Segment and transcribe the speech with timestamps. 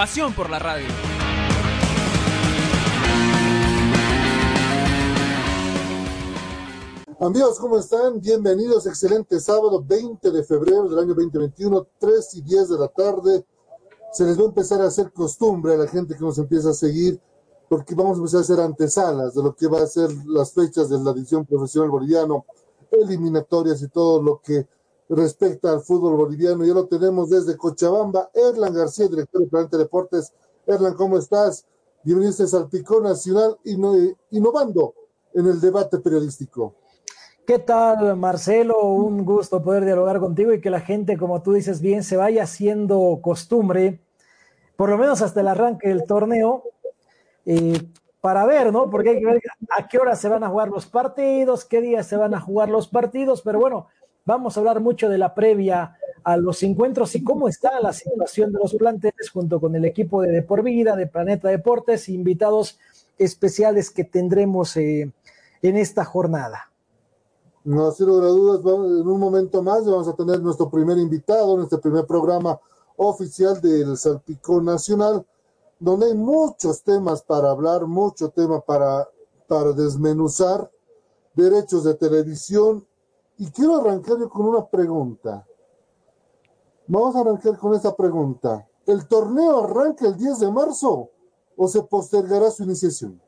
[0.00, 0.86] Pasión por la radio.
[7.20, 8.18] Amigos, ¿cómo están?
[8.18, 8.86] Bienvenidos.
[8.86, 13.44] Excelente sábado 20 de febrero del año 2021, 3 y 10 de la tarde.
[14.14, 16.72] Se les va a empezar a hacer costumbre a la gente que nos empieza a
[16.72, 17.20] seguir,
[17.68, 20.88] porque vamos a empezar a hacer antesalas de lo que va a ser las fechas
[20.88, 22.46] de la edición profesional boliviano,
[22.90, 24.66] eliminatorias y todo lo que
[25.10, 26.64] respecta al fútbol boliviano.
[26.64, 28.30] Ya lo tenemos desde Cochabamba.
[28.32, 30.32] Erlan García, director de Planeta Deportes.
[30.66, 31.66] Erlan, ¿cómo estás?
[32.02, 34.94] Bienvenidos al Picón Nacional, innovando
[35.34, 36.74] en el debate periodístico.
[37.46, 38.78] ¿Qué tal, Marcelo?
[38.84, 42.44] Un gusto poder dialogar contigo y que la gente, como tú dices bien, se vaya
[42.44, 44.00] haciendo costumbre,
[44.76, 46.62] por lo menos hasta el arranque del torneo,
[47.44, 47.90] eh,
[48.20, 48.88] para ver, ¿no?
[48.88, 49.42] Porque hay que ver
[49.76, 52.68] a qué hora se van a jugar los partidos, qué días se van a jugar
[52.68, 53.88] los partidos, pero bueno,
[54.30, 58.52] vamos a hablar mucho de la previa a los encuentros y cómo está la situación
[58.52, 62.78] de los planteles junto con el equipo de Depor Vida, de Planeta Deportes, invitados
[63.18, 65.12] especiales que tendremos eh,
[65.62, 66.70] en esta jornada.
[67.64, 71.56] No, sin lugar a dudas, en un momento más vamos a tener nuestro primer invitado,
[71.56, 72.58] nuestro primer programa
[72.96, 75.26] oficial del Salpicón Nacional,
[75.78, 79.08] donde hay muchos temas para hablar, mucho tema para,
[79.48, 80.70] para desmenuzar,
[81.34, 82.86] derechos de televisión.
[83.40, 85.46] Y quiero arrancar yo con una pregunta.
[86.86, 88.68] Vamos a arrancar con esta pregunta.
[88.86, 91.08] ¿El torneo arranca el 10 de marzo
[91.56, 93.18] o se postergará su iniciación?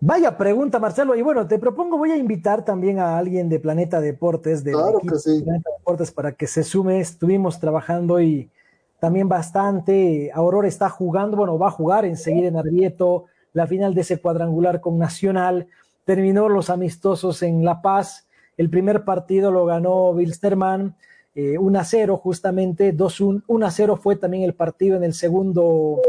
[0.00, 1.14] Vaya pregunta, Marcelo.
[1.14, 5.00] Y bueno, te propongo, voy a invitar también a alguien de Planeta Deportes, de claro
[5.00, 5.42] que sí.
[5.42, 6.98] Planeta Deportes, para que se sume.
[6.98, 8.50] Estuvimos trabajando y
[8.98, 10.30] también bastante.
[10.32, 14.80] Aurora está jugando, bueno, va a jugar enseguida en Arbieto, la final de ese cuadrangular
[14.80, 15.68] con Nacional.
[16.06, 18.28] Terminó los amistosos en La Paz.
[18.56, 20.96] El primer partido lo ganó Wilstermann,
[21.34, 22.94] eh, 1 a 0, justamente.
[22.94, 23.44] 2-1.
[23.46, 26.00] 1 a 0 fue también el partido en el segundo.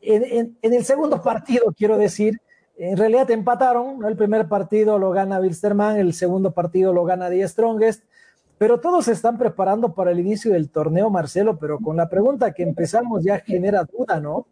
[0.00, 2.40] En, el segundo partido, quiero decir
[2.76, 4.08] en realidad empataron, ¿no?
[4.08, 8.02] el primer partido lo gana Wilstermann, el segundo partido lo gana The Strongest,
[8.58, 12.52] pero todos se están preparando para el inicio del torneo, Marcelo, pero con la pregunta
[12.52, 14.46] que empezamos ya genera duda, ¿no?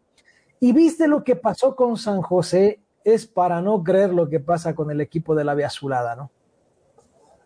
[0.59, 4.73] Y viste lo que pasó con San José, es para no creer lo que pasa
[4.73, 6.31] con el equipo de la Vía Azulada, ¿no?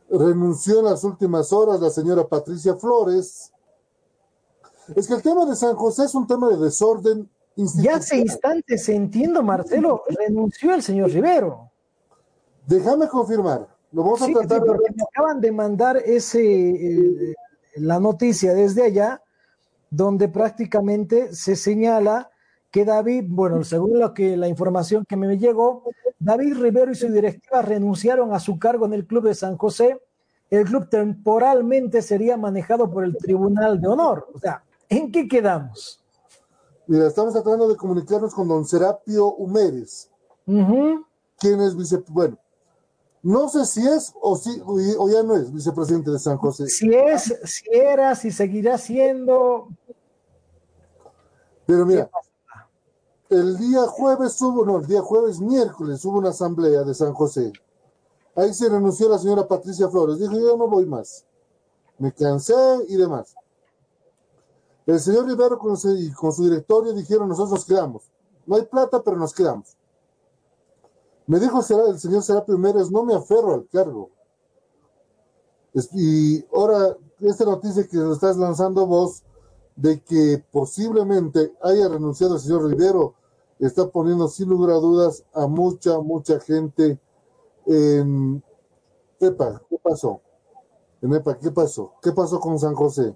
[0.09, 3.51] Renunció en las últimas horas la señora Patricia Flores.
[4.95, 8.87] Es que el tema de San José es un tema de desorden ya hace instantes,
[8.87, 11.71] entiendo, Marcelo, renunció el señor Rivero.
[12.67, 13.67] Déjame confirmar.
[13.91, 17.35] Lo vamos sí, a tratar sí, porque me acaban de mandar ese, eh,
[17.77, 19.23] la noticia desde allá,
[19.89, 22.29] donde prácticamente se señala
[22.69, 25.83] que David, bueno, según lo que la información que me llegó,
[26.19, 30.01] David Rivero y su directiva renunciaron a su cargo en el club de San José.
[30.49, 34.27] El club temporalmente sería manejado por el Tribunal de Honor.
[34.33, 36.03] O sea, ¿en qué quedamos?
[36.87, 40.09] Mira, estamos tratando de comunicarnos con don Serapio Humérez,
[40.45, 41.05] Uh -huh.
[41.37, 42.37] quien es vice, bueno,
[43.21, 46.67] no sé si es o, si, o ya no es vicepresidente de San José.
[46.67, 49.67] Si es, si era, si seguirá siendo.
[51.65, 52.09] Pero mira,
[53.29, 57.51] el día jueves hubo, no, el día jueves, miércoles hubo una asamblea de San José.
[58.35, 60.19] Ahí se renunció la señora Patricia Flores.
[60.19, 61.25] Dijo, yo no voy más.
[61.97, 62.53] Me cansé
[62.87, 63.35] y demás.
[64.85, 68.09] El señor Rivero con su, con su directorio dijeron, nosotros nos quedamos.
[68.45, 69.75] No hay plata, pero nos quedamos.
[71.25, 74.09] Me dijo el señor Serapio Mérez, no me aferro al cargo.
[75.93, 79.23] Y ahora, esta noticia que estás lanzando vos,
[79.75, 83.13] de que posiblemente haya renunciado el señor Rivero,
[83.59, 86.99] está poniendo sin lugar a dudas a mucha, mucha gente
[87.65, 88.43] en
[89.19, 89.61] EPA.
[89.69, 90.21] ¿Qué pasó?
[91.01, 91.93] En EPA, ¿qué pasó?
[92.01, 93.15] ¿Qué pasó con San José?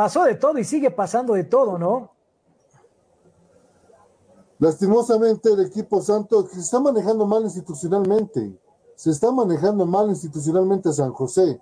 [0.00, 2.10] pasó de todo y sigue pasando de todo, ¿no?
[4.58, 8.58] Lastimosamente el equipo santo se está manejando mal institucionalmente,
[8.94, 11.60] se está manejando mal institucionalmente San José.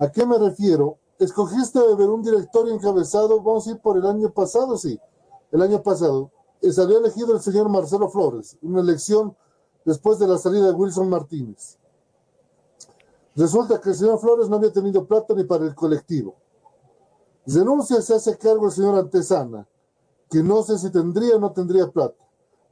[0.00, 0.98] ¿A qué me refiero?
[1.20, 4.98] Escogiste ver un directorio encabezado, vamos a ir por el año pasado, sí,
[5.56, 6.30] el año pasado.
[6.62, 9.36] Se había elegido el señor Marcelo Flores, una elección
[9.84, 11.78] después de la salida de Wilson Martínez.
[13.34, 16.34] Resulta que el señor Flores no había tenido plata ni para el colectivo
[17.46, 19.68] Denuncia se hace cargo el señor Antesana,
[20.28, 22.24] que no sé si tendría o no tendría plata,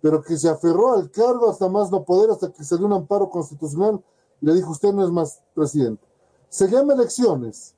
[0.02, 3.30] pero que se aferró al cargo hasta más no poder, hasta que salió un amparo
[3.30, 4.02] constitucional
[4.40, 6.04] y le dijo, usted no es más presidente.
[6.48, 7.76] Se llama elecciones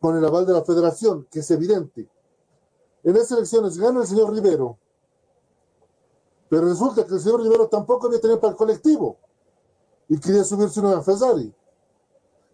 [0.00, 2.08] con el aval de la federación, que es evidente.
[3.04, 4.78] En esas elecciones gana el señor Rivero,
[6.48, 9.18] pero resulta que el señor Rivero tampoco había tenido para el colectivo
[10.08, 11.54] y quería subirse una Fesari.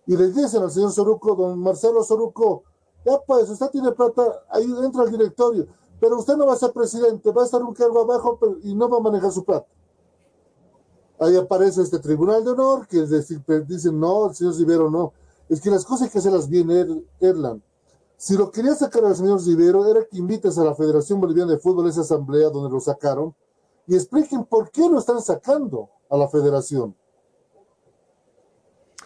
[0.06, 2.64] Y le dicen al señor Soruco, don Marcelo Soruco,
[3.04, 5.66] ya pues, usted tiene plata, ahí entra al directorio,
[6.00, 8.88] pero usted no va a ser presidente, va a estar un cargo abajo y no
[8.88, 9.68] va a manejar su plata.
[11.20, 15.12] Ahí aparece este tribunal de honor que dicen, no, el señor Rivero no.
[15.48, 17.62] Es que las cosas hay que hacerlas bien, er-, Erlan.
[18.20, 21.58] Si lo quería sacar al señor Rivero, era que invites a la Federación Boliviana de
[21.58, 23.34] Fútbol a esa asamblea donde lo sacaron
[23.86, 26.94] y expliquen por qué lo están sacando a la federación.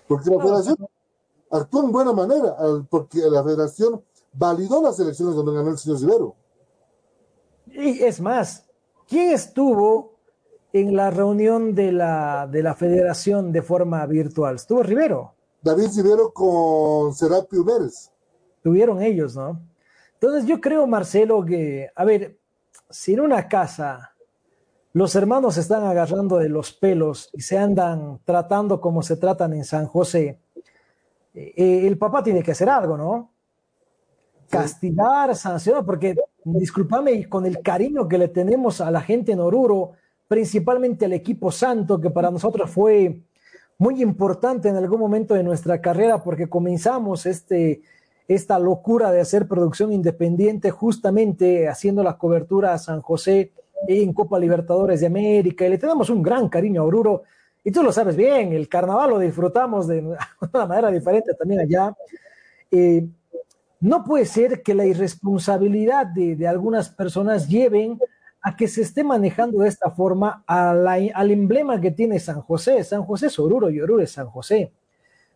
[0.09, 0.77] Porque la federación
[1.49, 2.57] actuó en buena manera,
[2.91, 4.03] porque la federación
[4.33, 6.35] validó las elecciones donde ganó el señor Rivero.
[7.67, 8.65] Y es más,
[9.07, 10.17] ¿quién estuvo
[10.73, 14.57] en la reunión de la, de la federación de forma virtual?
[14.57, 15.35] ¿Estuvo Rivero?
[15.63, 18.11] David Rivero con Serapio Pérez.
[18.65, 19.61] Tuvieron ellos, ¿no?
[20.15, 22.39] Entonces yo creo, Marcelo, que, a ver,
[22.89, 24.15] si en una casa
[24.95, 29.53] los hermanos se están agarrando de los pelos y se andan tratando como se tratan
[29.53, 30.41] en San José,
[31.35, 33.33] eh, el papá tiene que hacer algo, ¿no?
[34.49, 39.93] Castigar, sancionar, porque discúlpame, con el cariño que le tenemos a la gente en Oruro,
[40.27, 43.25] principalmente al equipo santo, que para nosotros fue
[43.77, 47.83] muy importante en algún momento de nuestra carrera, porque comenzamos este,
[48.27, 53.53] esta locura de hacer producción independiente, justamente haciendo la cobertura a San José
[53.87, 57.23] en Copa Libertadores de América, y le tenemos un gran cariño a Oruro,
[57.63, 60.01] y tú lo sabes bien, el carnaval lo disfrutamos de
[60.53, 61.97] una manera diferente también allá.
[62.71, 63.07] Eh,
[63.81, 67.99] no puede ser que la irresponsabilidad de, algunas personas lleven
[68.43, 72.83] a que se esté manejando de esta forma al emblema que tiene San José.
[72.85, 74.73] San José es Oruro y Oruro es San José.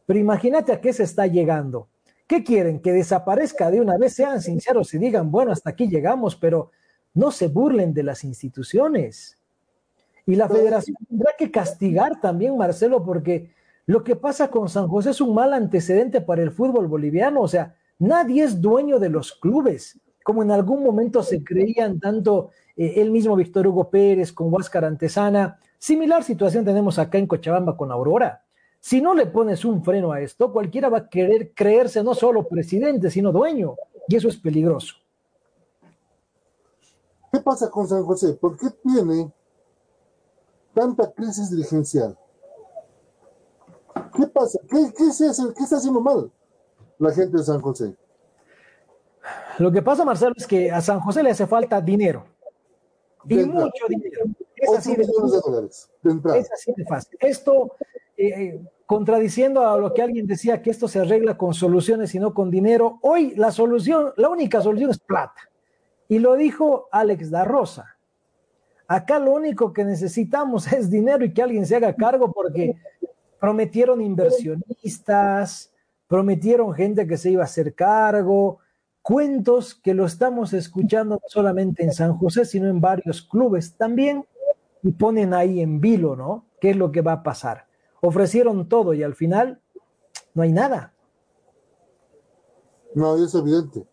[0.06, 1.88] Pero imagínate a qué se está llegando.
[2.28, 2.80] ¿Qué quieren?
[2.80, 6.70] Que desaparezca de una vez, sean sinceros y digan, bueno, hasta aquí llegamos, pero
[7.14, 9.38] no se burlen de las instituciones.
[10.26, 13.50] Y la federación tendrá que castigar también, Marcelo, porque
[13.86, 17.40] lo que pasa con San José es un mal antecedente para el fútbol boliviano.
[17.40, 22.50] O sea, nadie es dueño de los clubes, como en algún momento se creían tanto
[22.76, 25.58] eh, el mismo Víctor Hugo Pérez con Huáscar Antesana.
[25.78, 28.42] Similar situación tenemos acá en Cochabamba con Aurora.
[28.88, 32.48] Si no le pones un freno a esto, cualquiera va a querer creerse no solo
[32.48, 33.76] presidente, sino dueño.
[34.08, 34.94] Y eso es peligroso.
[37.30, 38.32] ¿Qué pasa con San José?
[38.32, 39.30] ¿Por qué tiene
[40.72, 42.16] tanta crisis dirigencial?
[44.16, 44.58] ¿Qué pasa?
[44.70, 45.04] ¿Qué, qué,
[45.54, 46.32] ¿Qué está haciendo mal
[46.98, 47.94] la gente de San José?
[49.58, 52.24] Lo que pasa, Marcelo, es que a San José le hace falta dinero.
[53.28, 54.24] Y mucho dinero.
[54.56, 55.90] Es así, de, dólares,
[56.36, 57.18] es así de fácil.
[57.20, 57.76] Esto,
[58.16, 62.18] eh, eh, contradiciendo a lo que alguien decía, que esto se arregla con soluciones y
[62.18, 65.42] no con dinero, hoy la solución, la única solución es plata.
[66.08, 67.98] Y lo dijo Alex da Rosa.
[68.86, 72.78] Acá lo único que necesitamos es dinero y que alguien se haga cargo porque
[73.38, 75.70] prometieron inversionistas,
[76.06, 78.60] prometieron gente que se iba a hacer cargo,
[79.02, 84.24] cuentos que lo estamos escuchando no solamente en San José, sino en varios clubes también,
[84.82, 86.46] y ponen ahí en vilo, ¿no?
[86.58, 87.67] ¿Qué es lo que va a pasar?
[88.00, 89.60] Ofrecieron todo y al final
[90.34, 90.94] no hay nada.
[92.94, 93.86] No, es evidente.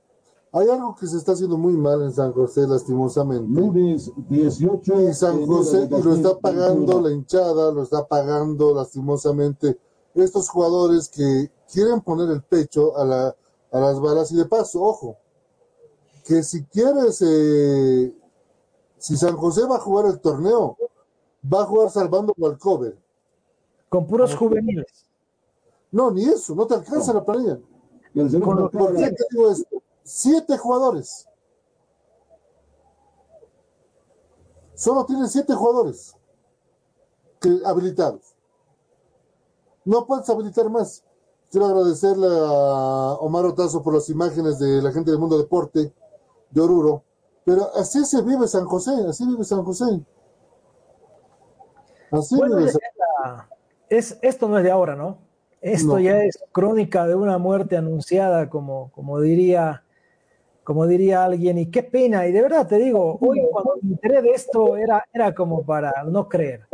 [0.51, 3.45] Hay algo que se está haciendo muy mal en San José, lastimosamente.
[3.47, 5.01] Lunes 18.
[5.01, 9.77] Y San José lo está pagando la hinchada, lo está pagando lastimosamente
[10.13, 13.35] estos jugadores que quieren poner el pecho a, la,
[13.71, 14.31] a las balas.
[14.31, 15.17] Y de paso, ojo,
[16.25, 18.15] que si quieres, eh,
[18.97, 20.77] si San José va a jugar el torneo,
[21.53, 22.97] va a jugar salvando Walcover.
[23.89, 25.05] Con puros juveniles.
[25.91, 27.59] No, ni eso, no te alcanza la planilla.
[28.13, 29.81] ¿Por qué te digo esto?
[30.03, 31.27] siete jugadores.
[34.75, 36.15] Solo tienen siete jugadores
[37.65, 38.35] habilitados.
[39.83, 41.03] No puedes habilitar más.
[41.51, 45.93] Quiero agradecerle a Omar Otazo por las imágenes de la gente del mundo deporte
[46.49, 47.03] de Oruro.
[47.45, 50.03] Pero así se vive San José, así vive San José.
[52.11, 52.71] Así vive
[53.89, 55.19] es, esto no es de ahora, ¿no?
[55.61, 59.81] Esto ya es crónica de una muerte anunciada, como, como diría
[60.65, 64.23] como diría alguien, y qué pena, y de verdad te digo, hoy cuando me enteré
[64.23, 66.65] de esto era, era como para no creer.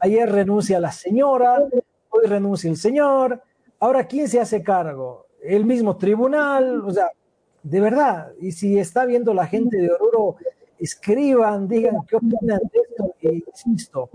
[0.00, 1.64] Ayer renuncia la señora,
[2.10, 3.40] hoy renuncia el señor,
[3.78, 5.26] ahora ¿quién se hace cargo?
[5.40, 7.08] El mismo tribunal, o sea,
[7.62, 10.36] de verdad, y si está viendo la gente de Oruro,
[10.80, 14.10] escriban, digan qué opinan de esto, e insisto,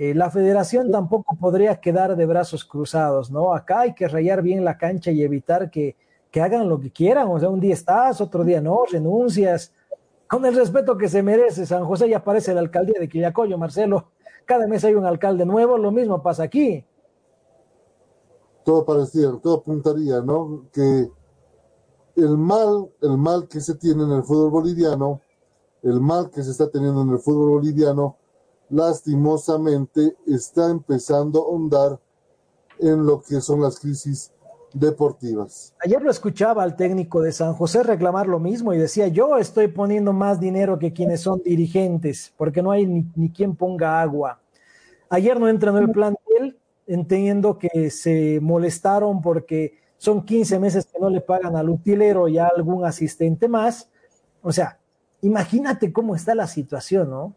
[0.00, 3.52] eh, la federación tampoco podría quedar de brazos cruzados, ¿no?
[3.52, 5.94] Acá hay que rayar bien la cancha y evitar que,
[6.30, 9.74] que hagan lo que quieran, o sea, un día estás, otro día no, renuncias,
[10.26, 14.06] con el respeto que se merece, San José ya aparece la alcaldía de Quillacoyo, Marcelo,
[14.46, 16.82] cada mes hay un alcalde nuevo, lo mismo pasa aquí.
[18.64, 20.64] Todo parecía, todo apuntaría, ¿no?
[20.72, 21.10] Que
[22.16, 25.20] el mal, el mal que se tiene en el fútbol boliviano,
[25.82, 28.16] el mal que se está teniendo en el fútbol boliviano,
[28.70, 32.00] lastimosamente está empezando a ahondar
[32.78, 34.32] en lo que son las crisis
[34.72, 35.74] deportivas.
[35.84, 39.68] Ayer lo escuchaba al técnico de San José reclamar lo mismo y decía, yo estoy
[39.68, 44.40] poniendo más dinero que quienes son dirigentes, porque no hay ni, quien ponga agua.
[45.08, 51.00] Ayer no entró en el plantel, entendiendo que se molestaron porque son 15 meses que
[51.00, 53.90] no le pagan al utilero y a algún asistente más.
[54.40, 54.78] O sea,
[55.20, 57.34] imagínate cómo está la situación, ¿no?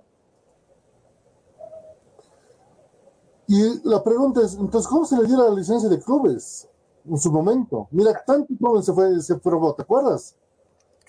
[3.48, 6.68] Y la pregunta es, entonces, ¿cómo se le dio la licencia de clubes
[7.06, 7.88] en su momento?
[7.92, 10.36] Mira, tanto como se fue, se probó, ¿te acuerdas?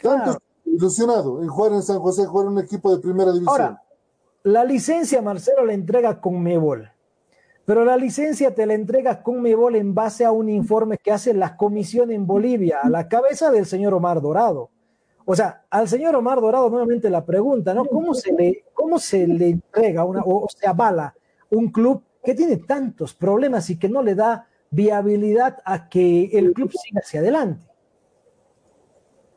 [0.03, 3.61] Tanto ilusionado en jugar en San José, jugar en un equipo de primera división.
[3.61, 3.83] Ahora,
[4.43, 6.91] la licencia Marcelo la entrega con Mebol.
[7.64, 11.57] Pero la licencia te la entrega Conmebol en base a un informe que hace la
[11.57, 14.69] comisión en Bolivia, a la cabeza del señor Omar Dorado.
[15.25, 17.87] O sea, al señor Omar Dorado nuevamente la pregunta, ¿no?
[17.87, 21.14] ¿Cómo se le, cómo se le entrega una, o se avala
[21.50, 26.52] un club que tiene tantos problemas y que no le da viabilidad a que el
[26.52, 27.64] club siga hacia adelante?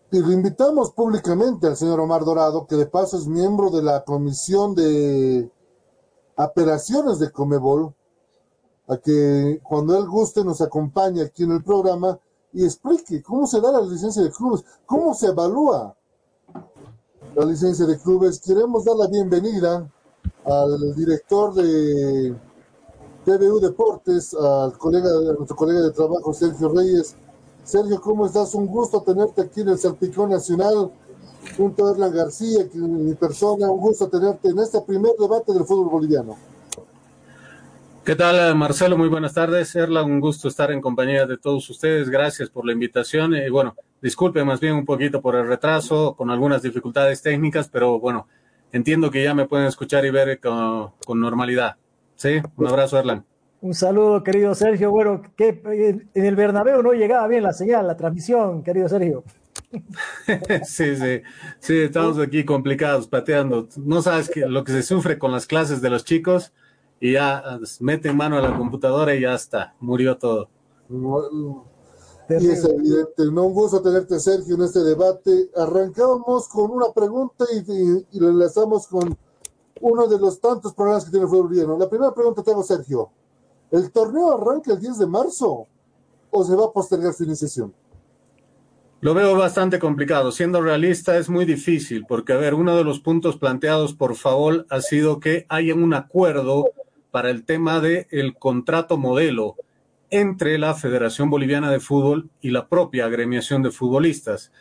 [0.10, 4.06] Y lo invitamos públicamente al señor Omar Dorado, que de paso es miembro de la
[4.06, 5.52] comisión de
[6.38, 7.94] operaciones de Comebol,
[8.88, 12.18] a que cuando él guste nos acompañe aquí en el programa
[12.54, 15.94] y explique cómo se da la licencia de clubes, cómo se evalúa
[17.36, 18.40] la licencia de clubes.
[18.40, 19.92] Queremos dar la bienvenida
[20.46, 22.34] al director de
[23.28, 27.18] TVU Deportes, al colega, a nuestro colega de trabajo Sergio Reyes.
[27.66, 28.56] Sergio, ¿cómo estás?
[28.56, 30.90] Un gusto tenerte aquí en el Salpicón Nacional,
[31.58, 33.70] junto a Erlan García, mi persona.
[33.70, 36.38] Un gusto tenerte en este primer debate del fútbol boliviano.
[38.06, 38.98] ¿Qué tal, Marcelo?
[38.98, 39.76] Muy buenas tardes.
[39.76, 42.10] Erla, un gusto estar en compañía de todos ustedes.
[42.10, 43.36] Gracias por la invitación.
[43.36, 48.00] Y bueno, disculpe más bien un poquito por el retraso, con algunas dificultades técnicas, pero
[48.00, 48.26] bueno,
[48.72, 51.76] entiendo que ya me pueden escuchar y ver con, normalidad.
[52.18, 53.26] Sí, un abrazo, Erlan.
[53.62, 54.92] Un saludo, querido Sergio.
[54.92, 55.62] Bueno, que
[56.14, 59.24] en el Bernabéu no llegaba bien la señal, la transmisión, querido Sergio.
[60.66, 61.22] sí, sí,
[61.60, 63.68] sí, estamos aquí complicados, pateando.
[63.78, 66.54] No sabes que lo que se sufre con las clases de los chicos
[67.00, 67.44] y ya
[67.80, 70.50] mete en mano a la computadora y ya está, murió todo.
[72.30, 75.50] Y es evidente, no un gusto tenerte Sergio en este debate.
[75.56, 79.18] Arrancábamos con una pregunta y, y, lo enlazamos con
[79.82, 83.10] uno de los tantos problemas que tiene el fútbol La primera pregunta tengo Sergio.
[83.72, 85.68] ¿El torneo arranca el 10 de marzo
[86.32, 87.74] o se va a postergar su iniciación?
[89.00, 90.32] Lo veo bastante complicado.
[90.32, 94.66] Siendo realista es muy difícil porque, a ver, uno de los puntos planteados por favor
[94.70, 96.72] ha sido que haya un acuerdo
[97.12, 99.56] para el tema del el contrato modelo
[100.10, 104.52] entre la Federación Boliviana de Fútbol y la propia agremiación de futbolistas.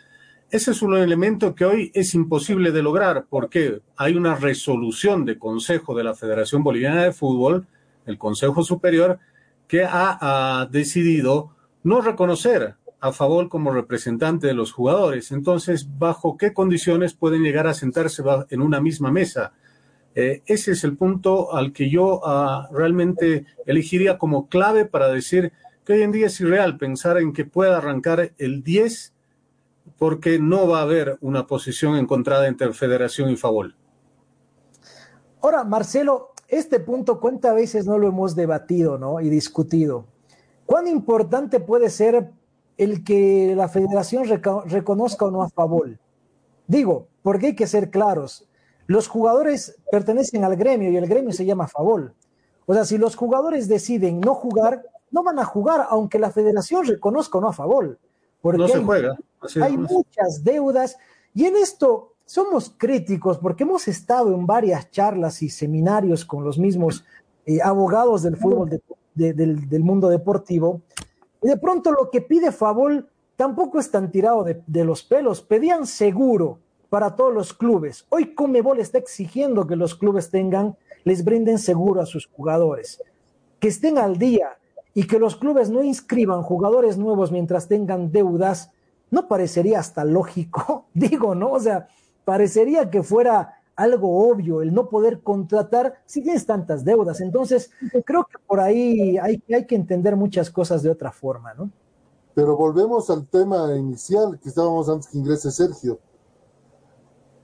[0.48, 5.40] Ese es un elemento que hoy es imposible de lograr porque hay una resolución de
[5.40, 7.66] Consejo de la Federación Boliviana de Fútbol,
[8.06, 9.18] el Consejo Superior,
[9.66, 11.50] que ha, decidido
[11.82, 15.32] no reconocer a favor como representante de los jugadores.
[15.32, 19.52] Entonces, ¿bajo qué condiciones pueden llegar a sentarse en una misma mesa?
[20.14, 25.52] Eh, ese es el punto al que yo ah, realmente elegiría como clave para decir
[25.84, 29.15] que hoy en día es irreal pensar en que pueda arrancar el 10
[29.98, 33.76] porque no va a haber una posición encontrada entre Federación y Favol.
[35.40, 39.20] Ahora, Marcelo, este punto cuántas veces no lo hemos debatido ¿no?
[39.20, 40.06] y discutido.
[40.64, 42.30] ¿Cuán importante puede ser
[42.76, 44.24] el que la federación
[44.66, 45.98] reconozca o no a Favol?
[46.66, 48.48] Digo, porque hay que ser claros.
[48.86, 52.14] Los jugadores pertenecen al gremio y el gremio se llama Favol.
[52.66, 56.84] O sea, si los jugadores deciden no jugar, no van a jugar aunque la federación
[56.84, 57.98] reconozca o no a Favol.
[58.40, 59.16] Porque no se juega.
[59.62, 60.96] hay muchas deudas
[61.34, 66.58] y en esto somos críticos porque hemos estado en varias charlas y seminarios con los
[66.58, 67.04] mismos
[67.44, 68.80] eh, abogados del fútbol
[69.14, 70.82] del, del, mundo deportivo
[71.42, 75.42] y de pronto lo que pide Favol tampoco es tan tirado de, de los pelos.
[75.42, 78.06] Pedían seguro, para todos los clubes.
[78.08, 83.02] Hoy Comebol está exigiendo que los clubes tengan, les brinden seguro a sus jugadores,
[83.60, 84.56] que estén al día
[84.96, 88.70] y que los clubes no inscriban jugadores nuevos mientras tengan deudas
[89.10, 91.52] no parecería hasta lógico, digo, ¿no?
[91.52, 91.86] O sea,
[92.24, 97.20] parecería que fuera algo obvio el no poder contratar si tienes tantas deudas.
[97.20, 97.70] Entonces,
[98.06, 101.70] creo que por ahí hay, que entender muchas cosas de otra forma, ¿no?
[102.34, 105.98] Pero volvemos al tema inicial que estábamos antes que ingrese Sergio.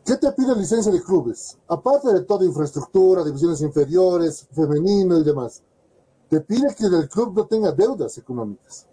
[0.07, 1.59] ¿Qué te pide licencia de clubes?
[1.69, 5.63] Aparte de toda infraestructura, divisiones inferiores, femenino y demás,
[6.33, 8.89] te pide que el club no tenga deudas económicas.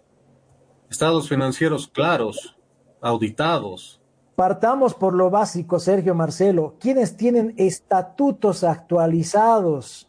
[0.90, 2.54] Estados financieros claros,
[3.00, 3.98] auditados.
[4.36, 6.74] Partamos por lo básico, Sergio Marcelo.
[6.78, 10.06] ¿Quiénes tienen estatutos actualizados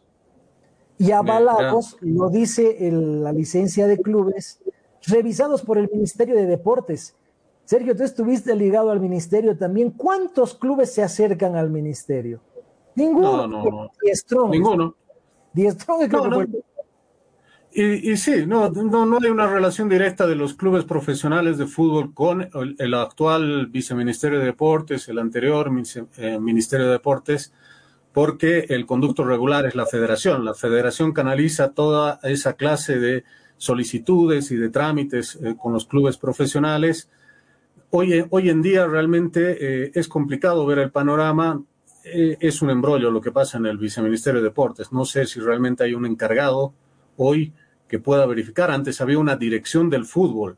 [0.98, 4.60] y avalados, lo dice la licencia de clubes,
[5.06, 7.16] revisados por el Ministerio de Deportes?
[7.64, 9.90] Sergio, tú estuviste ligado al ministerio también.
[9.92, 12.42] ¿Cuántos clubes se acercan al ministerio?
[12.94, 13.46] Ninguno.
[13.46, 13.90] No, no,
[14.30, 14.48] no.
[14.50, 14.96] Ninguno.
[15.54, 16.62] Diestrón creo no, que
[17.74, 21.66] y, y, sí, no, no, no hay una relación directa de los clubes profesionales de
[21.66, 22.48] fútbol con
[22.78, 25.70] el, actual viceministerio de Deportes, el anterior
[26.16, 27.52] eh, Ministerio de Deportes,
[28.12, 30.44] porque el conducto regular es la federación.
[30.44, 33.24] La federación canaliza toda esa clase de
[33.56, 37.08] solicitudes y de trámites eh, con los clubes profesionales.
[37.90, 41.62] Hoy, hoy en día realmente eh, es complicado ver el panorama.
[42.04, 44.92] es un embrollo lo que pasa en el viceministerio de Deportes.
[44.92, 46.74] No sé si realmente hay un encargado
[47.16, 47.52] hoy
[47.92, 48.70] que pueda verificar.
[48.70, 50.56] Antes había una dirección del fútbol.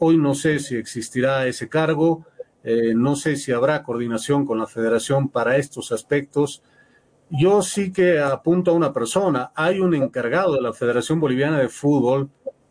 [0.00, 2.26] Hoy no sé si existirá ese cargo,
[2.62, 6.62] eh, no sé si habrá coordinación con la federación para estos aspectos.
[7.30, 9.50] Yo sí que apunto a una persona.
[9.54, 12.28] Hay un encargado de la Federación Boliviana de Fútbol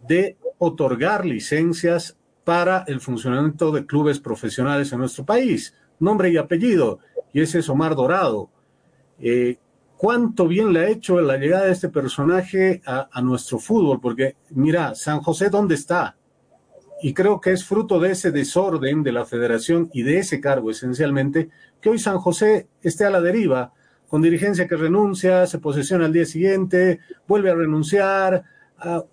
[0.07, 5.73] de otorgar licencias para el funcionamiento de clubes profesionales en nuestro país.
[5.99, 6.99] Nombre y apellido.
[7.33, 8.51] Y ese es Omar Dorado.
[9.19, 9.57] Eh,
[9.97, 14.95] cuánto bien le ha hecho la llegada de este personaje a, nuestro fútbol, porque mira,
[14.95, 16.15] San José, ¿dónde está?
[17.01, 20.71] Y creo que es fruto de ese desorden de la federación y de ese cargo
[20.71, 21.49] esencialmente,
[21.81, 23.73] que hoy San José esté a la deriva,
[24.07, 28.43] con dirigencia que renuncia, se posesiona al día siguiente, vuelve a renunciar,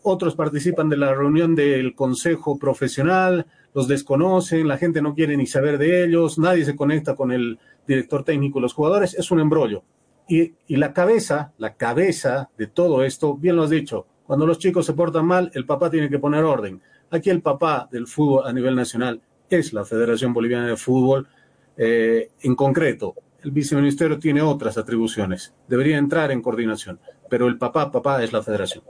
[0.03, 5.47] otros participan de la reunión del consejo profesional, los desconocen, la gente no quiere ni
[5.47, 9.83] saber de ellos, nadie se conecta con el director técnico, los jugadores, es un embrollo.
[10.27, 14.87] Y, la cabeza, la cabeza de todo esto, bien lo has dicho, cuando los chicos
[14.87, 16.81] se portan mal, el papá tiene que poner orden.
[17.11, 21.29] Aquí el papá del fútbol a nivel nacional es la Federación Boliviana de Fútbol.
[21.77, 27.93] Eh, en concreto, el viceministerio tiene otras atribuciones, debería entrar en coordinación, pero el papá,
[27.93, 28.83] papá es la federación.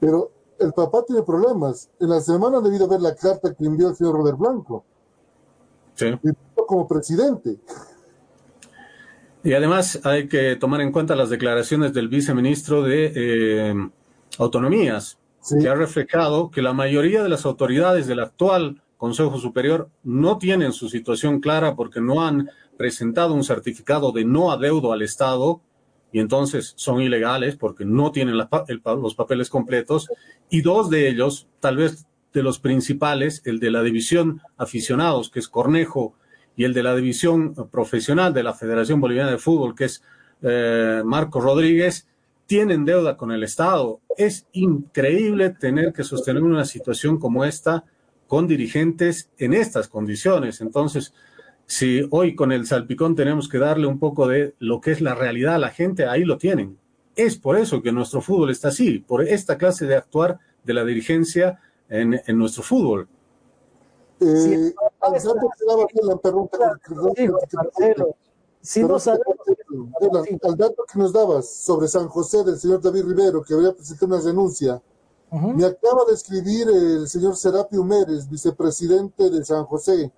[0.00, 1.90] Pero el papá tiene problemas.
[2.00, 4.84] En la semana debido ver la carta que envió el señor Robert Blanco.
[5.94, 6.06] Sí.
[6.66, 7.58] como presidente.
[9.46, 13.74] Y además hay que tomar en cuenta las declaraciones del viceministro de eh,
[14.38, 15.20] Autonomías,
[15.60, 20.72] que ha reflejado que la mayoría de las autoridades del actual Consejo Superior no tienen
[20.72, 25.60] su situación clara porque no han presentado un certificado de no adeudo al Estado
[26.10, 30.08] y entonces son ilegales porque no tienen los papeles completos.
[30.50, 35.38] Y dos de ellos, tal vez de los principales, el de la división aficionados, que
[35.38, 36.14] es Cornejo
[36.56, 40.02] y el de la división profesional de la Federación Boliviana de Fútbol, que es
[40.42, 42.08] eh, Marco Rodríguez,
[42.46, 44.00] tienen deuda con el Estado.
[44.16, 47.84] Es increíble tener que sostener una situación como esta
[48.26, 50.60] con dirigentes en estas condiciones.
[50.60, 51.12] Entonces,
[51.66, 55.14] si hoy con el salpicón tenemos que darle un poco de lo que es la
[55.14, 56.78] realidad a la gente, ahí lo tienen.
[57.14, 60.84] Es por eso que nuestro fútbol está así, por esta clase de actuar de la
[60.84, 63.08] dirigencia en, en nuestro fútbol.
[64.20, 66.80] Eh, al dato que daba la pregunta
[70.42, 74.14] al dato que nos dabas sobre San José del señor David Rivero, que había presentado
[74.14, 74.80] una renuncia,
[75.30, 80.10] me acaba de escribir el señor Serapio Mérez, vicepresidente de San José.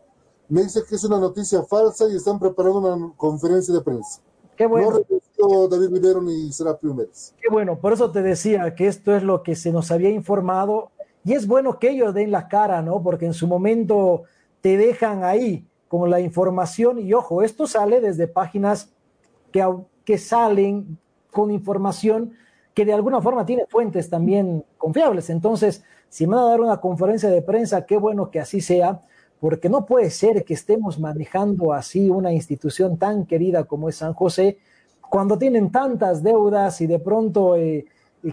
[0.49, 4.21] Me dice que es una noticia falsa y están preparando una conferencia de prensa.
[4.57, 5.01] Qué bueno.
[5.39, 7.35] No David Rivero ni Serapio Mérez.
[7.41, 10.91] Qué bueno, por eso te decía que esto es lo que se nos había informado
[11.29, 13.03] y es bueno que ellos den la cara, ¿no?
[13.03, 14.23] Porque en su momento
[14.63, 18.95] te dejan ahí con la información y ojo, esto sale desde páginas
[19.53, 19.63] que,
[20.07, 20.97] que salen
[21.31, 22.33] con información
[22.73, 25.29] que de alguna forma tiene fuentes también confiables.
[25.29, 29.03] Entonces, si me van a dar una conferencia de prensa, qué bueno que así sea,
[29.39, 34.15] porque no puede ser que estemos manejando así una institución tan querida como es San
[34.15, 34.57] José,
[35.11, 37.85] cuando tienen tantas deudas y de pronto eh,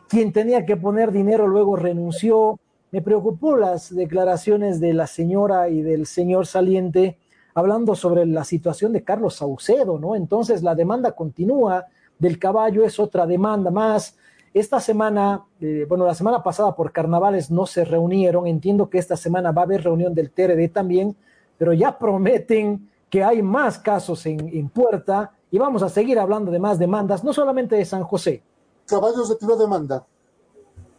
[0.08, 2.58] quien tenía que poner dinero luego renunció,
[2.96, 7.20] me preocupó las declaraciones de la señora y del señor saliente
[7.54, 10.16] hablando sobre la situación de Carlos Saucedo, ¿no?
[10.16, 14.16] Entonces la demanda continúa del caballo, es otra demanda más.
[14.54, 19.18] esta semana, eh, bueno, la semana pasada por carnavales no se reunieron, entiendo que esta
[19.18, 21.18] semana va a haber reunión del TRD también,
[21.58, 26.60] pero ya prometen que hay más casos en, puerta y vamos a seguir hablando de
[26.60, 28.42] más demandas, no solamente de San José.
[28.86, 30.06] Caballos retiró demanda.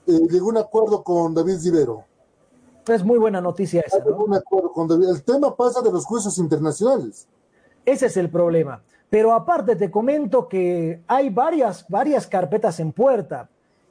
[0.07, 2.05] Eh, llegó un acuerdo con David Rivero.
[2.87, 4.17] Es muy buena noticia esa, ¿no?
[4.25, 5.09] Un acuerdo con David.
[5.09, 7.27] El tema pasa de los juicios internacionales.
[7.85, 8.83] Ese es el problema.
[9.11, 13.49] Pero aparte te comento que hay varias, varias carpetas en puerta,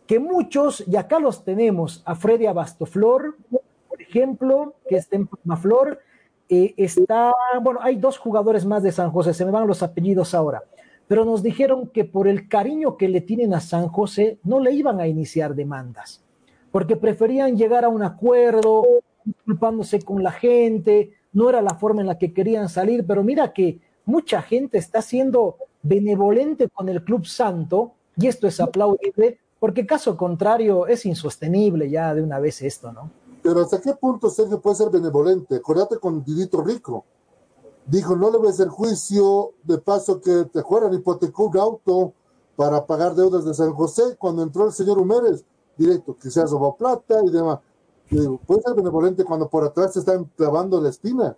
[0.07, 5.99] que muchos, y acá los tenemos, a Freddy Abastoflor, por ejemplo, que está en Maflor,
[6.47, 10.35] eh, está, bueno, hay dos jugadores más de San José, se me van los apellidos
[10.35, 10.63] ahora,
[11.07, 14.71] pero nos dijeron que por el cariño que le tienen a San José, no le
[14.71, 16.23] iban a iniciar demandas,
[16.71, 18.83] porque preferían llegar a un acuerdo,
[19.23, 23.53] disculpándose con la gente, no era la forma en la que querían salir, pero mira
[23.53, 29.85] que mucha gente está siendo benevolente con el Club Santo, y esto es aplaudible, porque
[29.85, 33.09] caso contrario es insostenible ya de una vez esto, ¿no?
[33.41, 35.55] Pero hasta qué punto Sergio puede ser benevolente?
[35.55, 37.05] Acordate con Didito Rico.
[37.85, 42.13] Dijo, no le a hacer juicio, de paso que te juegan, hipotecó un auto
[42.55, 45.43] para pagar deudas de San José, cuando entró el señor Humérez,
[45.77, 47.59] directo, que se ha robado plata y demás.
[48.09, 51.35] Y digo, puede ser benevolente cuando por atrás se están clavando la espina.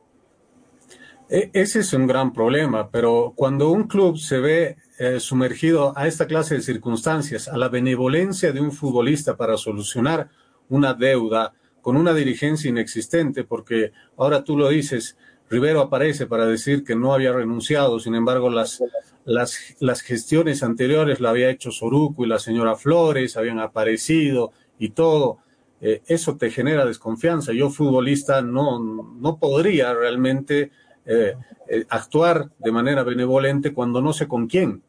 [1.30, 6.08] E, ese es un gran problema, pero cuando un club se ve eh, sumergido a
[6.08, 10.30] esta clase de circunstancias, a la benevolencia de un futbolista para solucionar
[10.70, 15.18] una deuda con una dirigencia inexistente, porque ahora tú lo dices,
[15.50, 18.84] Rivero aparece para decir que no había renunciado, sin embargo las,
[19.24, 24.90] las, las gestiones anteriores la había hecho Soruco y la señora Flores, habían aparecido y
[24.90, 25.40] todo.
[25.80, 27.54] Eh, eso te genera desconfianza.
[27.54, 30.72] Yo futbolista no, no podría realmente
[31.06, 31.36] eh,
[31.68, 34.82] eh, actuar de manera benevolente cuando no sé con quién.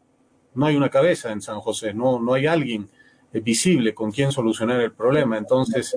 [0.54, 2.88] No hay una cabeza en San José, no, no hay alguien
[3.32, 5.36] visible con quien solucionar el problema.
[5.36, 5.94] Entonces,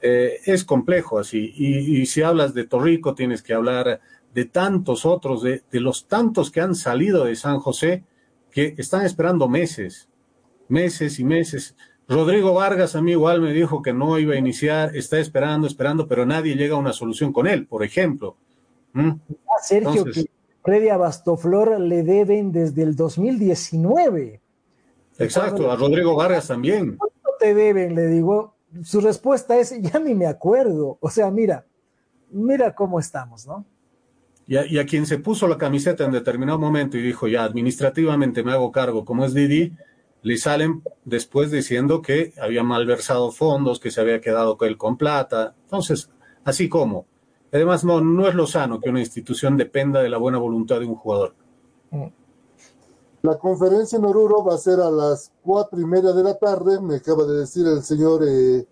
[0.00, 1.52] eh, es complejo así.
[1.56, 4.00] Y, y, si hablas de Torrico, tienes que hablar
[4.34, 8.04] de tantos otros, de, de los tantos que han salido de San José
[8.50, 10.08] que están esperando meses,
[10.68, 11.74] meses y meses.
[12.08, 16.08] Rodrigo Vargas a mí igual me dijo que no iba a iniciar, está esperando, esperando,
[16.08, 18.36] pero nadie llega a una solución con él, por ejemplo.
[18.94, 19.10] ¿Mm?
[19.62, 20.30] Sergio, Entonces, que
[20.62, 24.40] Freddy Abastoflor le deben desde el 2019.
[25.18, 26.96] Exacto, a Rodrigo Vargas también.
[26.96, 27.94] ¿Cuánto te deben?
[27.94, 28.54] Le digo.
[28.82, 30.98] Su respuesta es, ya ni me acuerdo.
[31.00, 31.66] O sea, mira,
[32.30, 33.64] mira cómo estamos, ¿no?
[34.46, 37.44] Y a, y a, quien se puso la camiseta en determinado momento y dijo, ya
[37.44, 39.74] administrativamente me hago cargo, como es Didi,
[40.22, 45.54] le salen después diciendo que había malversado fondos, que se había quedado él con plata.
[45.64, 46.10] Entonces,
[46.44, 47.06] así como.
[47.52, 50.86] Además, no, no es lo sano que una institución dependa de la buena voluntad de
[50.86, 51.34] un jugador.
[53.22, 56.80] La conferencia en Oruro va a ser a las cuatro y media de la tarde.
[56.80, 58.66] Me acaba de decir el señor eh,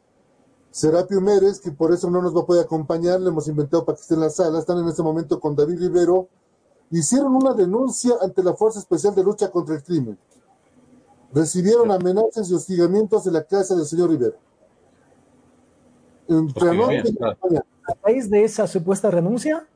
[0.70, 3.20] Serapio Mérez que por eso no nos va a poder acompañar.
[3.20, 4.60] Le hemos inventado para que esté en la sala.
[4.60, 6.28] Están en este momento con David Rivero.
[6.90, 10.16] Hicieron una denuncia ante la Fuerza Especial de Lucha contra el Crimen.
[11.32, 14.36] Recibieron amenazas y hostigamientos de la casa del señor Rivero.
[16.28, 17.66] Entre anoche y mañana.
[17.88, 19.66] ¿A raíz de esa supuesta renuncia?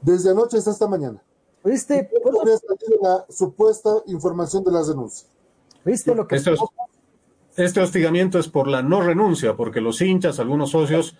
[0.00, 1.22] Desde anoche hasta esta mañana.
[1.64, 2.10] ¿Viste?
[3.02, 5.30] la supuesta información de las denuncias.
[5.84, 6.54] ¿Viste lo que este,
[7.56, 11.16] este hostigamiento es por la no renuncia, porque los hinchas, algunos socios,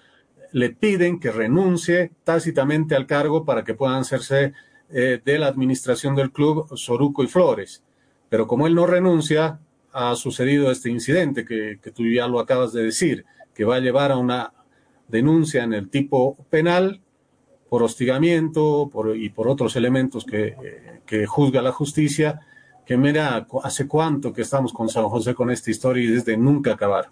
[0.53, 4.53] le piden que renuncie tácitamente al cargo para que puedan hacerse
[4.91, 7.83] eh, de la administración del club Soruco y Flores.
[8.29, 9.61] Pero como él no renuncia,
[9.93, 13.81] ha sucedido este incidente que, que tú ya lo acabas de decir, que va a
[13.81, 14.53] llevar a una
[15.09, 17.01] denuncia en el tipo penal
[17.75, 20.55] por hostigamiento por, y por otros elementos que,
[21.05, 22.41] que, juzga la justicia,
[22.87, 26.75] que mira, hace cuánto que estamos con San José con esta historia y desde nunca
[26.75, 27.11] acabar.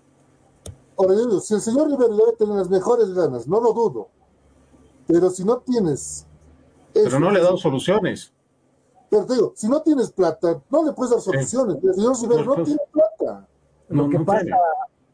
[0.97, 4.09] Ahora, si el señor Rivero debe tener las mejores ganas, no lo dudo,
[5.09, 6.29] pero si no tienes...
[6.95, 8.33] Pero no le dan soluciones.
[9.11, 11.79] Pero te digo, si no tienes plata, no le puedes dar soluciones.
[11.83, 13.49] El señor Rivero no, tiene plata.
[13.89, 14.57] Lo que pasa, tiene.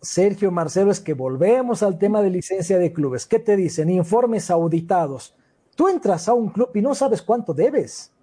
[0.02, 3.24] Sergio Marcelo, es que volvemos al tema de licencia de clubes.
[3.24, 3.88] ¿Qué te dicen?
[3.88, 5.34] Informes auditados.
[5.78, 8.10] Tú entras a un club y no sabes cuánto debes.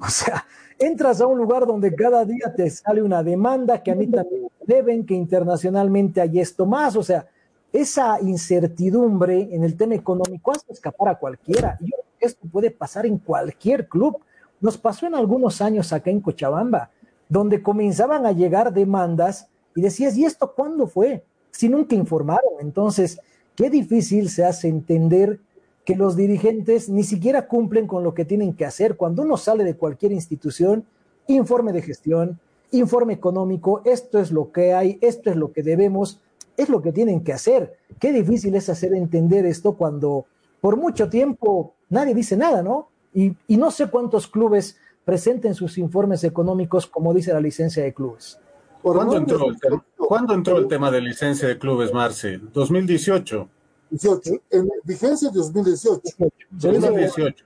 [0.00, 0.46] O sea,
[0.78, 4.46] entras a un lugar donde cada día te sale una demanda que a mí también
[4.64, 6.94] deben, que internacionalmente hay esto más.
[6.94, 7.26] O sea,
[7.72, 11.76] esa incertidumbre en el tema económico hace escapar a cualquiera.
[11.80, 14.20] Yo, esto puede pasar en cualquier club.
[14.60, 16.92] Nos pasó en algunos años acá en Cochabamba,
[17.28, 21.24] donde comenzaban a llegar demandas y decías, ¿y esto cuándo fue?
[21.50, 22.52] Si nunca informaron.
[22.60, 23.20] Entonces,
[23.56, 25.40] qué difícil se hace entender
[25.88, 28.98] que los dirigentes ni siquiera cumplen con lo que tienen que hacer.
[28.98, 30.84] Cuando uno sale de cualquier institución,
[31.28, 32.38] informe de gestión,
[32.72, 36.20] informe económico, esto es lo que hay, esto es lo que debemos,
[36.58, 37.78] es lo que tienen que hacer.
[37.98, 40.26] Qué difícil es hacer entender esto cuando
[40.60, 42.90] por mucho tiempo nadie dice nada, ¿no?
[43.14, 47.94] Y, y no sé cuántos clubes presenten sus informes económicos como dice la licencia de
[47.94, 48.38] clubes.
[48.82, 52.38] ¿Cuándo entró, el tema, ¿Cuándo entró el tema de licencia de clubes, Marce?
[52.52, 53.48] 2018.
[53.90, 56.16] 18, en vigencia 2018.
[56.50, 57.44] 2018.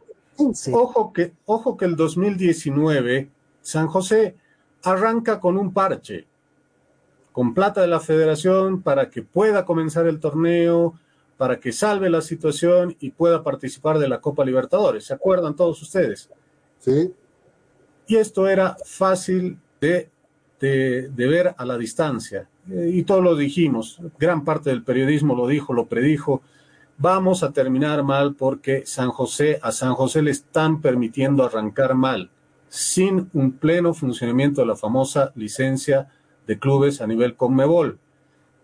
[0.72, 4.36] Ojo que, ojo que el 2019 San José
[4.82, 6.26] arranca con un parche,
[7.32, 10.94] con plata de la federación para que pueda comenzar el torneo,
[11.36, 15.04] para que salve la situación y pueda participar de la Copa Libertadores.
[15.06, 16.28] ¿Se acuerdan todos ustedes?
[16.78, 17.12] Sí.
[18.06, 20.10] Y esto era fácil de,
[20.60, 22.48] de, de ver a la distancia.
[22.68, 26.42] Y todo lo dijimos, gran parte del periodismo lo dijo, lo predijo.
[26.98, 32.30] Vamos a terminar mal porque San José, a San José le están permitiendo arrancar mal,
[32.68, 36.08] sin un pleno funcionamiento de la famosa licencia
[36.46, 37.98] de clubes a nivel Conmebol.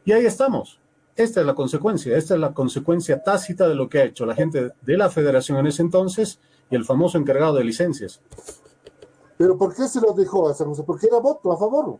[0.04, 0.78] Y ahí estamos.
[1.16, 4.37] Esta es la consecuencia, esta es la consecuencia tácita de lo que ha hecho la
[4.37, 6.38] gente de la federación en ese entonces
[6.70, 8.20] y el famoso encargado de licencias.
[9.37, 10.84] Pero ¿por qué se lo dejó a San José?
[10.84, 11.98] Porque era voto a favor.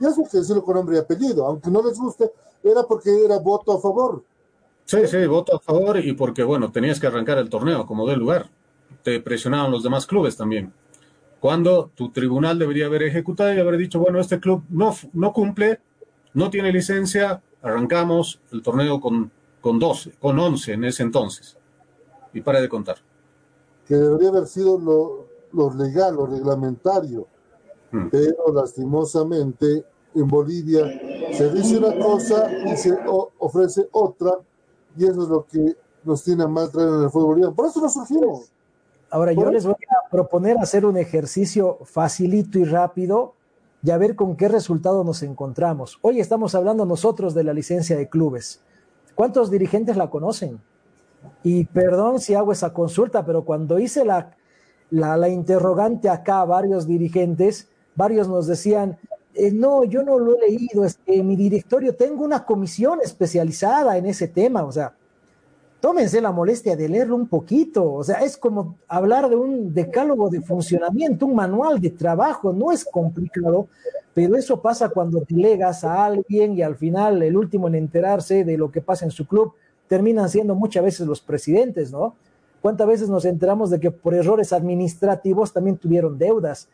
[0.00, 1.46] Y eso que decirlo con nombre y apellido.
[1.46, 2.30] Aunque no les guste,
[2.62, 4.22] era porque era voto a favor.
[4.84, 8.18] Sí, sí, voto a favor y porque, bueno, tenías que arrancar el torneo como del
[8.18, 8.48] lugar.
[9.02, 10.72] Te presionaban los demás clubes también.
[11.40, 15.80] Cuando tu tribunal debería haber ejecutado y haber dicho, bueno, este club no, no cumple,
[16.34, 19.30] no tiene licencia, arrancamos el torneo con,
[19.60, 21.56] con 12, con 11 en ese entonces.
[22.32, 22.96] Y para de contar.
[23.86, 27.26] Que debería haber sido lo, lo legal, lo reglamentario.
[27.90, 28.08] Hmm.
[28.10, 30.84] Pero lastimosamente en Bolivia
[31.32, 32.96] se dice una cosa y se
[33.38, 34.32] ofrece otra,
[34.96, 37.54] y eso es lo que nos tiene a mal traer en el fútbol boliviano.
[37.54, 38.50] Por eso nos surgimos.
[39.10, 43.34] Ahora, yo les voy a proponer hacer un ejercicio facilito y rápido
[43.82, 45.98] y a ver con qué resultado nos encontramos.
[46.02, 48.60] Hoy estamos hablando nosotros de la licencia de clubes.
[49.14, 50.60] ¿Cuántos dirigentes la conocen?
[51.42, 54.36] Y perdón si hago esa consulta, pero cuando hice la,
[54.90, 58.96] la, la interrogante acá a varios dirigentes, varios nos decían,
[59.34, 63.98] eh, no, yo no lo he leído, es que mi directorio, tengo una comisión especializada
[63.98, 64.94] en ese tema, o sea,
[65.80, 70.30] tómense la molestia de leerlo un poquito, o sea, es como hablar de un decálogo
[70.30, 73.66] de funcionamiento, un manual de trabajo, no es complicado,
[74.14, 78.56] pero eso pasa cuando delegas a alguien y al final el último en enterarse de
[78.56, 79.54] lo que pasa en su club
[79.88, 82.14] terminan siendo muchas veces los presidentes, ¿no?
[82.62, 86.68] ¿Cuántas veces nos enteramos de que por errores administrativos también tuvieron deudas?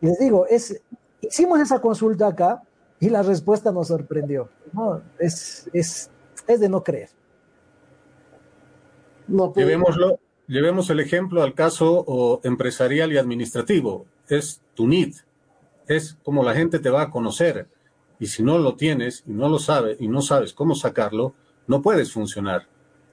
[0.00, 0.80] Y les digo, es,
[1.20, 2.62] hicimos esa consulta acá
[3.00, 4.48] y la respuesta nos sorprendió.
[4.72, 5.02] ¿no?
[5.18, 6.10] Es, es,
[6.46, 7.10] es de no creer.
[9.26, 14.06] No, llevémoslo, llevemos el ejemplo al caso o, empresarial y administrativo.
[14.28, 15.16] Es tu NID,
[15.86, 17.68] es como la gente te va a conocer.
[18.18, 21.34] Y si no lo tienes y no lo sabes y no sabes cómo sacarlo,
[21.66, 22.66] no puedes funcionar.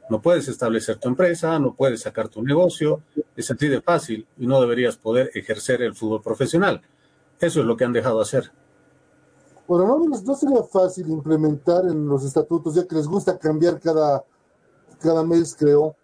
[0.10, 3.02] No puedes establecer tu empresa, no puedes sacar tu negocio.
[3.36, 6.82] Es así de fácil y no deberías poder ejercer el fútbol profesional.
[7.40, 8.52] Eso es lo que han dejado hacer.
[9.68, 14.24] Bueno, no, no sería fácil implementar en los estatutos, ya que les gusta cambiar cada,
[15.00, 15.96] cada mes, creo.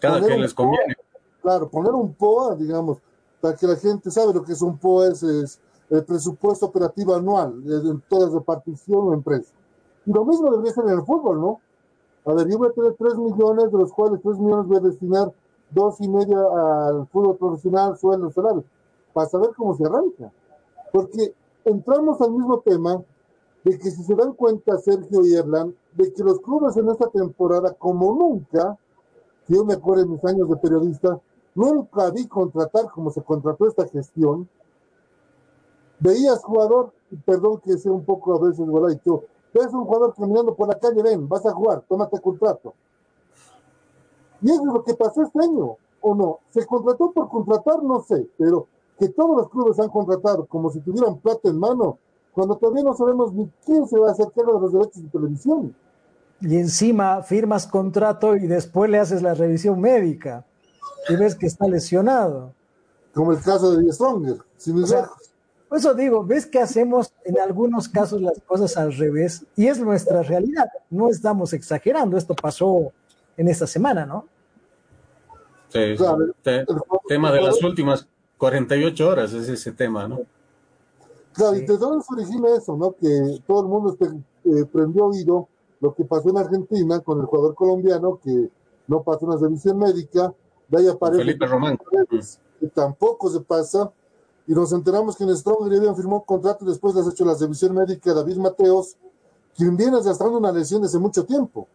[0.00, 0.94] Cada poner que les conviene.
[0.94, 2.98] POA, claro, poner un POA, digamos,
[3.40, 7.14] para que la gente sabe lo que es un POA, es, es el presupuesto operativo
[7.14, 9.52] anual en toda repartición o empresa.
[10.06, 11.60] Y lo mismo debería ser en el fútbol, ¿no?
[12.24, 14.80] A ver, yo voy a tener 3 millones, de los cuales 3 millones voy a
[14.80, 15.32] destinar
[15.70, 18.64] dos y media al fútbol profesional, sueldo, salario,
[19.12, 20.30] para saber cómo se arranca.
[20.92, 23.02] Porque entramos al mismo tema
[23.64, 27.08] de que si se dan cuenta Sergio y Erlan, de que los clubes en esta
[27.08, 28.78] temporada, como nunca,
[29.46, 31.20] que yo me acuerdo en mis años de periodista,
[31.54, 34.48] nunca vi contratar como se contrató esta gestión.
[36.00, 36.92] Veías jugador,
[37.24, 39.24] perdón que sea un poco a veces volado,
[39.60, 42.74] ves un jugador caminando por la calle, ven, vas a jugar, tómate contrato.
[44.40, 46.40] Y eso es lo que pasó este año, ¿o no?
[46.50, 47.82] ¿Se contrató por contratar?
[47.82, 48.66] No sé, pero
[48.98, 51.98] que todos los clubes han contratado como si tuvieran plata en mano,
[52.32, 55.08] cuando todavía no sabemos ni quién se va a hacer cargo de los derechos de
[55.08, 55.74] televisión.
[56.40, 60.44] Y encima firmas contrato y después le haces la revisión médica
[61.08, 62.52] y ves que está lesionado.
[63.14, 65.10] Como el caso de Stronger, sin o sea,
[65.72, 69.80] por eso digo, ves que hacemos en algunos casos las cosas al revés y es
[69.80, 70.66] nuestra realidad.
[70.90, 72.92] No estamos exagerando, esto pasó
[73.38, 74.26] en esta semana, ¿no?
[75.70, 76.66] Sí, claro, te, el,
[77.08, 78.06] tema de las últimas
[78.36, 80.20] 48 horas es ese tema, ¿no?
[81.32, 81.62] Claro, sí.
[81.62, 82.92] y de dónde se origina eso, ¿no?
[82.92, 85.48] Que todo el mundo eh, prendió oído
[85.80, 88.50] lo que pasó en Argentina con el jugador colombiano que
[88.88, 90.34] no pasó una revisión médica,
[90.68, 91.78] de ahí aparece Felipe Román.
[92.60, 93.90] Que tampoco se pasa,
[94.46, 97.34] y nos enteramos que en Strong habían firmado un contrato después les ha hecho la
[97.34, 98.96] revisión médica David Mateos,
[99.56, 101.68] quien viene arrastrando una lesión desde mucho tiempo.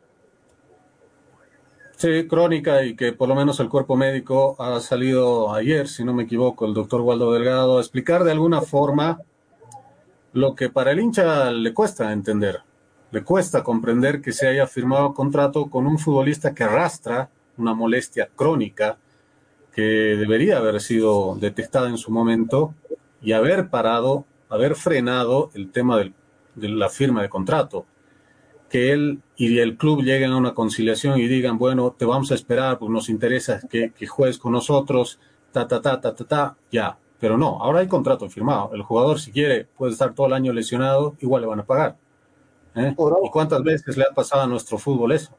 [1.96, 6.14] Sí, crónica y que por lo menos el cuerpo médico ha salido ayer, si no
[6.14, 9.20] me equivoco, el doctor Waldo Delgado, a explicar de alguna forma
[10.34, 12.62] lo que para el hincha le cuesta entender.
[13.10, 18.30] Le cuesta comprender que se haya firmado contrato con un futbolista que arrastra una molestia
[18.36, 19.00] crónica
[19.78, 22.74] que debería haber sido detectada en su momento
[23.22, 26.16] y haber parado, haber frenado el tema del,
[26.56, 27.86] de la firma de contrato.
[28.72, 32.34] Que él y el club lleguen a una conciliación y digan, bueno, te vamos a
[32.34, 35.20] esperar, pues nos interesa que, que juegues con nosotros,
[35.52, 36.98] ta, ta, ta, ta, ta, ta, ya.
[37.20, 38.72] Pero no, ahora hay contrato firmado.
[38.74, 41.98] El jugador, si quiere, puede estar todo el año lesionado, igual le van a pagar.
[42.74, 42.96] ¿Eh?
[43.24, 45.38] ¿Y cuántas veces le ha pasado a nuestro fútbol eso?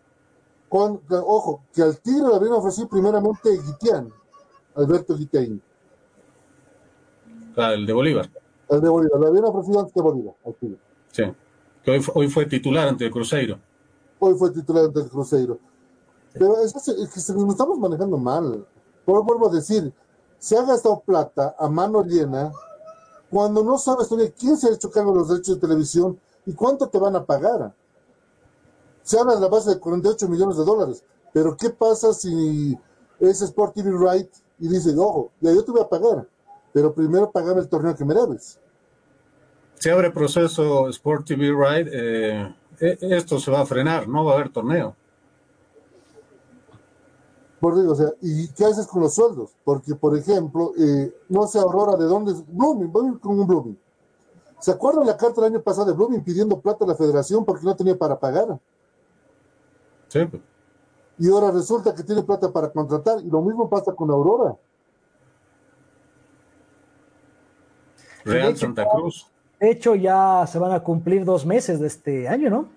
[0.68, 4.12] Con, ojo, que al Tigre le habían ofrecido primeramente Guitián,
[4.78, 5.60] Alberto Guitein.
[7.56, 8.30] el de Bolívar.
[8.68, 10.78] El de Bolívar, le habían ofrecido antes de Bolívar, al.
[11.10, 11.24] Sí,
[11.82, 13.58] que hoy, hoy fue titular ante el Cruzeiro.
[14.20, 15.58] Hoy fue titular ante el Cruzeiro.
[16.32, 18.64] Pero es que, es que nos estamos manejando mal.
[19.04, 19.92] Pero vuelvo a decir,
[20.38, 22.52] se ha gastado plata a mano llena
[23.30, 26.52] cuando no sabes todavía quién se ha hecho cargo de los derechos de televisión y
[26.52, 27.74] cuánto te van a pagar.
[29.02, 32.78] Se habla de la base de 48 millones de dólares, pero ¿qué pasa si
[33.18, 36.26] es Sport TV Right y dice, ojo, ya yo te voy a pagar,
[36.72, 38.58] pero primero pagame el torneo que me debes?
[39.74, 44.34] Se abre proceso Sport TV Right, eh, esto se va a frenar, no va a
[44.36, 44.94] haber torneo.
[47.60, 49.50] Por digo, o sea, ¿y qué haces con los sueldos?
[49.64, 52.44] Porque, por ejemplo, eh, no sé, Aurora, ¿de dónde es?
[52.46, 53.78] Blooming, voy con un Blooming.
[54.60, 57.64] ¿Se acuerdan la carta el año pasado de Blooming pidiendo plata a la federación porque
[57.64, 58.58] no tenía para pagar?
[60.08, 60.20] Sí.
[61.18, 64.56] Y ahora resulta que tiene plata para contratar, y lo mismo pasa con Aurora.
[68.24, 69.26] Real Santa Cruz.
[69.58, 72.68] De hecho, ya se van a cumplir dos meses de este año, ¿no?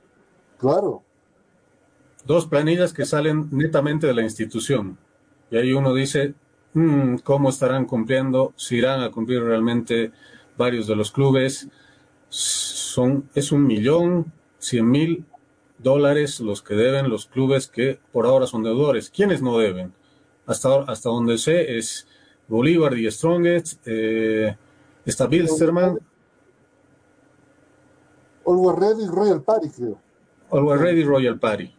[0.58, 1.04] Claro.
[2.25, 4.97] Dos planillas que salen netamente de la institución.
[5.51, 6.34] Y ahí uno dice,
[6.73, 8.54] mmm, ¿cómo estarán cumpliendo?
[8.56, 10.12] Si irán a cumplir realmente
[10.58, 11.67] varios de los clubes.
[12.30, 15.25] Son, es un millón, cien mil
[15.82, 19.10] dólares los que deben los clubes que por ahora son deudores.
[19.10, 19.94] ¿Quiénes no deben?
[20.46, 22.08] Hasta, hasta donde sé es
[22.48, 24.58] Bolívar y Strongest, eh,
[25.06, 26.00] está Bilsterman.
[28.46, 29.98] Always Ready Royal Party, creo.
[30.52, 31.74] Always Ready Royal Party.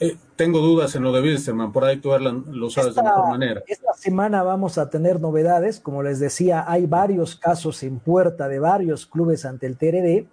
[0.00, 3.08] Eh, tengo dudas en lo de Bilsterman, por ahí tú Erlan, lo sabes esta, de
[3.08, 3.62] mejor manera.
[3.66, 8.60] Esta semana vamos a tener novedades, como les decía, hay varios casos en puerta de
[8.60, 10.28] varios clubes ante el TRD.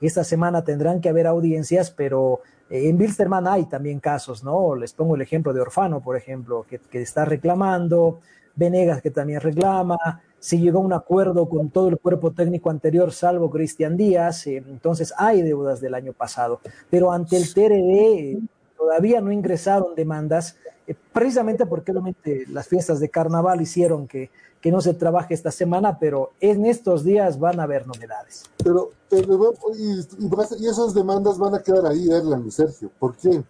[0.00, 4.74] Esta semana tendrán que haber audiencias, pero eh, en Bilsterman hay también casos, ¿no?
[4.74, 8.20] Les pongo el ejemplo de Orfano, por ejemplo, que, está reclamando,
[8.54, 9.98] Venegas que también reclama,
[10.38, 14.62] se llegó a un acuerdo con todo el cuerpo técnico anterior, salvo Cristian Díaz, eh,
[14.68, 18.38] entonces hay deudas del año pasado, pero ante el TRD
[18.76, 24.70] todavía no ingresaron demandas, eh, precisamente porque obviamente las fiestas de carnaval hicieron que, que,
[24.70, 28.44] no se trabaje esta semana, pero en estos días van a haber novedades.
[28.62, 32.90] Pero, pero y, y, esas demandas van a quedar ahí, Erlan y Sergio.
[32.98, 33.42] ¿Por qué?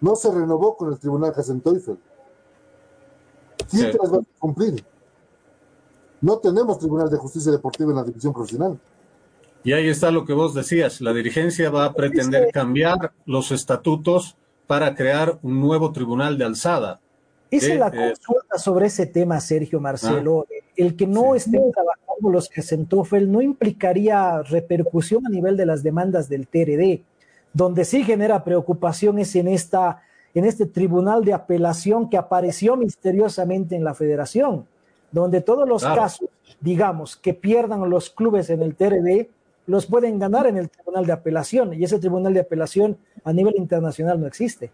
[0.00, 1.98] No se renovó con el Tribunal Hasenteufel.
[3.70, 3.98] ¿Quién sí.
[4.00, 4.84] las va a cumplir?
[6.20, 8.78] No tenemos Tribunal de Justicia Deportiva en la división profesional.
[9.66, 14.36] Y ahí está lo que vos decías, la dirigencia va a pretender cambiar los estatutos
[14.68, 17.00] para crear un nuevo tribunal de alzada.
[17.50, 20.46] Hice la eh, consulta sobre ese tema, Sergio Marcelo.
[20.48, 21.38] Ah, el que no sí.
[21.38, 27.02] estén trabajando los que Sentofel no implicaría repercusión a nivel de las demandas del TRD.
[27.52, 30.00] Donde sí genera preocupación es en, esta,
[30.32, 34.64] en este tribunal de apelación que apareció misteriosamente en la federación,
[35.10, 36.02] donde todos los claro.
[36.02, 36.28] casos,
[36.60, 39.30] digamos, que pierdan los clubes en el TRD,
[39.66, 43.54] los pueden ganar en el tribunal de apelación y ese tribunal de apelación a nivel
[43.56, 44.70] internacional no existe.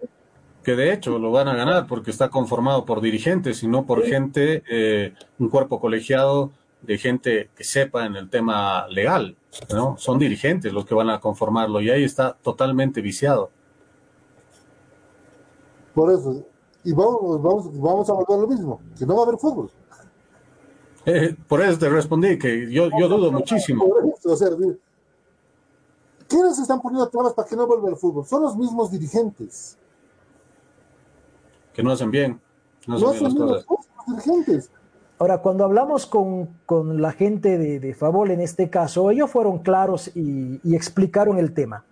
[0.63, 4.05] Que de hecho lo van a ganar porque está conformado por dirigentes y no por
[4.05, 4.11] sí.
[4.11, 6.53] gente, eh, un cuerpo colegiado
[6.83, 9.37] de gente que sepa en el tema legal,
[9.73, 9.97] ¿no?
[9.99, 13.51] Son dirigentes los que van a conformarlo y ahí está totalmente viciado.
[15.95, 16.45] Por eso,
[16.85, 19.71] y vamos, vamos, vamos a volver a lo mismo, que no va a haber fútbol.
[21.05, 23.85] Eh, por eso te respondí que yo, yo dudo muchísimo.
[24.25, 24.49] O sea,
[26.33, 28.25] ¿quiénes están poniendo trabas para que no vuelva el fútbol?
[28.25, 29.77] Son los mismos dirigentes.
[31.75, 32.41] Que no hacen bien.
[32.87, 33.87] No hacen, no bien, hacen bien las cosas.
[33.97, 34.71] Los dirigentes.
[35.19, 39.59] Ahora, cuando hablamos con, con la gente de, de, Favol en este caso, ellos fueron
[39.59, 41.85] claros y, y explicaron el tema.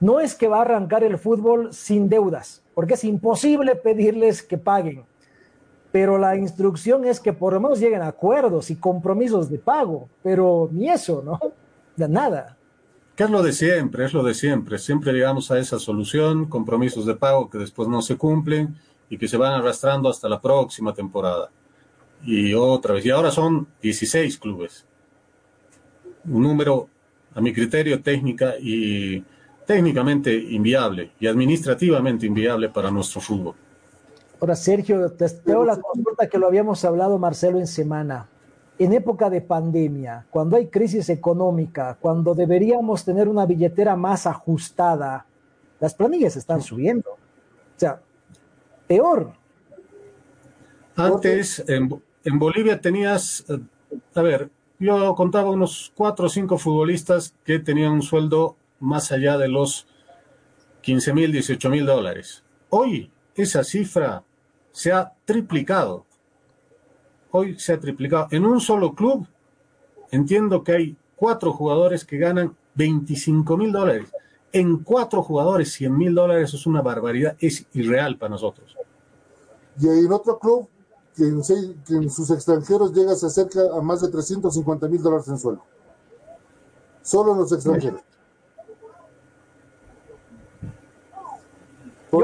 [0.00, 4.58] No es que va a arrancar el fútbol sin deudas, porque es imposible pedirles que
[4.58, 5.04] paguen
[5.96, 10.10] pero la instrucción es que por lo menos lleguen a acuerdos y compromisos de pago,
[10.22, 11.40] pero ni eso, ¿no?
[11.96, 12.58] De nada.
[13.16, 14.78] Que es lo de siempre, es lo de siempre.
[14.78, 18.76] Siempre llegamos a esa solución, compromisos de pago que después no se cumplen
[19.08, 21.50] y que se van arrastrando hasta la próxima temporada.
[22.22, 24.84] Y otra vez, y ahora son 16 clubes.
[26.26, 26.90] Un número,
[27.34, 29.24] a mi criterio, técnica y
[29.64, 33.54] técnicamente inviable y administrativamente inviable para nuestro fútbol.
[34.40, 38.28] Ahora, Sergio, te tengo la consulta que lo habíamos hablado, Marcelo, en semana.
[38.78, 45.26] En época de pandemia, cuando hay crisis económica, cuando deberíamos tener una billetera más ajustada,
[45.80, 47.10] las planillas están subiendo.
[47.10, 48.00] O sea,
[48.86, 49.32] peor.
[50.94, 53.58] Antes, en, en Bolivia tenías, eh,
[54.14, 59.38] a ver, yo contaba unos cuatro o cinco futbolistas que tenían un sueldo más allá
[59.38, 59.86] de los
[60.82, 62.44] 15 mil, 18 mil dólares.
[62.70, 64.22] Hoy esa cifra
[64.72, 66.05] se ha triplicado.
[67.36, 68.28] Hoy se ha triplicado.
[68.30, 69.26] En un solo club,
[70.10, 74.10] entiendo que hay cuatro jugadores que ganan 25 mil dólares.
[74.52, 78.74] En cuatro jugadores, 100 mil dólares es una barbaridad, es irreal para nosotros.
[79.78, 80.66] Y en otro club,
[81.14, 85.62] que en, sus extranjeros llega a cerca a más de 350 mil dólares en sueldo.
[87.02, 88.00] Solo en los extranjeros.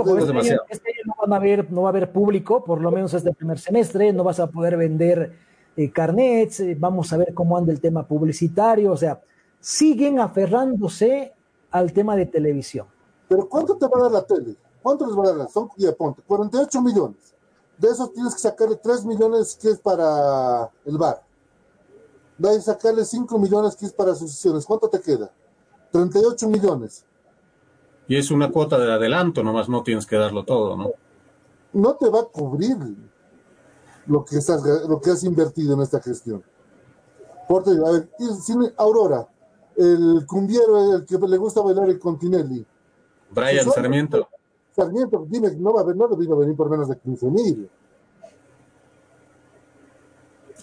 [0.00, 3.14] Este, año, este no, van a haber, no va a haber público, por lo menos
[3.14, 5.32] este primer semestre, no vas a poder vender
[5.76, 9.20] eh, carnets, eh, vamos a ver cómo anda el tema publicitario, o sea,
[9.60, 11.32] siguen aferrándose
[11.70, 12.86] al tema de televisión.
[13.28, 14.56] Pero ¿cuánto te va a dar la tele?
[14.82, 15.50] ¿Cuánto les va a dar?
[15.50, 17.34] Son, ya, ponte, 48 millones.
[17.78, 21.22] De esos tienes que sacarle 3 millones que es para el bar.
[22.44, 24.66] Va a sacarle 5 millones que es para asociaciones.
[24.66, 25.30] ¿Cuánto te queda?
[25.92, 27.04] 38 millones
[28.12, 30.90] y es una cuota de adelanto, nomás no tienes que darlo todo, ¿no?
[31.72, 32.76] No te va a cubrir
[34.04, 36.42] lo que, estás, lo que has invertido en esta gestión.
[37.48, 38.10] Por a ver,
[38.76, 39.26] Aurora,
[39.78, 42.66] el cumbiero, el que le gusta bailar el Continelli.
[43.30, 44.28] Brian Sarmiento.
[44.76, 47.70] Sarmiento, dime, no va a haber, no vino a venir por menos de 15 mil.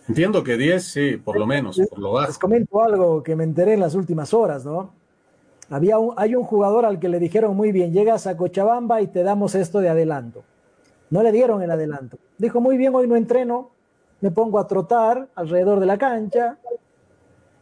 [0.08, 2.28] Entiendo que 10, sí, por lo menos, por lo bajo.
[2.28, 4.99] Les comento algo que me enteré en las últimas horas, ¿no?
[5.70, 9.24] Había hay un jugador al que le dijeron muy bien, llegas a Cochabamba y te
[9.24, 10.44] damos esto de adelanto.
[11.10, 12.18] No le dieron el adelanto.
[12.38, 13.70] Dijo, muy bien, hoy no entreno,
[14.22, 16.58] me pongo a trotar alrededor de la cancha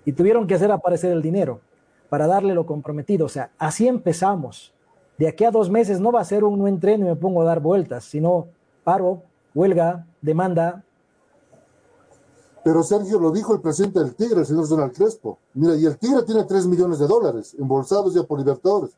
[0.06, 1.60] y tuvieron que hacer aparecer el dinero
[2.10, 3.26] para darle lo comprometido.
[3.26, 4.74] O sea, así empezamos.
[5.18, 7.42] De aquí a dos meses no va a ser un no entreno y me pongo
[7.42, 8.48] a dar vueltas, sino
[8.84, 10.84] paro, huelga, demanda,
[12.64, 15.40] pero Sergio lo dijo el presidente del Tigre, el señor Donald Crespo.
[15.54, 18.92] Mira, y el Tigre tiene 3 millones de dólares embolsados ya por Libertadores.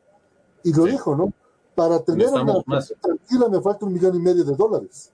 [0.64, 1.32] Y lo dijo, ¿no?
[1.76, 2.94] Para tener una más.
[3.02, 5.12] tranquila me falta un millón y medio de dólares.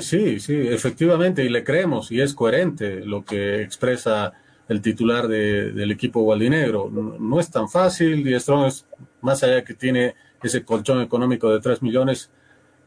[0.00, 4.32] Sí, sí, efectivamente, y le creemos, y es coherente lo que expresa
[4.68, 6.88] el titular del equipo gualdinegro.
[6.88, 8.86] No, no, es tan fácil, y Strong es,
[9.20, 12.30] más allá que tiene ese colchón económico de 3 millones,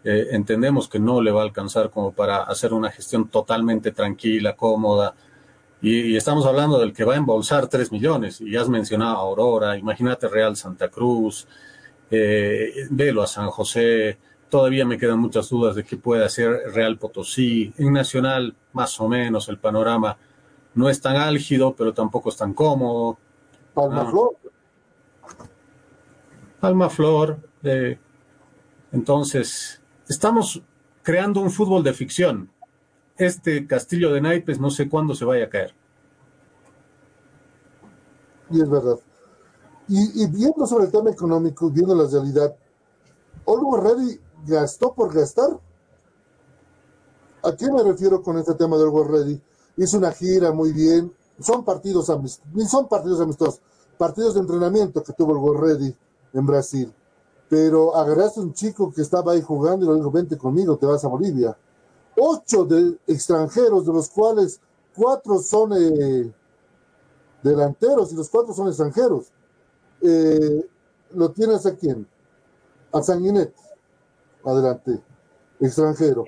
[0.03, 4.55] eh, entendemos que no le va a alcanzar como para hacer una gestión totalmente tranquila,
[4.55, 5.15] cómoda.
[5.81, 8.41] Y, estamos hablando del que va a embolsar 3 millones.
[8.41, 11.47] Y has mencionado a Aurora, imagínate Real Santa Cruz,
[12.11, 14.17] eh, velo a San José.
[14.49, 17.73] Todavía me quedan muchas dudas de qué puede hacer Real Potosí.
[17.77, 20.17] En Nacional, más o menos, el panorama
[20.75, 23.17] no es tan álgido, pero tampoco es tan cómodo.
[23.73, 24.37] Palma Flor.
[26.59, 27.37] Palma Flor.
[27.63, 27.97] Eh,
[28.91, 30.61] entonces, Estamos
[31.01, 32.51] creando un fútbol de ficción.
[33.17, 35.73] Este castillo de naipes no sé cuándo se vaya a caer.
[38.49, 38.99] Y es verdad.
[39.87, 42.55] Y, viendo sobre el tema económico, viendo la realidad,
[43.45, 45.59] Oliver Ready gastó por gastar.
[47.43, 49.41] ¿A qué me refiero con este tema de Oliver Ready?
[49.77, 51.13] Hizo una gira muy bien.
[51.39, 53.61] Son partidos amistosos, son partidos amistosos,
[53.97, 55.95] partidos de entrenamiento que tuvo el Ready
[56.33, 56.93] en Brasil
[57.53, 61.05] pero agarraste un chico que estaba ahí jugando y le dijo, vente conmigo, te vas
[61.05, 61.55] a Bolivia.
[62.17, 64.59] Ocho de extranjeros, de los cuales
[64.95, 66.33] cuatro son eh,
[67.43, 69.27] delanteros y los cuatro son extranjeros.
[70.01, 70.67] Eh,
[71.11, 72.07] ¿Lo tienes a quién?
[72.91, 73.53] A Sanguinet.
[74.43, 74.99] Adelante.
[75.59, 76.25] Extranjero.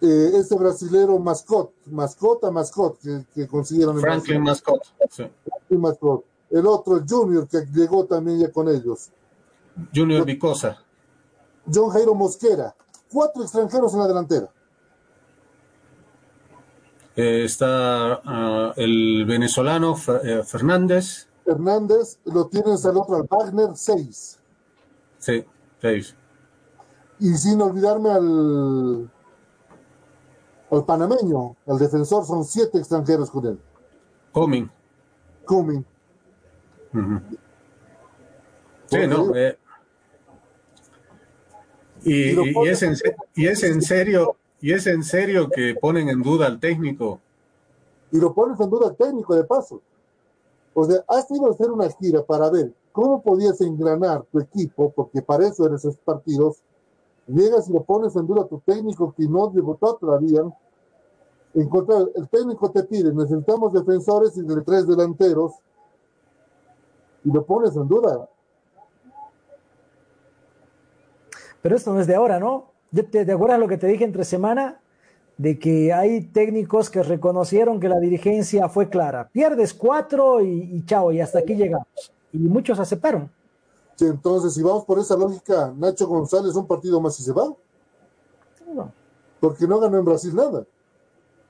[0.00, 4.00] Eh, este brasilero Mascot, Mascota Mascot, que, que consiguieron.
[4.00, 4.82] Franklin Mascot.
[5.10, 5.30] Sí.
[5.68, 6.24] Mascot.
[6.50, 9.12] El otro, el Junior, que llegó también ya con ellos.
[9.94, 10.78] Junior Vicosa.
[11.72, 12.74] John Jairo Mosquera.
[13.12, 14.48] Cuatro extranjeros en la delantera.
[17.16, 19.94] Eh, está uh, el venezolano
[20.24, 21.28] eh, Fernández.
[21.44, 24.40] Fernández, lo tienes al otro, al Wagner, seis.
[25.18, 25.44] Sí,
[25.80, 26.16] seis.
[27.20, 29.10] Y sin olvidarme al,
[30.70, 33.60] al panameño, al defensor, son siete extranjeros con él.
[34.32, 34.68] Coming.
[35.44, 35.84] Coming.
[38.86, 39.34] Sí, no.
[39.36, 39.56] Eh,
[42.04, 42.94] y, es en,
[43.34, 47.20] y es en serio, y es en serio que ponen en duda al técnico.
[48.10, 49.80] Y lo pones en duda al técnico de paso.
[50.74, 54.92] O sea, has ido a hacer una gira para ver cómo podías engranar tu equipo,
[54.94, 56.58] porque para eso eres esos partidos.
[57.26, 60.42] Llegas y lo pones en duda a tu técnico que no debutó todavía.
[61.54, 65.52] Encontrar, el técnico te pide, necesitamos defensores y de tres delanteros.
[67.24, 68.28] Y lo pones en duda.
[71.64, 72.74] Pero esto no es de ahora, ¿no?
[73.10, 74.82] ¿Te, acuerdas lo que te dije entre semana?
[75.38, 79.30] De que hay técnicos que reconocieron que la dirigencia fue clara.
[79.32, 81.88] Pierdes cuatro y, chao, y hasta aquí llegamos.
[82.34, 83.30] Y muchos aceptaron.
[83.96, 87.44] Sí, entonces, si vamos por esa lógica, Nacho González un partido más y se va.
[88.70, 88.92] No.
[89.40, 90.66] Porque no ganó en Brasil nada.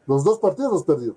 [0.07, 1.17] Los dos partidos los perdió.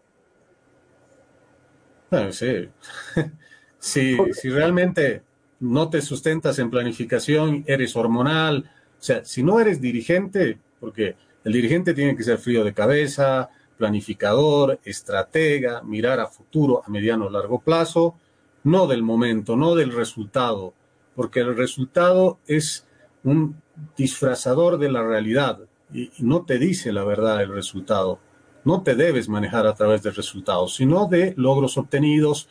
[2.31, 2.67] sí.
[3.77, 5.21] si, si realmente
[5.59, 11.53] no te sustentas en planificación, eres hormonal, o sea, si no eres dirigente, porque el
[11.53, 17.29] dirigente tiene que ser frío de cabeza, planificador, estratega, mirar a futuro, a mediano o
[17.29, 18.15] largo plazo,
[18.63, 20.73] no del momento, no del resultado,
[21.15, 22.85] porque el resultado es
[23.23, 23.61] un
[23.95, 25.59] disfrazador de la realidad
[25.93, 28.19] y, no te dice la verdad el resultado.
[28.63, 32.49] No te debes manejar a través del resultado, sino de logros obtenidos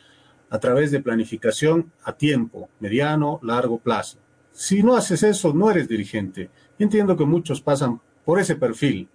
[0.49, 4.17] a través de planificación a tiempo, mediano, largo plazo.
[4.57, 6.49] Si no haces eso, no eres dirigente.
[6.79, 9.07] entiendo que muchos pasan por ese perfil,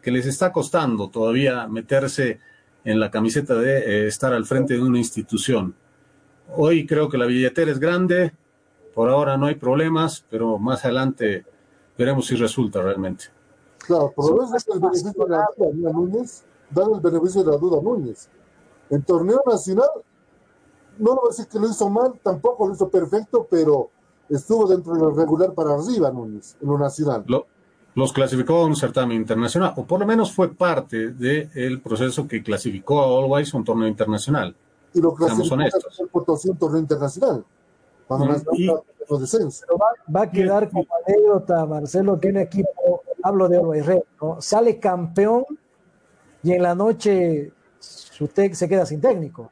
[0.00, 2.40] que les está costando todavía meterse
[2.82, 5.74] en la camiseta de eh, estar al frente de una institución.
[6.56, 8.32] Hoy creo que la billetera es grande,
[8.94, 11.44] por ahora no hay problemas, pero más adelante
[11.98, 13.26] veremos si resulta realmente.
[13.76, 17.58] Claro, por eso es el beneficio de la duda Núñez, dan el beneficio de la
[17.58, 18.26] duda Núñez.
[18.88, 19.90] En torneo nacional,
[20.96, 23.90] no lo voy a decir que lo hizo mal, tampoco lo hizo perfecto, pero
[24.36, 27.24] estuvo dentro de lo regular para arriba Núñez, en lo nacional.
[27.94, 32.42] los clasificó a un certamen internacional, o por lo menos fue parte del proceso que
[32.42, 34.54] clasificó a Always a un torneo internacional.
[34.94, 37.44] Y lo clasificó a un torneo internacional.
[38.06, 44.02] Cuando y, va, a quedar como anécdota, Marcelo, que un equipo, hablo de Always Red,
[44.20, 44.40] ¿no?
[44.40, 45.44] sale campeón
[46.42, 49.50] y en la noche su se queda sin técnico.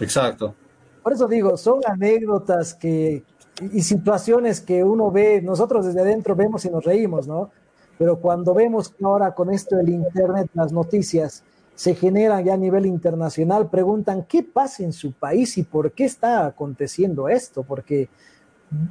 [0.00, 0.54] Exacto.
[1.02, 3.22] Por eso digo, son anécdotas que,
[3.60, 7.50] y situaciones que uno ve, nosotros desde adentro vemos y nos reímos, ¿no?
[7.98, 11.42] Pero cuando vemos que ahora con esto del Internet, las noticias
[11.74, 16.04] se generan ya a nivel internacional, preguntan qué pasa en su país y por qué
[16.04, 18.08] está aconteciendo esto, porque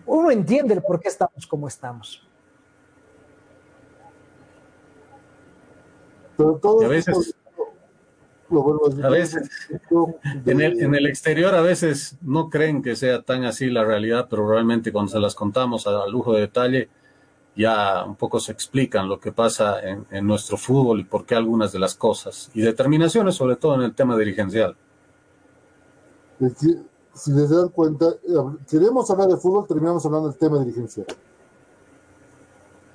[0.05, 2.27] uno entiende el por qué estamos como estamos.
[6.37, 7.35] Pero todo a veces,
[9.03, 9.49] a veces,
[10.45, 14.27] en el, en el exterior a veces no creen que sea tan así la realidad,
[14.29, 16.89] pero realmente cuando se las contamos a, lujo de detalle,
[17.55, 21.35] ya un poco se explican lo que pasa en, en, nuestro fútbol y por qué
[21.35, 22.51] algunas de las cosas.
[22.53, 24.75] Y determinaciones, sobre todo en el tema dirigencial.
[27.13, 31.07] Si les dan cuenta, eh, queremos hablar de fútbol, terminamos hablando del tema dirigencial.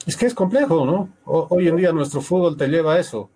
[0.07, 1.09] Es que es complejo, ¿no?
[1.24, 3.30] hoy en día nuestro fútbol te lleva a eso.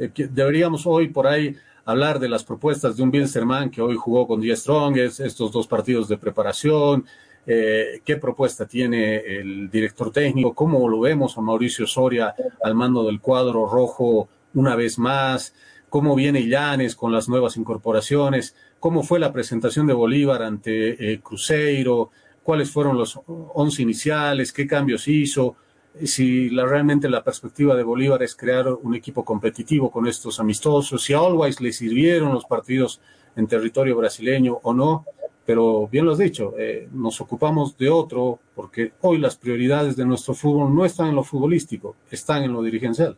[0.00, 4.26] Eh, deberíamos hoy por ahí hablar de las propuestas de un Bilsterman que hoy jugó
[4.26, 7.04] con 10 Strongest, estos dos partidos de preparación,
[7.46, 13.04] eh, qué propuesta tiene el director técnico, cómo lo vemos a Mauricio Soria al mando
[13.04, 15.54] del cuadro rojo una vez más,
[15.90, 21.20] cómo viene Illanes con las nuevas incorporaciones, cómo fue la presentación de Bolívar ante eh,
[21.20, 22.10] Cruzeiro,
[22.42, 25.56] cuáles fueron los once iniciales, qué cambios hizo,
[26.04, 31.02] si la, realmente la perspectiva de Bolívar es crear un equipo competitivo con estos amistosos,
[31.02, 33.00] si a Always le sirvieron los partidos
[33.36, 35.04] en territorio brasileño o no,
[35.44, 40.04] pero bien lo has dicho, eh, nos ocupamos de otro porque hoy las prioridades de
[40.04, 43.16] nuestro fútbol no están en lo futbolístico, están en lo dirigencial.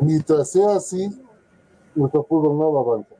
[0.00, 1.08] Mientras sea así,
[1.94, 3.16] nuestro fútbol no va a avanzar.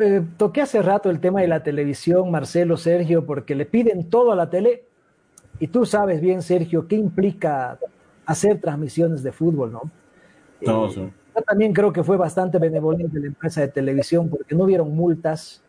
[0.00, 4.30] Eh, toqué hace rato el tema de la televisión, Marcelo, Sergio, porque le piden todo
[4.32, 4.86] a la tele
[5.60, 7.78] y tú sabes bien, Sergio, qué implica
[8.26, 9.82] hacer transmisiones de fútbol, ¿no?
[10.62, 14.64] no eh, Yo también creo que fue bastante benevolente la empresa de televisión porque no
[14.64, 15.62] hubieron multas.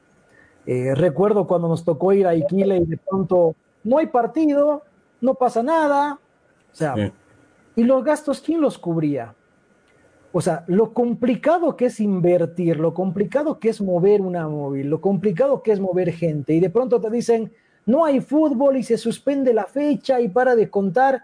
[0.66, 4.84] Eh, recuerdo cuando nos tocó ir a Iquile y de pronto no hay partido,
[5.22, 6.20] no pasa nada.
[6.72, 6.96] O sea,
[7.76, 9.36] ¿y los gastos quién los cubría?
[10.32, 15.00] O sea, lo complicado que es invertir, lo complicado que es mover una móvil, lo
[15.00, 17.54] complicado que es mover gente, y de pronto te dicen,
[17.86, 21.24] no hay fútbol y se suspende la fecha y para de contar.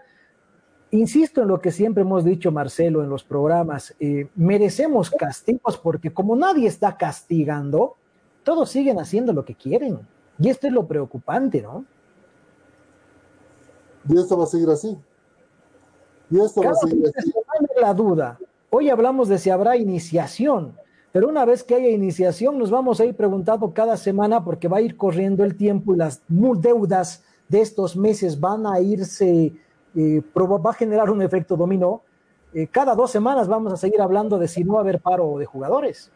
[0.90, 6.12] insisto en lo que siempre hemos dicho, Marcelo, en los programas, eh, merecemos castigos porque
[6.12, 7.96] como nadie está castigando,
[8.44, 10.00] todos siguen haciendo lo que quieren.
[10.38, 11.84] Y esto es lo preocupante, ¿no?
[14.08, 14.98] Y esto va a seguir así.
[16.30, 17.32] Y esto va a seguir así.
[17.80, 18.38] La duda.
[18.70, 20.74] Hoy hablamos de si habrá iniciación,
[21.12, 24.78] pero una vez que haya iniciación nos vamos a ir preguntando cada semana porque va
[24.78, 29.52] a ir corriendo el tiempo y las deudas de estos meses van a irse,
[29.94, 32.00] eh, va a generar un efecto dominó.
[32.54, 35.36] Eh, cada dos semanas vamos a seguir hablando de si no va a haber paro
[35.36, 36.10] de jugadores.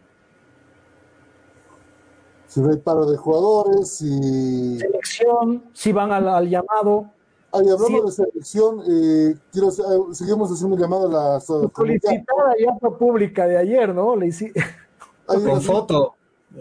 [2.46, 4.78] Si no hay paro de jugadores, si...
[4.78, 7.10] Selección, si van al llamado,
[7.52, 13.46] hablamos de selección, eh, quiero, eh, seguimos haciendo un llamado a la solicitada ya pública
[13.46, 14.16] de ayer, ¿no?
[14.16, 14.52] Le hice...
[15.26, 16.14] Con foto.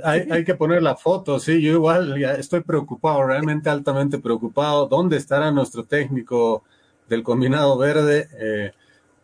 [0.04, 4.88] Hay, hay, que poner la foto, sí, yo igual ya estoy preocupado, realmente altamente preocupado.
[4.88, 6.64] ¿Dónde estará nuestro técnico
[7.08, 8.28] del combinado verde?
[8.34, 8.72] Eh,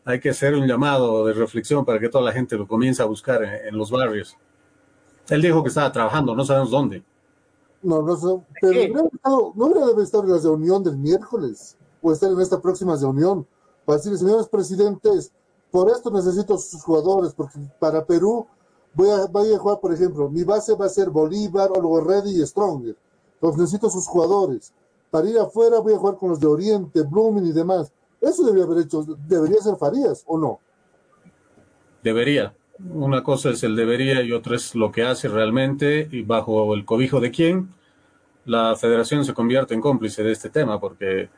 [0.06, 3.06] hay que hacer un llamado de reflexión para que toda la gente lo comience a
[3.06, 4.38] buscar en, en los barrios.
[5.30, 7.04] Él dijo que estaba trabajando, no sabemos dónde.
[7.84, 8.28] No, no sé,
[8.62, 12.96] pero no, no debe estar en la reunión del miércoles o estar en esta próxima
[12.96, 13.46] reunión
[13.86, 15.32] para decir, señores presidentes,
[15.72, 18.46] por esto necesito sus jugadores, porque para Perú
[18.94, 22.42] voy a, voy a jugar, por ejemplo, mi base va a ser Bolívar, Olgo Reddy
[22.42, 22.96] y Stronger.
[23.36, 24.74] Entonces necesito sus jugadores.
[25.10, 27.92] Para ir afuera voy a jugar con los de Oriente, Blooming y demás.
[28.20, 30.60] Eso debería haber hecho, debería ser Farías, ¿o no?
[32.04, 32.54] Debería.
[32.94, 36.86] Una cosa es el debería y otra es lo que hace realmente y bajo el
[36.86, 37.70] cobijo de quién
[38.46, 41.30] la federación se convierte en cómplice de este tema porque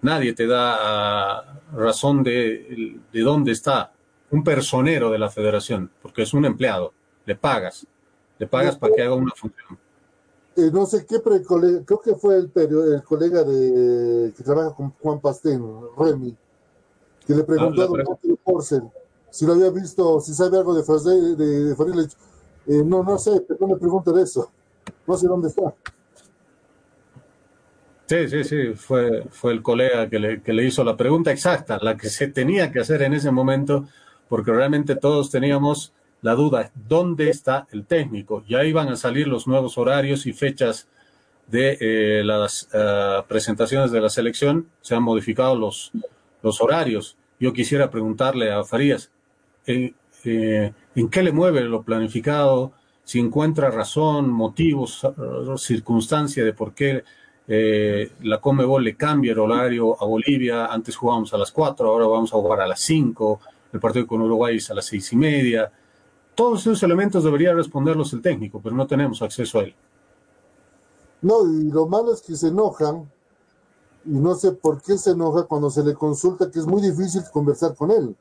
[0.00, 3.92] nadie te da ah, razón de, de dónde está
[4.30, 6.94] un personero de la federación, porque es un empleado,
[7.24, 7.86] le pagas,
[8.38, 9.78] le pagas para que haga una función.
[10.56, 11.42] Eh, no sé qué, pero
[11.84, 15.62] creo que fue el, el colega de, que trabaja con Juan Pastén,
[15.96, 16.36] Remy,
[17.26, 18.62] que le preguntó ah, a
[19.30, 22.08] si lo había visto, si sabe algo de Farid, de, de
[22.66, 24.52] eh, no, no sé, pero no me pregunte de eso.
[25.06, 25.74] No sé dónde está.
[28.06, 31.78] Sí, sí, sí, fue, fue el colega que le, que le hizo la pregunta exacta,
[31.80, 33.86] la que se tenía que hacer en ese momento,
[34.28, 38.44] porque realmente todos teníamos la duda, ¿dónde está el técnico?
[38.48, 40.88] Ya iban a salir los nuevos horarios y fechas
[41.48, 45.92] de eh, las uh, presentaciones de la selección, se han modificado los,
[46.42, 47.16] los horarios.
[47.38, 49.10] Yo quisiera preguntarle a Farías,
[49.66, 49.94] en,
[50.24, 52.72] eh, en qué le mueve lo planificado,
[53.04, 55.06] si encuentra razón, motivos,
[55.56, 57.02] circunstancia de por qué
[57.48, 62.32] la Comebol le cambia el horario a Bolivia, antes jugábamos a las 4, ahora vamos
[62.32, 63.40] a jugar a las 5,
[63.72, 65.72] el partido con Uruguay es a las seis y media.
[66.34, 69.74] Todos esos elementos debería responderlos el técnico, pero no tenemos acceso a él.
[71.20, 73.10] No, y lo malo es que se enojan,
[74.04, 77.22] y no sé por qué se enoja cuando se le consulta que es muy difícil
[77.32, 78.16] conversar con él.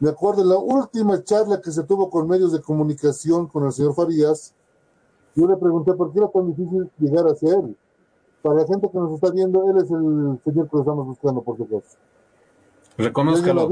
[0.00, 3.72] Me acuerdo de la última charla que se tuvo con medios de comunicación con el
[3.72, 4.54] señor Farías,
[5.34, 7.76] yo le pregunté por qué era tan difícil llegar hacia él.
[8.42, 11.42] Para la gente que nos está viendo, él es el señor que lo estamos buscando,
[11.42, 11.96] por supuesto.
[12.96, 13.70] Reconózcalo.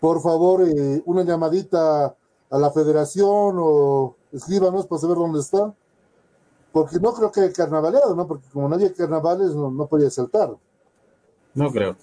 [0.00, 2.14] Por favor, eh, una llamadita
[2.50, 5.74] a la federación o escríbanos para saber dónde está.
[6.72, 8.26] Porque no creo que haya carnavaleado, ¿no?
[8.26, 10.54] Porque como nadie carnavales, no, no podía saltar.
[11.54, 11.96] No creo.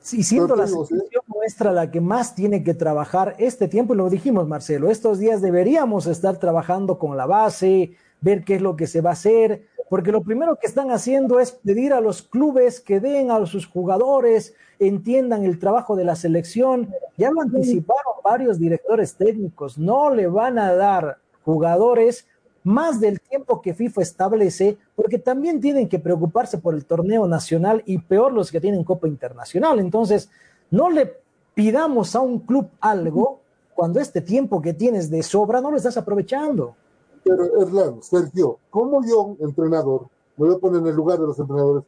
[0.00, 1.02] Sí, siendo la situación
[1.34, 5.40] nuestra la que más tiene que trabajar este tiempo, y lo dijimos, Marcelo, estos días
[5.40, 9.66] deberíamos estar trabajando con la base, ver qué es lo que se va a hacer,
[9.88, 13.66] porque lo primero que están haciendo es pedir a los clubes que den a sus
[13.66, 16.94] jugadores, entiendan el trabajo de la selección.
[17.16, 22.26] Ya lo anticiparon varios directores técnicos, no le van a dar jugadores
[22.62, 27.82] más del tiempo que FIFA establece, porque también tienen que preocuparse por el torneo nacional
[27.86, 29.80] y peor los que tienen Copa Internacional.
[29.80, 30.30] Entonces,
[30.70, 31.14] no le
[31.54, 33.40] pidamos a un club algo
[33.74, 36.76] cuando este tiempo que tienes de sobra no lo estás aprovechando.
[37.24, 40.06] Pero, Erlan, Sergio, ¿cómo yo, entrenador,
[40.36, 41.84] me voy a poner en el lugar de los entrenadores,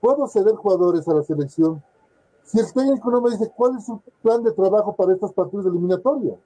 [0.00, 1.82] puedo ceder jugadores a la selección
[2.44, 5.64] si el técnico no me dice cuál es su plan de trabajo para estos partidos
[5.64, 6.36] de eliminatoria?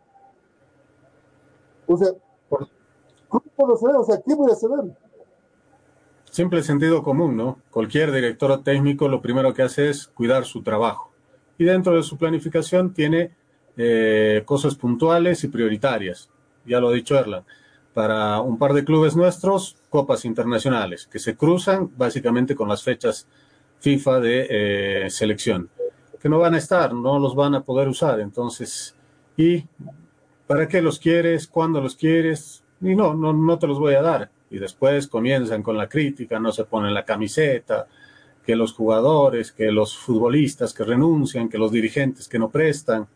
[1.86, 2.12] O sea,
[3.30, 3.96] ¿Cómo puedo saber?
[3.96, 4.92] O sea, ¿qué voy a saber?
[6.24, 7.58] Simple sentido común, ¿no?
[7.70, 11.12] Cualquier director técnico lo primero que hace es cuidar su trabajo.
[11.56, 13.30] Y dentro de su planificación tiene
[13.76, 16.28] eh, cosas puntuales y prioritarias.
[16.66, 17.46] Ya lo ha dicho Erland.
[17.94, 23.26] Para un par de clubes nuestros, copas internacionales, que se cruzan básicamente con las fechas
[23.80, 24.46] FIFA de
[25.06, 25.68] eh, selección,
[26.20, 28.20] que no van a estar, no los van a poder usar.
[28.20, 28.94] Entonces,
[29.36, 29.64] ¿y
[30.46, 31.48] para qué los quieres?
[31.48, 32.62] ¿Cuándo los quieres?
[32.82, 34.30] y no, no, no te los voy a dar.
[34.50, 37.86] Y después comienzan con la crítica, no se ponen la camiseta,
[38.44, 43.06] que los jugadores, que los futbolistas que renuncian, que los dirigentes que no prestan.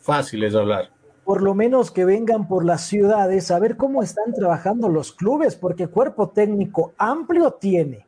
[0.00, 0.90] Fácil es hablar.
[1.24, 5.54] Por lo menos que vengan por las ciudades a ver cómo están trabajando los clubes,
[5.54, 8.06] porque cuerpo técnico amplio tiene,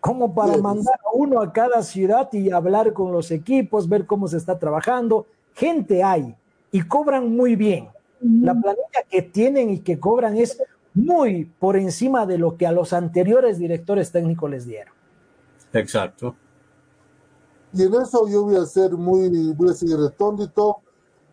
[0.00, 4.26] como para mandar a uno a cada ciudad y hablar con los equipos, ver cómo
[4.26, 5.26] se está trabajando.
[5.54, 6.34] Gente hay
[6.72, 7.88] y cobran muy bien.
[8.20, 10.60] La planilla que tienen y que cobran es
[10.94, 14.94] muy por encima de lo que a los anteriores directores técnicos les dieron.
[15.72, 16.34] Exacto.
[17.72, 20.78] Y en eso yo voy a ser muy, voy a seguir retóndito.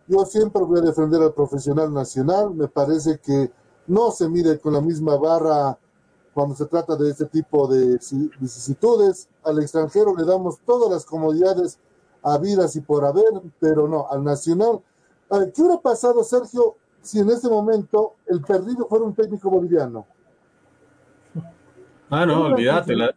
[0.06, 2.54] Yo siempre voy a defender al profesional nacional.
[2.54, 3.50] Me parece que
[3.86, 5.78] no se mide con la misma barra
[6.32, 7.98] cuando se trata de este tipo de
[8.38, 9.28] vicisitudes.
[9.44, 11.78] Al extranjero le damos todas las comodidades
[12.22, 13.30] habidas y por haber,
[13.60, 14.80] pero no, al nacional.
[15.30, 19.50] A ver, ¿qué hubiera pasado, Sergio, si en este momento el perdido fuera un técnico
[19.50, 20.06] boliviano?
[22.10, 22.94] Ah, no, olvídate.
[22.94, 23.14] La,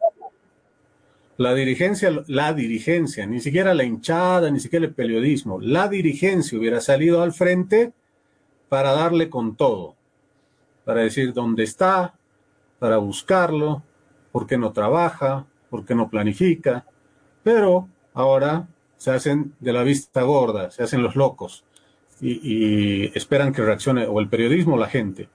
[1.38, 6.82] la dirigencia, la dirigencia, ni siquiera la hinchada, ni siquiera el periodismo, la dirigencia hubiera
[6.82, 7.94] salido al frente
[8.70, 9.96] para darle con todo,
[10.84, 12.16] para decir dónde está,
[12.80, 13.84] para buscarlo,
[14.32, 16.86] por qué no trabaja, por qué no planifica,
[17.44, 18.68] pero ahora
[18.98, 21.64] se hacen de la vista gorda, se hacen los locos
[22.20, 25.30] y, esperan que reaccione o el periodismo o la gente.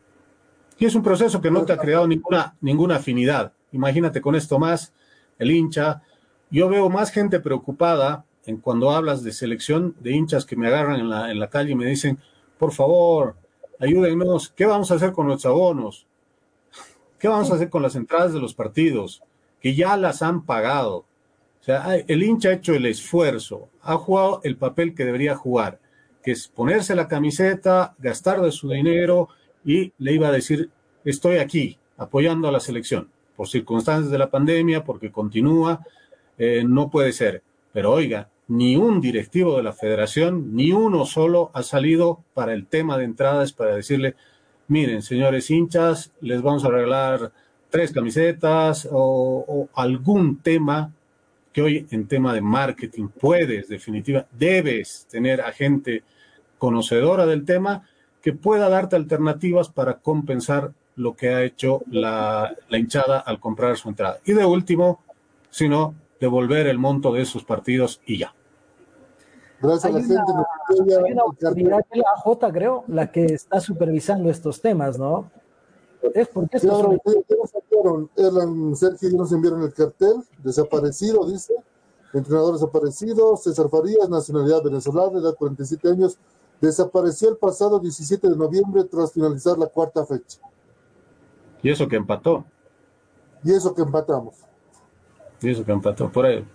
[0.78, 3.52] Y es un proceso que no te ha creado ninguna, ninguna afinidad.
[3.70, 4.92] Imagínate con esto más,
[5.38, 6.02] el hincha.
[6.50, 11.00] Yo veo más gente preocupada en cuando hablas de selección de hinchas que me agarran
[11.00, 12.18] en la, en la calle y me dicen,
[12.58, 13.36] por favor,
[13.78, 16.06] ayúdennos, ¿qué vamos a hacer con los abonos?
[17.18, 19.22] ¿Qué vamos a hacer con las entradas de los partidos?
[19.60, 21.04] Que ya las han pagado.
[21.60, 25.78] O sea, el hincha ha hecho el esfuerzo, ha jugado el papel que debería jugar,
[26.24, 29.28] que es ponerse la camiseta, gastar de su dinero
[29.64, 30.70] y le iba a decir,
[31.04, 35.84] estoy aquí apoyando a la selección por circunstancias de la pandemia, porque continúa,
[36.38, 37.42] eh, no puede ser.
[37.72, 42.66] Pero oiga, ni un directivo de la federación, ni uno solo ha salido para el
[42.66, 44.14] tema de entradas para decirle,
[44.68, 47.32] miren, señores hinchas, les vamos a regalar
[47.70, 50.92] tres camisetas o, algún tema
[51.52, 56.02] que hoy en tema de marketing puedes, definitiva, debes tener a gente
[56.58, 57.88] conocedora del tema
[58.22, 63.88] que pueda darte alternativas para compensar lo que ha hecho la, hinchada al comprar su
[63.88, 64.18] entrada.
[64.24, 65.00] Y de último,
[65.50, 68.34] sino devolver el monto de sus partidos y ya.
[69.60, 70.32] Gracias a la gente.
[70.68, 75.30] Hay una la J, creo, la que está supervisando estos temas, ¿no?
[76.14, 76.96] Es porque claro,
[78.14, 81.54] nos Sergio y nos enviaron el cartel, desaparecido, dice,
[82.12, 86.18] entrenador desaparecido, César Farías, nacionalidad venezolana, edad 47 años,
[86.60, 90.40] desapareció el pasado 17 de noviembre tras finalizar la cuarta fecha.
[91.62, 92.44] Y eso que empató.
[93.44, 94.36] Y eso que empatamos.
[95.40, 96.46] Y eso que empató, por ahí.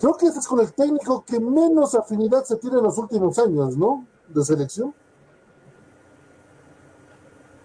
[0.00, 3.38] Creo que ese es con el técnico que menos afinidad se tiene en los últimos
[3.38, 4.06] años, ¿no?
[4.28, 4.94] De selección.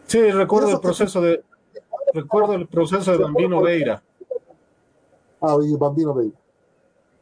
[0.08, 1.44] Sí, recuerdo el proceso de
[2.14, 4.02] recuerdo el proceso de Bambino Veira.
[5.42, 6.38] Ah, y Bambino Veira.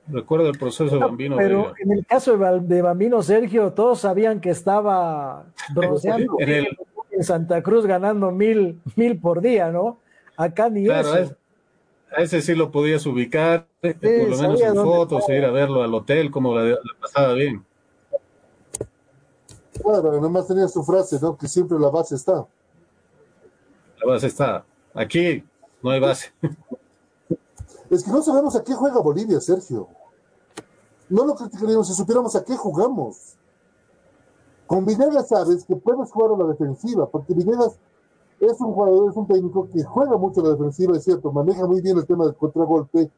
[0.08, 1.50] Recuerdo el proceso de Bambino Veira.
[1.50, 6.36] Pero en el caso de Bambino Sergio, todos sabían que estaba bronceando.
[6.40, 6.78] en el,
[7.18, 9.98] en Santa Cruz ganando mil, mil por día, ¿no?
[10.36, 11.14] Acá ni eso.
[12.16, 15.84] a ese sí lo podías ubicar, eh, por lo menos en fotos, ir a verlo
[15.84, 17.66] al hotel, como la, pasaba bien.
[19.82, 21.38] Claro, nomás tenía su frase, ¿no?
[21.38, 22.46] Que siempre la base está.
[24.00, 24.64] La base está.
[24.94, 25.44] Aquí
[25.82, 26.32] no hay base.
[27.90, 29.88] Es que no sabemos a qué juega Bolivia, Sergio.
[31.08, 33.38] No lo criticaríamos si supiéramos a qué jugamos.
[34.68, 37.80] Con Villegas sabes que puedes jugar a la defensiva, porque Villegas
[38.40, 41.66] es un jugador, es un técnico que juega mucho a la defensiva, es cierto, maneja
[41.66, 43.10] muy bien el tema del contragolpe,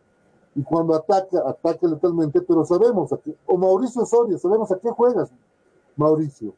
[0.55, 4.89] y cuando ataca, ataca letalmente, pero sabemos, a qué, o Mauricio Soria, sabemos a qué
[4.89, 5.31] juegas,
[5.95, 6.53] Mauricio,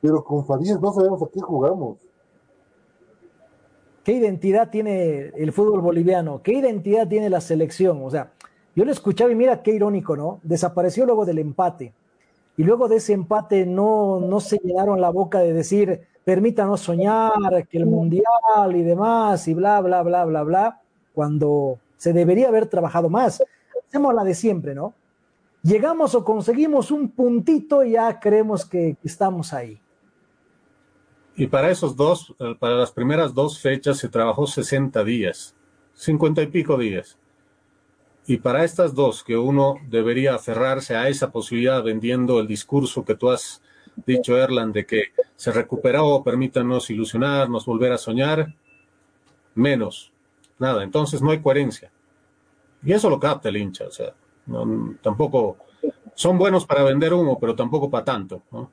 [0.00, 1.98] pero con Farías no sabemos a qué jugamos.
[4.04, 6.40] ¿Qué identidad tiene el fútbol boliviano?
[6.42, 8.00] ¿Qué identidad tiene la selección?
[8.02, 8.32] O sea,
[8.74, 10.40] yo le escuchaba y mira qué irónico, ¿no?
[10.42, 11.92] Desapareció luego del empate
[12.56, 17.66] y luego de ese empate no, no se llenaron la boca de decir, permítanos soñar,
[17.68, 20.80] que el mundial y demás, y bla, bla, bla, bla, bla,
[21.14, 23.42] cuando se debería haber trabajado más.
[23.86, 24.94] Hacemos la de siempre, ¿no?
[25.62, 29.80] Llegamos o conseguimos un puntito y ya creemos que estamos ahí.
[31.36, 35.54] Y para esos dos, eh, para las primeras dos fechas se trabajó 60 días,
[35.94, 37.18] 50 y pico días.
[38.26, 43.14] Y para estas dos, que uno debería aferrarse a esa posibilidad vendiendo el discurso que
[43.14, 43.62] tú has
[44.06, 45.04] dicho, Erland, de que
[45.36, 48.54] se recuperó, permítanos ilusionarnos, volver a soñar,
[49.54, 50.12] menos,
[50.58, 50.84] nada.
[50.84, 51.90] Entonces no hay coherencia.
[52.82, 54.14] Y eso lo capta el hincha, o sea,
[55.02, 55.56] tampoco
[56.14, 58.70] son buenos para vender humo, pero tampoco para tanto, ¿no?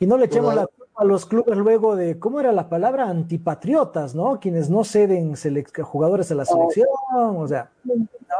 [0.00, 3.08] Y no le echemos la culpa a los clubes luego de, ¿cómo era la palabra?
[3.08, 4.38] Antipatriotas, ¿no?
[4.38, 5.34] Quienes no ceden
[5.82, 7.70] jugadores a la selección, o sea,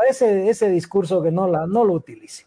[0.09, 2.47] ese, ese discurso que no, la, no lo utilice.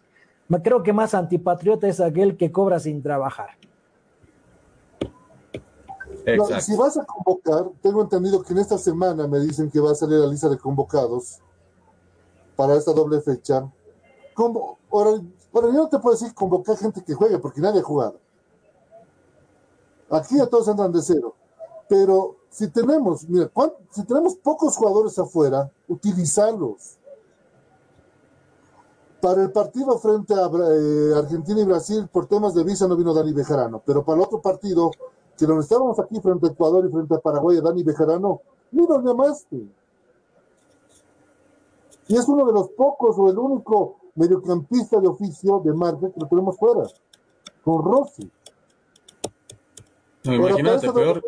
[0.64, 3.50] Creo que más antipatriota es aquel que cobra sin trabajar.
[6.62, 9.96] si vas a convocar, tengo entendido que en esta semana me dicen que va a
[9.96, 11.40] salir la lista de convocados
[12.56, 13.70] para esta doble fecha.
[14.34, 15.22] Como, ahora,
[15.54, 18.20] ahora yo no te puedo decir convocar gente que juegue porque nadie ha jugado.
[20.10, 21.36] Aquí ya todos andan de cero.
[21.90, 23.52] Pero si tenemos, mira,
[23.92, 26.98] si tenemos pocos jugadores afuera, utilizarlos.
[29.22, 33.14] Para el partido frente a eh, Argentina y Brasil, por temas de visa no vino
[33.14, 34.92] Dani Bejarano, pero para el otro partido,
[35.38, 38.42] que donde estábamos aquí frente a Ecuador y frente a Paraguay, Dani Bejarano,
[38.72, 39.68] ni nos llamaste.
[42.08, 46.20] Y es uno de los pocos o el único mediocampista de oficio de marca que
[46.20, 46.84] lo tenemos fuera,
[47.64, 48.32] con Rossi.
[50.28, 51.24] No, imagínate, peor,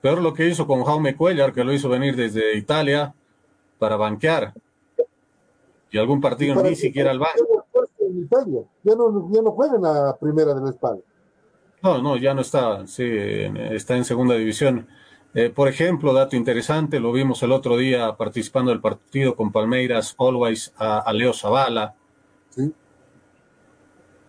[0.00, 3.14] peor lo que hizo con Jaume Cuellar, que lo hizo venir desde Italia
[3.78, 4.54] para banquear.
[5.90, 7.66] Y algún partido ni siquiera al banco.
[8.82, 11.02] Ya no, ya no juega en la primera de la espalda.
[11.82, 14.88] No, no, ya no está, sí, está en segunda división.
[15.34, 20.14] Eh, por ejemplo, dato interesante, lo vimos el otro día participando del partido con Palmeiras,
[20.18, 21.94] Always a, Leo Zavala.
[22.48, 22.72] ¿Sí?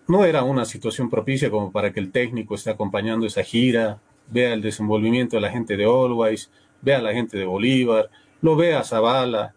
[0.07, 3.99] No era una situación propicia como para que el técnico esté acompañando esa gira,
[4.29, 6.49] vea el desenvolvimiento de la gente de Always,
[6.81, 8.09] vea a la gente de Bolívar,
[8.41, 9.53] lo vea a Zavala.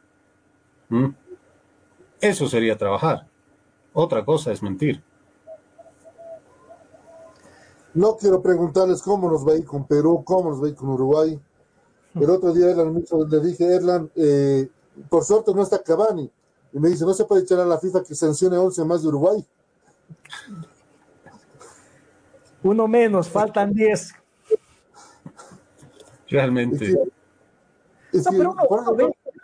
[2.20, 3.28] Eso sería trabajar.
[3.92, 5.02] Otra cosa es mentir.
[7.94, 10.76] No quiero preguntarles cómo nos va a ir con Perú, cómo nos va a ir
[10.76, 11.40] con Uruguay.
[12.14, 14.68] El otro día Erlan, le dije, Erlan, eh,
[15.08, 16.30] por suerte no está Cavani.
[16.72, 19.08] Y me dice, no se puede echar a la FIFA que sancione 11 más de
[19.08, 19.44] Uruguay.
[22.62, 24.14] Uno menos, faltan 10.
[26.28, 26.94] Realmente.
[28.30, 28.54] pero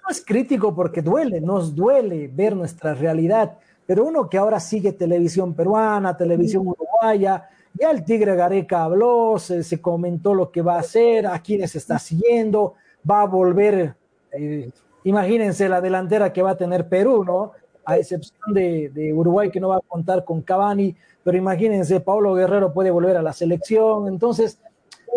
[0.08, 3.58] es crítico porque duele, nos duele ver nuestra realidad.
[3.86, 7.48] Pero uno que ahora sigue televisión peruana, televisión uruguaya,
[7.78, 11.98] ya el Tigre Gareca habló, se, comentó lo que va a hacer, a quiénes está
[11.98, 12.74] siguiendo,
[13.08, 13.94] va a volver,
[14.32, 14.70] eh,
[15.04, 17.52] imagínense la delantera que va a tener Perú, ¿no?
[17.86, 22.34] A excepción de, de, Uruguay que no va a contar con Cavani, pero imagínense, Pablo
[22.34, 24.58] Guerrero puede volver a la selección, entonces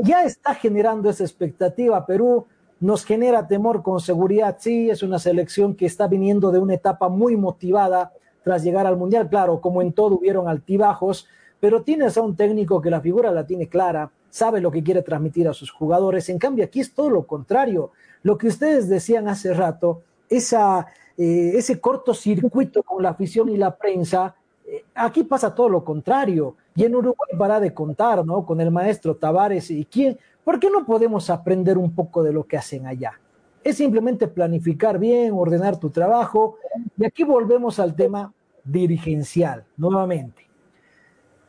[0.01, 2.45] ya está generando esa expectativa Perú,
[2.79, 7.09] nos genera temor con seguridad, sí, es una selección que está viniendo de una etapa
[7.09, 8.13] muy motivada
[8.43, 11.27] tras llegar al Mundial, claro, como en todo hubieron altibajos,
[11.59, 15.01] pero tienes a un técnico que la figura la tiene clara, sabe lo que quiere
[15.01, 16.29] transmitir a sus jugadores.
[16.29, 17.91] En cambio, aquí es todo lo contrario.
[18.23, 20.87] Lo que ustedes decían hace rato, esa,
[21.21, 24.33] eh, ese cortocircuito con la afición y la prensa,
[24.65, 26.55] eh, aquí pasa todo lo contrario.
[26.73, 28.45] Y en Uruguay para de contar, ¿no?
[28.45, 30.17] Con el maestro Tavares y quién.
[30.45, 33.19] ¿Por qué no podemos aprender un poco de lo que hacen allá?
[33.65, 36.55] Es simplemente planificar bien, ordenar tu trabajo.
[36.97, 40.47] Y aquí volvemos al tema dirigencial, nuevamente.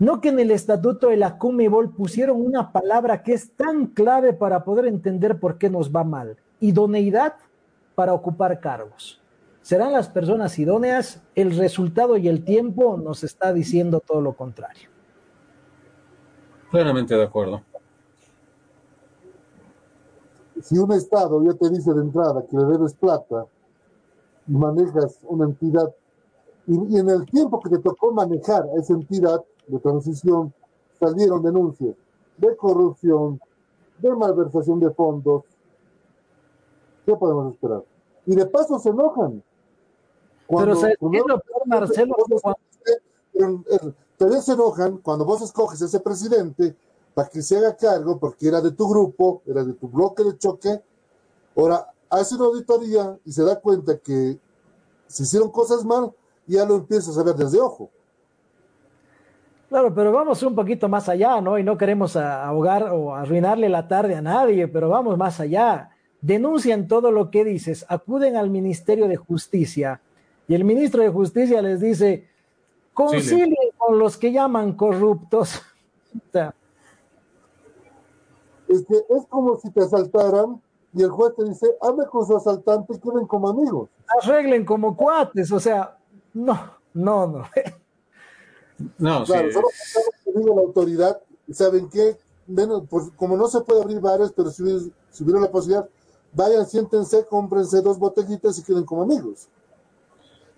[0.00, 4.32] No que en el estatuto de la Comebol pusieron una palabra que es tan clave
[4.32, 6.38] para poder entender por qué nos va mal.
[6.58, 7.34] Idoneidad
[7.94, 9.19] para ocupar cargos.
[9.62, 11.22] ¿Serán las personas idóneas?
[11.34, 14.88] El resultado y el tiempo nos está diciendo todo lo contrario.
[16.70, 17.62] Plenamente de acuerdo.
[20.62, 23.46] Si un Estado ya te dice de entrada que le debes plata
[24.46, 25.94] y manejas una entidad,
[26.66, 30.52] y, y en el tiempo que te tocó manejar esa entidad, de transición
[30.98, 31.94] salieron denuncias
[32.40, 33.40] de corrupción,
[33.98, 35.44] de malversación de fondos.
[37.04, 37.84] ¿Qué podemos esperar?
[38.26, 39.42] Y de paso se enojan.
[40.58, 40.94] Pero se
[41.66, 42.16] Marcelo?
[44.16, 46.76] Todavía se enojan cuando vos escoges a ese presidente
[47.14, 50.36] para que se haga cargo, porque era de tu grupo, era de tu bloque de
[50.36, 50.80] choque.
[51.56, 54.38] Ahora, hace una auditoría y se da cuenta que
[55.06, 56.12] se hicieron cosas mal,
[56.46, 57.90] y ya lo empiezas a ver desde ojo.
[59.68, 61.56] Claro, pero vamos un poquito más allá, ¿no?
[61.56, 65.90] Y no queremos ahogar o arruinarle la tarde a nadie, pero vamos más allá.
[66.20, 70.00] Denuncian todo lo que dices, acuden al Ministerio de Justicia
[70.50, 72.26] y el ministro de Justicia les dice,
[72.92, 75.62] concilien con los que llaman corruptos.
[78.66, 80.60] es que es como si te asaltaran
[80.92, 83.90] y el juez te dice, hable con su asaltante y queden como amigos.
[84.20, 85.96] Arreglen como cuates, o sea,
[86.34, 86.58] no,
[86.94, 87.44] no, no.
[88.98, 89.68] No, claro, solo
[90.34, 91.22] digo la autoridad,
[91.52, 92.18] ¿saben qué?
[92.48, 95.88] Bueno, pues, como no se puede abrir bares, pero si, hubiera, la posibilidad,
[96.32, 99.48] vayan, siéntense, cómprense dos botellitas y queden como amigos.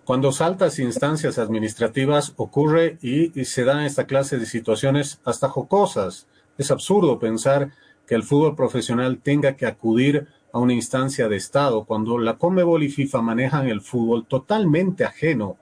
[0.05, 6.27] Cuando saltas instancias administrativas ocurre y, se dan esta clase de situaciones hasta jocosas.
[6.57, 7.71] Es absurdo pensar
[8.05, 12.83] que el fútbol profesional tenga que acudir a una instancia de Estado cuando la Comebol
[12.83, 15.57] y FIFA manejan el fútbol totalmente ajeno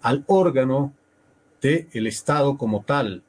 [0.00, 0.94] al órgano
[1.60, 3.22] del el Estado como tal.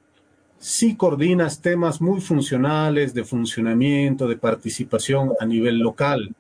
[0.60, 6.34] Sí coordinas temas muy funcionales de funcionamiento, de participación a nivel local,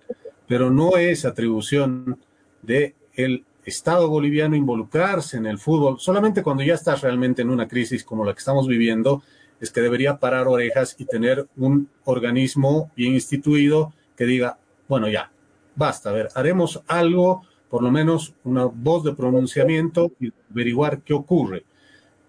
[0.48, 2.18] pero no es atribución
[2.62, 6.00] del el Estado boliviano involucrarse en el fútbol.
[6.00, 9.22] Solamente cuando ya estás realmente en una crisis como la que estamos viviendo,
[9.60, 14.58] es que debería parar orejas y tener un organismo bien instituido que diga,
[14.88, 15.34] bueno, ya,
[15.76, 21.14] basta, a ver, haremos algo, por lo menos una voz de pronunciamiento y averiguar qué
[21.14, 21.66] ocurre.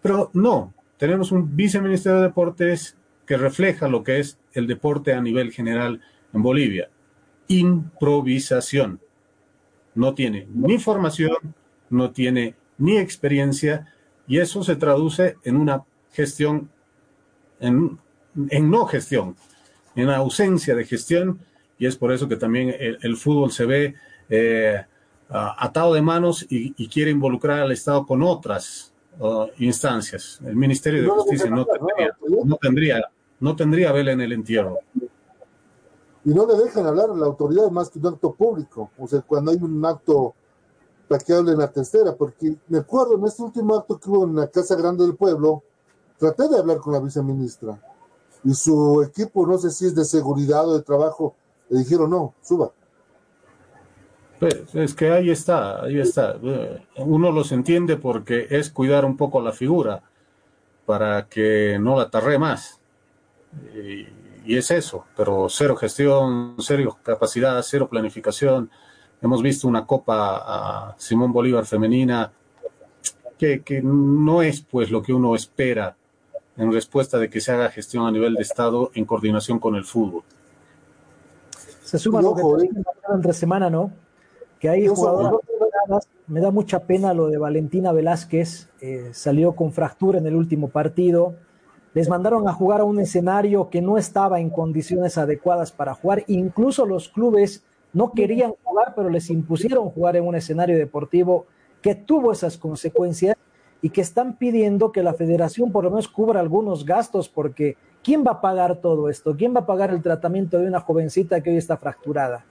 [0.03, 5.21] Pero no, tenemos un viceministerio de deportes que refleja lo que es el deporte a
[5.21, 6.01] nivel general
[6.33, 6.91] en Bolivia.
[7.47, 8.99] Improvisación.
[9.95, 11.37] No tiene ni formación,
[11.91, 13.93] no tiene ni experiencia
[14.27, 15.83] y eso se traduce en una
[16.13, 16.71] gestión,
[17.61, 17.99] en,
[18.51, 19.37] en no gestión,
[19.97, 21.41] en ausencia de gestión
[21.79, 23.95] y es por eso que también el, el fútbol se ve
[24.29, 24.85] eh,
[25.29, 30.41] atado de manos y, y, quiere involucrar al Estado con otras uh, instancias.
[30.45, 33.03] El Ministerio de Justicia no tendría, no tendría,
[33.41, 34.79] no tendría vela en el entierro.
[36.29, 39.23] Y no le dejan hablar a la autoridad más que un acto público, o sea,
[39.23, 40.35] cuando hay un acto
[41.09, 44.25] para que hable en la tercera, porque me acuerdo en este último acto que hubo
[44.25, 45.63] en la Casa Grande del Pueblo,
[46.19, 47.81] traté de hablar con la viceministra
[48.45, 51.35] y su equipo, no sé si es de seguridad o de trabajo,
[51.71, 52.73] le dijeron no, suba.
[54.39, 56.39] Pues es que ahí está, ahí está.
[56.99, 60.03] Uno los entiende porque es cuidar un poco la figura
[60.85, 62.83] para que no la tarre más.
[64.45, 68.71] Y, es eso, pero cero gestión, cero capacidad, cero planificación.
[69.21, 72.33] Hemos visto una copa a Simón Bolívar femenina
[73.39, 75.97] que, que no es pues lo que uno espera
[76.57, 79.85] en respuesta de que se haga gestión a nivel de Estado en coordinación con el
[79.85, 80.25] fútbol
[81.89, 82.43] se suma lo que
[83.15, 83.91] entre semana, ¿no?
[84.61, 85.41] Que hay jugadores.
[86.27, 90.69] Me da mucha pena lo de Valentina Velázquez, eh, salió con fractura en el último
[90.69, 91.35] partido.
[91.99, 96.23] Les mandaron a jugar a un escenario que no estaba en condiciones adecuadas para jugar.
[96.29, 101.47] Incluso los clubes no querían jugar, pero les impusieron jugar en un escenario deportivo
[101.83, 103.37] que tuvo esas consecuencias
[103.83, 108.23] y que están pidiendo que la federación por lo menos cubra algunos gastos porque ¿quién
[108.25, 109.35] va a pagar todo esto?
[109.37, 112.45] ¿Quién va a pagar el tratamiento de una jovencita que hoy está fracturada?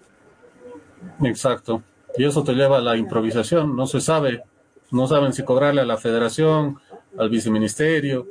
[1.24, 1.82] Exacto.
[2.18, 3.78] Y eso te lleva a la improvisación.
[3.78, 4.44] No se sabe,
[4.92, 6.80] no saben si cobrarle a la federación,
[7.18, 8.28] al viceministerio,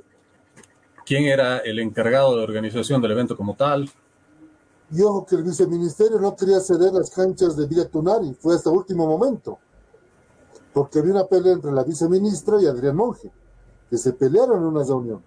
[1.06, 3.88] quién era el encargado de organización del evento como tal.
[4.90, 8.70] Y ojo que el viceministerio no quería ceder las canchas de Villa Tunari, fue hasta
[8.70, 9.58] último momento,
[10.72, 13.30] porque había una pelea entre la viceministra y Adrián Monge,
[13.88, 15.22] que se pelearon en una reunión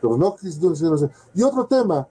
[0.00, 0.36] pero no.
[1.34, 2.08] Y otro tema,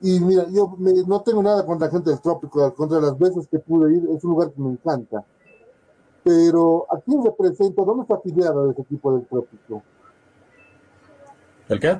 [0.00, 3.46] y mira, yo me, no tengo nada contra la gente del trópico, contra las veces
[3.48, 5.24] que pude ir, es un lugar que me encanta.
[6.24, 7.82] Pero ¿a quién representa?
[7.82, 9.82] ¿Dónde está afiliado ese equipo del trópico?
[11.68, 11.98] ¿El qué?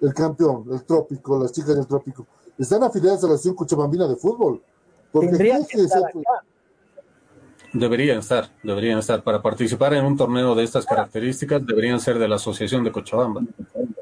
[0.00, 2.26] El campeón, el trópico, las chicas del trópico.
[2.58, 4.62] Están afiliadas a la Asociación Cochabambina de Fútbol.
[5.12, 6.20] Porque Tendrían que estar acá.
[7.72, 9.22] Deberían estar, deberían estar.
[9.24, 13.42] Para participar en un torneo de estas características, deberían ser de la Asociación de Cochabamba.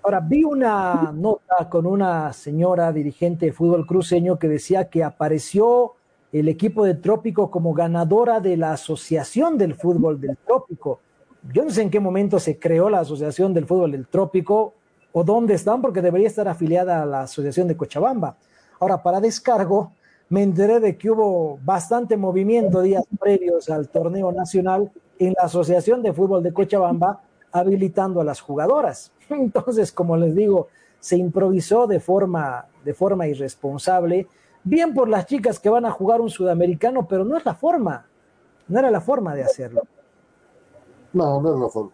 [0.03, 5.95] Ahora, vi una nota con una señora dirigente de fútbol cruceño que decía que apareció
[6.33, 11.01] el equipo de Trópico como ganadora de la Asociación del Fútbol del Trópico.
[11.51, 14.75] Yo no sé en qué momento se creó la Asociación del Fútbol del Trópico
[15.13, 18.37] o dónde están, porque debería estar afiliada a la Asociación de Cochabamba.
[18.79, 19.93] Ahora, para descargo,
[20.29, 26.01] me enteré de que hubo bastante movimiento días previos al torneo nacional en la Asociación
[26.03, 27.21] de Fútbol de Cochabamba,
[27.51, 29.13] habilitando a las jugadoras.
[29.29, 30.69] Entonces, como les digo,
[31.01, 34.29] se improvisó de forma, de forma irresponsable,
[34.63, 38.07] bien por las chicas que van a jugar un sudamericano, pero no es la forma,
[38.69, 39.83] no era la forma de hacerlo.
[41.13, 41.93] No, no la forma.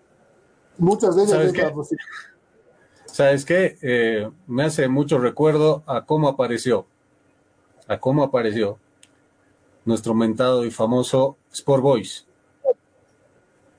[0.79, 1.73] Muchas de ellas ¿Sabes qué?
[3.07, 3.79] ¿Sabes qué?
[3.83, 6.87] Eh, me hace mucho recuerdo a cómo apareció
[7.89, 8.79] a cómo apareció
[9.85, 12.27] nuestro mentado y famoso Sport Boys.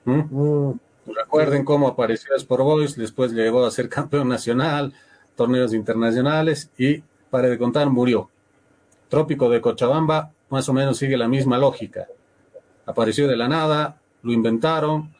[0.03, 0.71] ¿Mm?
[0.71, 0.79] Mm.
[1.05, 4.93] Recuerden cómo apareció Sport Boys, después llegó a ser campeón nacional,
[5.35, 8.29] torneos internacionales y, para de contar, murió.
[9.07, 12.07] Trópico de Cochabamba más o menos sigue la misma lógica.
[12.87, 15.15] Apareció de la nada, lo inventaron,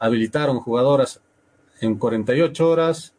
[0.00, 1.20] habilitaron jugadoras
[1.80, 3.14] en 48 horas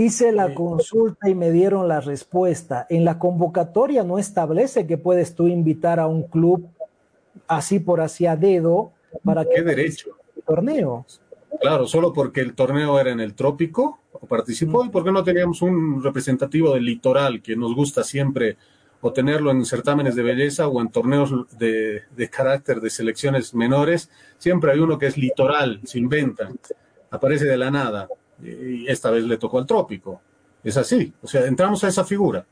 [0.00, 2.86] Hice la consulta y me dieron la respuesta.
[2.88, 6.68] En la convocatoria no establece que puedes tú invitar a un club
[7.48, 8.92] así por así a dedo
[9.24, 11.04] para que derecho el torneo.
[11.60, 13.98] Claro, solo porque el torneo era en el trópico
[14.28, 18.56] participó y porque no teníamos un representativo del litoral que nos gusta siempre
[19.00, 24.10] o tenerlo en certámenes de belleza o en torneos de, de carácter de selecciones menores.
[24.38, 26.48] Siempre hay uno que es litoral, se inventa,
[27.10, 28.08] aparece de la nada
[28.42, 30.20] y esta vez le tocó al trópico.
[30.62, 32.44] Es así, o sea, entramos a esa figura.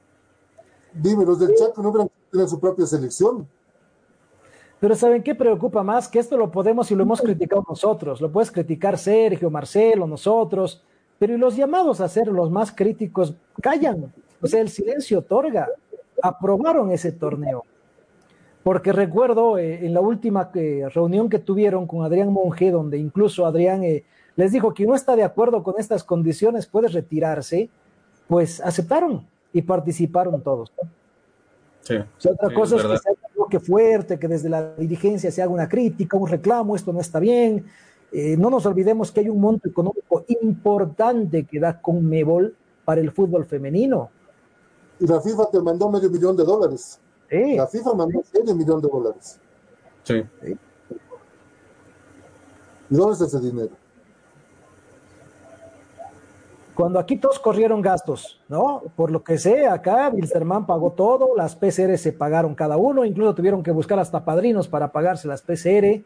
[0.92, 3.46] Dime, los del Chaco no tenido su propia selección.
[4.80, 6.08] Pero ¿saben qué preocupa más?
[6.08, 8.20] Que esto lo podemos y lo hemos criticado nosotros.
[8.20, 10.82] Lo puedes criticar Sergio, Marcelo, nosotros.
[11.18, 14.12] Pero y los llamados a ser los más críticos callan.
[14.42, 15.68] O sea, el silencio otorga.
[16.22, 17.64] Aprobaron ese torneo.
[18.62, 23.46] Porque recuerdo eh, en la última eh, reunión que tuvieron con Adrián Monge, donde incluso
[23.46, 24.04] Adrián eh,
[24.34, 27.70] les dijo que no está de acuerdo con estas condiciones, puede retirarse,
[28.28, 30.72] pues aceptaron y participaron todos.
[31.80, 31.94] Sí,
[32.28, 35.68] otra cosa es, que se haga bloque fuerte, que desde la dirigencia se haga una
[35.68, 37.64] crítica, un reclamo, esto no está bien.
[38.12, 43.12] Eh, no nos olvidemos que hay un monto económico importante que da Conmebol para el
[43.12, 44.10] fútbol femenino.
[44.98, 46.98] Y la FIFA te mandó medio millón de dólares.
[47.30, 49.38] La FIFA mandó medio millón de dólares.
[50.04, 50.22] Sí.
[52.90, 53.72] ¿Y dónde está ese dinero?
[56.76, 58.82] Cuando aquí todos corrieron gastos, ¿no?
[58.96, 63.34] Por lo que sé, acá Wilstermann pagó todo, las PCR se pagaron cada uno, incluso
[63.34, 66.04] tuvieron que buscar hasta padrinos para pagarse las PCR,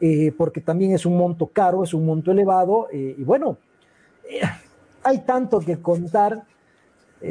[0.00, 3.56] eh, porque también es un monto caro, es un monto elevado, eh, y bueno,
[4.30, 4.42] eh,
[5.02, 6.44] hay tanto que contar.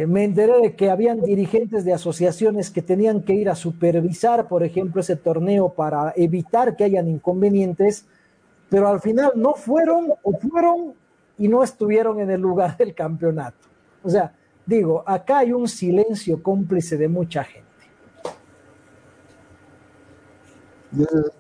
[0.08, 4.64] Me enteré de que habían dirigentes de asociaciones que tenían que ir a supervisar, por
[4.64, 8.06] ejemplo, ese torneo para evitar que hayan inconvenientes,
[8.70, 10.94] pero al final no fueron o fueron
[11.38, 13.68] y no estuvieron en el lugar del campeonato.
[14.04, 14.34] O sea,
[14.66, 17.72] digo, acá hay un silencio cómplice de mucha gente.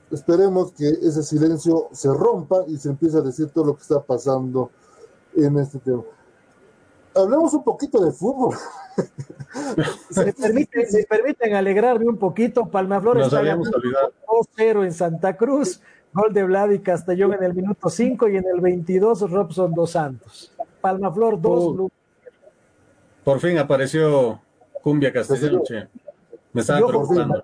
[0.10, 4.02] esperemos que ese silencio se rompa y se empiece a decir todo lo que está
[4.02, 4.72] pasando
[5.36, 6.04] en este tema.
[7.16, 8.56] Hablemos un poquito de fútbol.
[10.10, 12.70] ¿Se permiten, ¿se permiten alegrarme un poquito?
[12.70, 15.82] Palmaflores está ganando 2-0 en Santa Cruz.
[16.14, 19.92] Gol de Vlad y Castellón en el minuto 5 y en el 22 Robson Dos
[19.92, 20.52] Santos.
[20.82, 21.90] Palmaflor 2,
[23.24, 24.42] Por fin apareció
[24.82, 25.64] Cumbia Castellón,
[26.54, 27.44] Me estaba preocupando.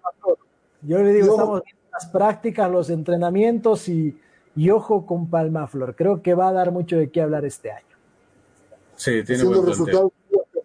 [0.81, 4.19] Yo le digo, estamos viendo las prácticas, los entrenamientos y,
[4.55, 5.95] y, ojo con Palmaflor.
[5.95, 7.96] Creo que va a dar mucho de qué hablar este año.
[8.97, 10.11] Sí, tiene buen resultado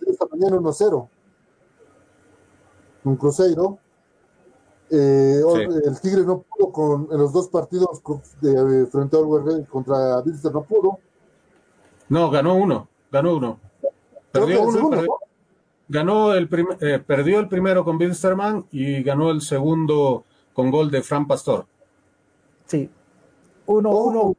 [0.07, 1.09] esta mañana 1-0.
[3.05, 3.79] Un Cruzeiro
[4.95, 5.41] eh,
[5.87, 8.03] el Tigre no pudo con, en los dos partidos
[8.43, 10.99] de, frente al UR contra Bilster, no pudo.
[12.11, 13.59] No, ganó uno, ganó uno.
[14.31, 15.07] Perdió uno,
[15.89, 16.47] ganó el
[16.81, 21.65] eh, perdió el primero con Bilsterman y ganó el segundo con gol de Fran Pastor.
[22.67, 22.91] Sí,
[23.65, 24.37] uno, uno.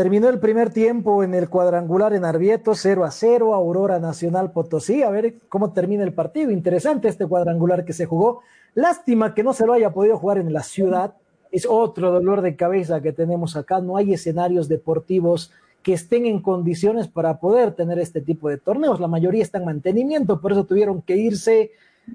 [0.00, 5.02] Terminó el primer tiempo en el cuadrangular en Arbieto, 0 a 0, Aurora Nacional Potosí.
[5.02, 6.50] A ver cómo termina el partido.
[6.50, 8.40] Interesante este cuadrangular que se jugó.
[8.72, 11.16] Lástima que no se lo haya podido jugar en la ciudad.
[11.52, 13.82] Es otro dolor de cabeza que tenemos acá.
[13.82, 19.00] No hay escenarios deportivos que estén en condiciones para poder tener este tipo de torneos.
[19.00, 21.72] La mayoría está en mantenimiento, por eso tuvieron que irse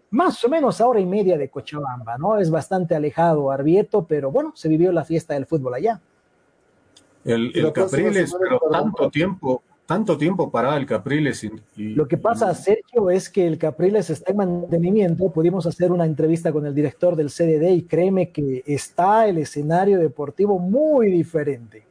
[0.09, 2.39] más o menos a hora y media de Cochabamba, ¿no?
[2.39, 6.01] Es bastante alejado Arbieto, pero bueno, se vivió la fiesta del fútbol allá.
[7.25, 11.43] El, Capriles, pero tanto tiempo, tanto tiempo para el Capriles.
[11.75, 15.31] Y, Lo que pasa, Sergio, es que el Capriles está en mantenimiento.
[15.31, 19.97] Pudimos hacer una entrevista con el director del CDD y créeme que está el escenario
[19.97, 21.83] deportivo muy diferente.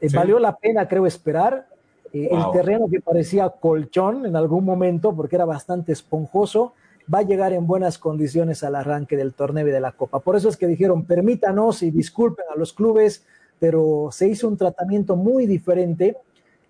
[0.00, 1.68] Eh, valió la pena, creo, esperar.
[2.12, 6.72] Eh, el terreno que parecía colchón en algún momento, porque era bastante esponjoso,
[7.12, 10.20] va a llegar en buenas condiciones al arranque del torneo y de la Copa.
[10.20, 13.24] Por eso es que dijeron, permítanos y disculpen a los clubes
[13.62, 16.16] pero se hizo un tratamiento muy diferente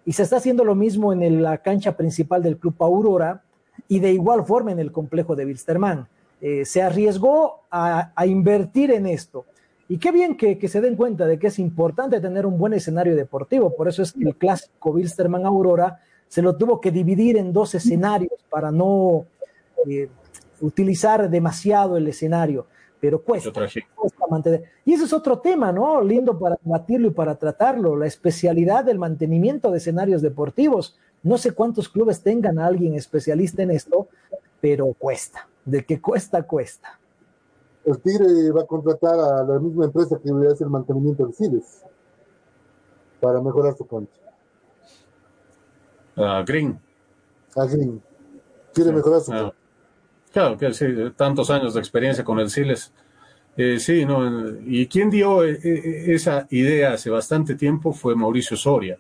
[0.05, 3.45] y se está haciendo lo mismo en la cancha principal del Club Aurora
[3.89, 6.07] y de igual forma en el complejo de Wilstermann.
[6.43, 9.47] Eh, se arriesgó a, invertir en esto.
[9.89, 13.17] Y qué bien que, se den cuenta de que es importante tener un buen escenario
[13.17, 13.75] deportivo.
[13.75, 15.99] Por eso es que el clásico Wilstermann Aurora
[16.29, 19.25] se lo tuvo que dividir en dos escenarios para no
[19.89, 20.11] eh,
[20.61, 22.67] utilizar demasiado el escenario
[23.03, 23.51] pero cuesta,
[24.31, 24.63] mantener.
[24.85, 26.01] Y ese es otro tema, ¿no?
[26.01, 30.97] Lindo para debatirlo y para tratarlo, la especialidad del mantenimiento de escenarios deportivos.
[31.25, 34.07] No sé cuántos clubes tengan a alguien especialista en esto,
[34.61, 35.49] pero cuesta.
[35.65, 37.01] De que cuesta, cuesta.
[37.85, 41.33] El Tigre va a contratar a la misma empresa que a hacer el mantenimiento de
[41.33, 41.83] Siles
[43.21, 44.21] para mejorar su cancha.
[46.15, 46.81] A Green.
[47.57, 48.01] A Green.
[48.73, 49.33] Quiere mejorar su.
[49.33, 49.53] Ah,
[50.33, 50.87] claro, que sí,
[51.17, 52.93] tantos años de experiencia con el Siles.
[53.57, 58.57] Eh, sí, no, y quien dio eh, eh, esa idea hace bastante tiempo fue Mauricio
[58.57, 58.97] Soria.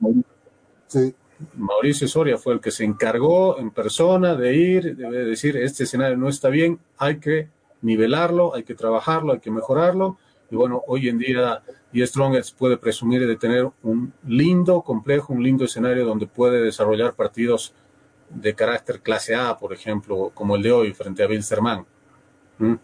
[0.89, 1.15] Sí.
[1.57, 6.17] Mauricio Soria fue el que se encargó en persona de ir, de decir, este escenario
[6.17, 7.49] no está bien, hay que
[7.81, 10.19] nivelarlo, hay que trabajarlo, hay que mejorarlo.
[10.51, 15.43] Y bueno, hoy en día y Strongest puede presumir de tener un lindo complejo, un
[15.43, 17.75] lindo escenario donde puede desarrollar partidos
[18.35, 21.85] de carácter clase A, por ejemplo, como el de hoy frente a Wilstermann.
[22.59, 22.75] ¿Mm?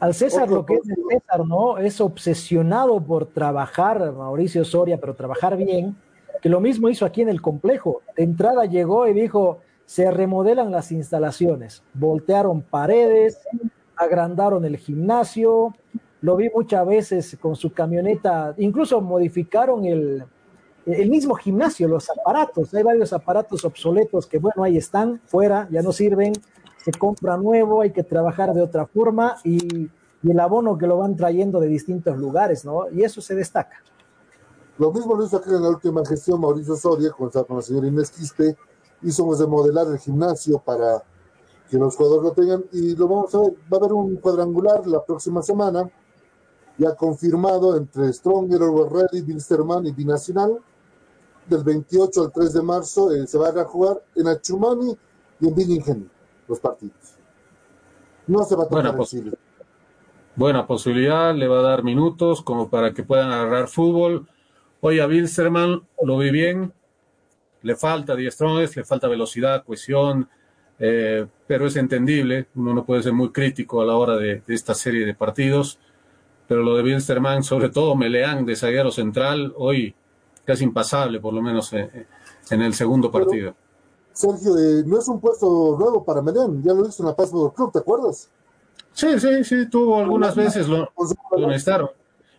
[0.00, 1.78] Al César lo que es el César, ¿no?
[1.78, 5.96] Es obsesionado por trabajar, Mauricio Soria, pero trabajar bien,
[6.40, 8.02] que lo mismo hizo aquí en el complejo.
[8.16, 13.38] De entrada llegó y dijo, se remodelan las instalaciones, voltearon paredes,
[13.94, 15.74] agrandaron el gimnasio,
[16.20, 20.24] lo vi muchas veces con su camioneta, incluso modificaron el,
[20.86, 25.82] el mismo gimnasio, los aparatos, hay varios aparatos obsoletos que bueno, ahí están, fuera, ya
[25.82, 26.32] no sirven,
[26.84, 29.90] se compra nuevo, hay que trabajar de otra forma y,
[30.24, 32.88] el abono que lo van trayendo de distintos lugares, ¿no?
[32.92, 33.82] Y eso se destaca.
[34.78, 37.88] Lo mismo lo hizo aquí en la última gestión Mauricio Soria con, con la señora
[37.88, 38.56] Inés Quispe,
[39.02, 41.02] hizo de modelar el gimnasio para
[41.68, 44.86] que los jugadores lo tengan y lo vamos a ver, va a haber un cuadrangular
[44.86, 45.90] la próxima semana,
[46.78, 50.60] ya confirmado entre Stronger, Ready, Bilsterman y Binacional,
[51.46, 54.96] del 28 al 3 de marzo eh, se van a jugar en Achumani
[55.40, 56.10] y en Billingen
[56.48, 57.16] los partidos.
[58.26, 59.16] No se va a tocar buena, pos
[60.36, 64.26] buena posibilidad, le va a dar minutos como para que puedan agarrar fútbol.
[64.80, 66.72] Hoy a Bilsterman lo vi bien,
[67.62, 70.28] le falta 10 Strongest, le falta velocidad, cohesión,
[70.78, 74.54] eh, pero es entendible, uno no puede ser muy crítico a la hora de, de
[74.54, 75.78] esta serie de partidos,
[76.48, 79.94] pero lo de Wilstermann, sobre todo Meleán de zaguero central, hoy
[80.44, 82.06] casi impasable, por lo menos eh,
[82.50, 83.54] en el segundo partido.
[84.20, 87.16] Pero, Sergio, eh, no es un puesto nuevo para Meleán, ya lo hizo en la
[87.16, 88.28] Paz Fútbol Club, ¿te acuerdas?
[88.92, 90.90] Sí, sí, sí, tuvo algunas veces, lo,
[91.36, 91.90] lo necesitaron.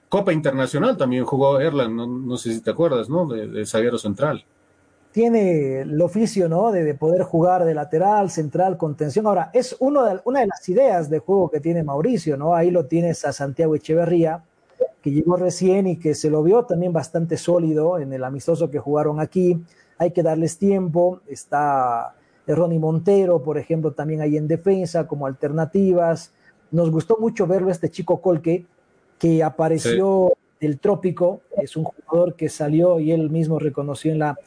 [0.08, 3.26] Copa Internacional también jugó Erland, no, no sé si te acuerdas, ¿no?
[3.26, 4.46] De, de zaguero central
[5.14, 6.72] tiene el oficio, ¿no?
[6.72, 9.28] De, de, poder jugar de lateral, central, contención.
[9.28, 12.56] Ahora, es uno de, una de las ideas de juego que tiene Mauricio, ¿no?
[12.56, 14.44] Ahí lo tienes a Santiago Echeverría,
[15.04, 18.80] que llegó recién y que se lo vio también bastante sólido en el amistoso que
[18.80, 19.62] jugaron aquí.
[20.00, 21.20] Hay que darles tiempo.
[21.28, 22.16] Está
[22.48, 26.32] Ronnie Montero, por ejemplo, también ahí en defensa como alternativas.
[26.72, 28.66] Nos gustó mucho verlo este chico Colque,
[29.20, 30.66] que apareció sí.
[30.66, 31.42] del trópico.
[31.62, 34.40] Es un jugador que salió y él mismo reconoció en la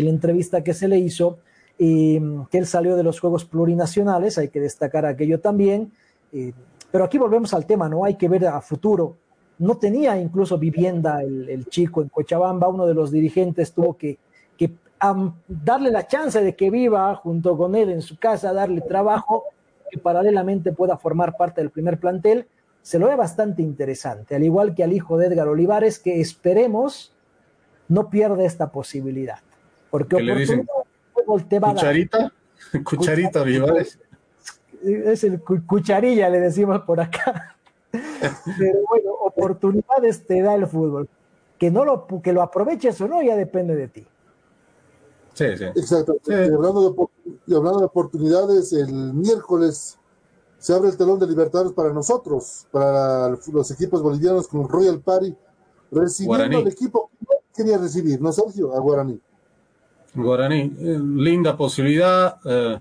[0.00, 1.38] en la entrevista que se le hizo,
[1.78, 2.20] eh,
[2.50, 5.92] que él salió de los Juegos Plurinacionales, hay que destacar aquello también,
[6.32, 6.52] eh,
[6.90, 8.04] pero aquí volvemos al tema, ¿no?
[8.04, 9.16] Hay que ver a futuro.
[9.60, 14.18] No tenía incluso vivienda el, el chico en Cochabamba, uno de los dirigentes tuvo que,
[14.56, 14.72] que
[15.08, 19.44] um, darle la chance de que viva junto con él en su casa, darle trabajo,
[19.90, 22.46] que paralelamente pueda formar parte del primer plantel,
[22.82, 27.12] se lo ve bastante interesante, al igual que al hijo de Edgar Olivares, que esperemos
[27.88, 29.38] no pierda esta posibilidad.
[29.90, 30.66] Porque ¿Qué le dicen?
[31.48, 32.32] Te va ¿Cucharita?
[32.84, 33.98] ¿Cucharita Olivares?
[34.82, 37.56] Es el cu cucharilla, le decimos por acá.
[37.92, 39.09] Pero bueno,
[39.40, 41.08] oportunidades te da el fútbol.
[41.58, 44.06] Que, no lo, que lo aproveches o no, ya depende de ti.
[45.34, 45.64] Sí, sí.
[45.64, 46.16] Exacto.
[46.24, 46.32] Sí.
[46.32, 49.98] Y, hablando de, y hablando de oportunidades, el miércoles
[50.58, 55.34] se abre el telón de Libertadores para nosotros, para los equipos bolivianos con Royal Party,
[55.90, 56.56] recibiendo Guaraní.
[56.56, 58.74] al equipo que no quería recibir, ¿no, Sergio?
[58.74, 59.18] A Guaraní.
[60.14, 62.38] Guaraní, eh, linda posibilidad.
[62.44, 62.78] Eh,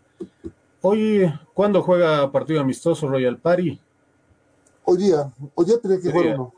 [0.81, 3.79] hoy, ¿cuándo juega partido amistoso Royal Party?
[4.85, 6.35] Hoy día, hoy día tenía que hoy jugar día.
[6.35, 6.53] uno.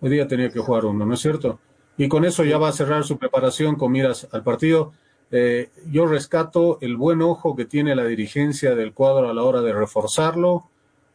[0.00, 1.58] Hoy día tenía que jugar uno, ¿no es cierto?
[1.96, 4.92] Y con eso ya va a cerrar su preparación con miras al partido.
[5.30, 9.62] Eh, yo rescato el buen ojo que tiene la dirigencia del cuadro a la hora
[9.62, 10.64] de reforzarlo.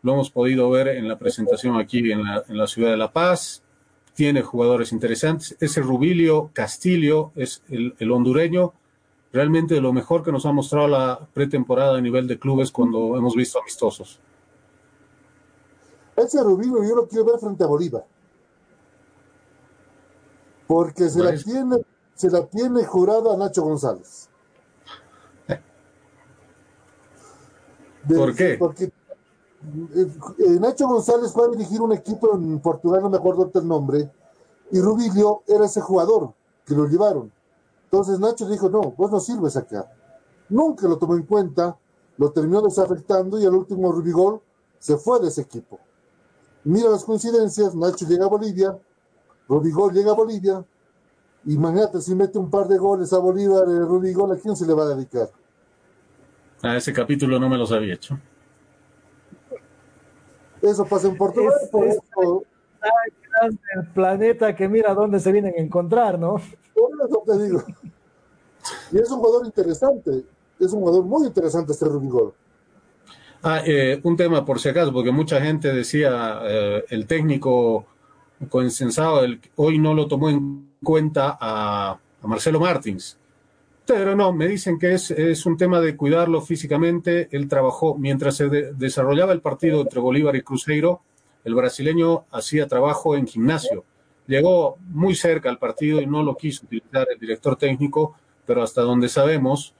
[0.03, 3.11] Lo hemos podido ver en la presentación aquí en la, en la ciudad de La
[3.11, 3.63] Paz
[4.17, 5.55] tiene jugadores interesantes.
[5.59, 8.73] Ese Rubilio Castillo es el, el, hondureño,
[9.31, 13.35] realmente lo mejor que nos ha mostrado la pretemporada a nivel de clubes cuando hemos
[13.35, 14.19] visto amistosos.
[16.17, 18.03] Ese Rubilio yo lo quiero ver frente a Bolívar.
[20.65, 21.77] Porque se la, tiene,
[22.15, 24.27] se la tiene jurada a Nacho González.
[28.07, 28.55] ¿Por qué?
[28.57, 33.67] Porque eh, Nacho González fue a dirigir un equipo en Portugal, no me acuerdo el
[33.67, 34.11] nombre,
[34.71, 36.33] y Rubilio era ese jugador
[36.65, 37.31] que lo llevaron.
[37.83, 39.89] Entonces Nacho dijo, no, vos no sirves acá.
[40.49, 41.77] Nunca lo tomó en cuenta,
[42.17, 44.41] lo terminó desafectando y al último Rubigol
[44.79, 45.79] se fue de ese equipo.
[46.67, 48.77] Mira las coincidencias, Nacho llega a Bolivia,
[49.47, 50.65] Rubigol llega a Bolivia
[51.45, 54.73] Imagínate, si mete un par de goles a Bolívar, el Rubigol, ¿a quién se le
[54.73, 55.29] va a dedicar?
[56.61, 58.19] A ese capítulo no me los había hecho.
[60.61, 62.43] Eso pasa en Portugal, Es- por, es- eso,
[63.75, 66.33] El planeta que mira dónde se vienen a encontrar, ¿no?
[66.73, 67.63] por eso te digo.
[68.91, 70.25] Y es un jugador interesante,
[70.59, 72.33] es un jugador muy interesante este Rubigol.
[73.43, 77.85] Ah, eh, un tema por si acaso, porque mucha gente decía eh, el técnico
[78.49, 83.17] consensado el, hoy no lo tomó en cuenta a, Marcelo Martins.
[83.85, 87.29] Pero no, me dicen que es, un tema de cuidarlo físicamente.
[87.31, 91.01] Él trabajó mientras se de- desarrollaba el partido entre Bolívar y Cruzeiro.
[91.45, 93.85] El brasileño hacía trabajo en gimnasio.
[94.27, 98.15] Llegó muy cerca al partido y no lo quiso utilizar el director técnico,
[98.45, 99.73] pero hasta donde sabemos,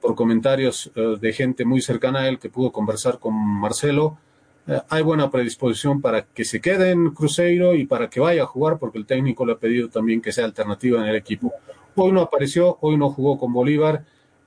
[0.00, 4.18] por comentarios eh, de gente muy cercana a él que pudo conversar con Marcelo,
[4.66, 8.46] eh, hay buena predisposición para que se quede en Cruzeiro y para que vaya a
[8.46, 11.52] jugar, porque el técnico le ha pedido también que sea alternativa en el equipo.
[11.96, 14.04] Hoy no apareció, hoy no jugó con Bolívar,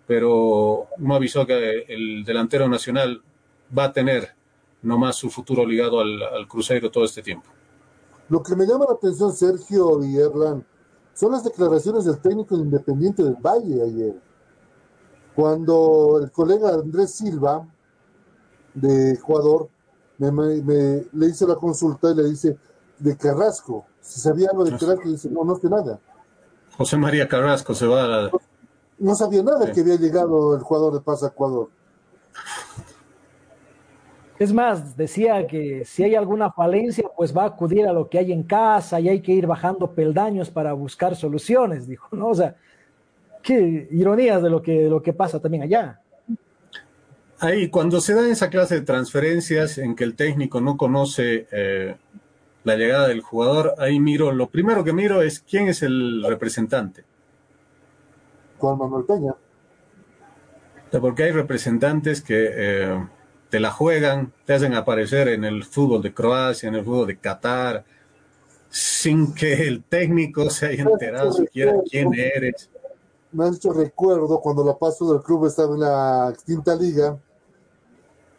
[0.08, 3.22] pero no avisó que el delantero nacional
[3.78, 4.30] va a tener
[4.82, 7.50] nomás su futuro ligado al, al Cruzeiro todo este tiempo.
[8.30, 10.66] Lo que me llama la atención, Sergio y Erlan,
[11.14, 14.31] son las declaraciones del técnico independiente del Valle ayer.
[15.46, 17.68] Cuando el colega Andrés Silva,
[18.76, 19.70] de Ecuador,
[20.20, 22.58] me, me- me- le hizo la consulta y le dice
[23.00, 26.00] de Carrasco, si sabía algo de Carrasco, y dice, no, no sé nada.
[26.78, 28.32] José María Carrasco se va a,
[29.00, 29.72] No sabía nada Sí.
[29.74, 31.70] que había llegado el jugador de Paz a Ecuador.
[34.38, 38.20] Es más, decía que si hay alguna falencia, pues va a acudir a lo que
[38.20, 42.28] hay en casa y hay que ir bajando peldaños para buscar soluciones, dijo, ¿no?
[42.30, 42.56] O sea,
[43.42, 46.00] qué ironías de lo que, de lo que pasa también allá.
[47.40, 51.96] Ahí, cuando se da esa clase de transferencias en que el técnico no conoce eh,
[52.64, 57.04] la llegada del jugador, ahí miro, lo primero que miro es quién es el representante.
[58.60, 59.34] Juan Manuel Peña.
[61.00, 63.08] Porque hay representantes que eh,
[63.50, 67.18] te la juegan, te hacen aparecer en el fútbol de Croacia, en el fútbol de
[67.18, 67.86] Qatar,
[68.70, 72.70] sin que el técnico se haya enterado siquiera quién eres.
[73.32, 77.18] Me has hecho recuerdo cuando la paso del club estaba en la extinta liga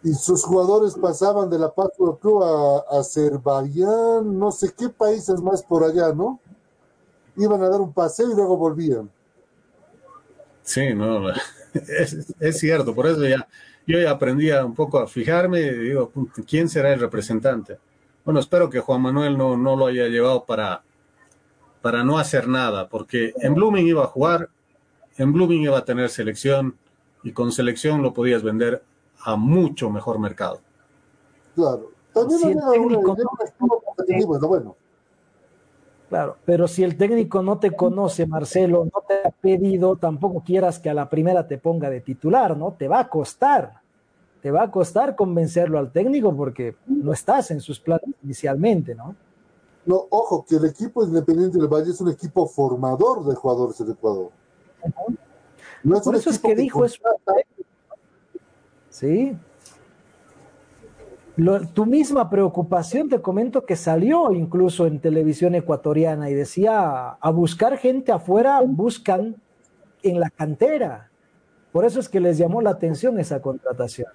[0.02, 4.89] y sus jugadores pasaban de la paso del club a, a Azerbaiyán, no sé qué
[4.89, 6.40] países más por allá, ¿no?
[7.36, 9.10] Iban a dar un paseo y luego volvían.
[10.62, 11.31] Sí, no,
[12.40, 13.47] es, cierto, por eso ya
[13.86, 17.78] yo ya aprendí un poco a fijarme y digo, "Puta, ¿quién será el representante?
[18.24, 20.82] Bueno, espero que Juan Manuel no, no lo haya llevado para,
[21.81, 24.48] para no hacer nada, porque en Blooming iba a jugar,
[25.16, 26.76] en Blooming iba a tener selección
[27.22, 28.82] y con selección lo podías vender
[29.24, 30.60] a mucho mejor mercado.
[31.55, 31.90] Claro.
[32.12, 32.93] También Si era un
[33.43, 34.76] estilo competitivo, es lo bueno.
[36.09, 40.78] Claro, pero si el técnico no te conoce, Marcelo, no te ha pedido, tampoco quieras
[40.78, 42.72] que a la primera te ponga de titular, ¿no?
[42.72, 43.80] Te va a costar,
[44.43, 49.16] te va a costar convencerlo al técnico porque no estás en sus planes inicialmente, ¿no?
[49.86, 53.93] No, ojo, que el equipo Independiente del Valle es un equipo formador de jugadores del
[53.93, 54.30] Ecuador.
[55.82, 57.02] No Por eso es que dijo eso.
[58.90, 59.36] Sí.
[61.36, 67.30] Lo- tu misma preocupación, te comento que salió incluso en televisión ecuatoriana y decía, a
[67.30, 69.36] buscar gente afuera, buscan
[70.02, 71.10] en la cantera.
[71.72, 74.09] Por eso es que les llamó la atención esa contratación.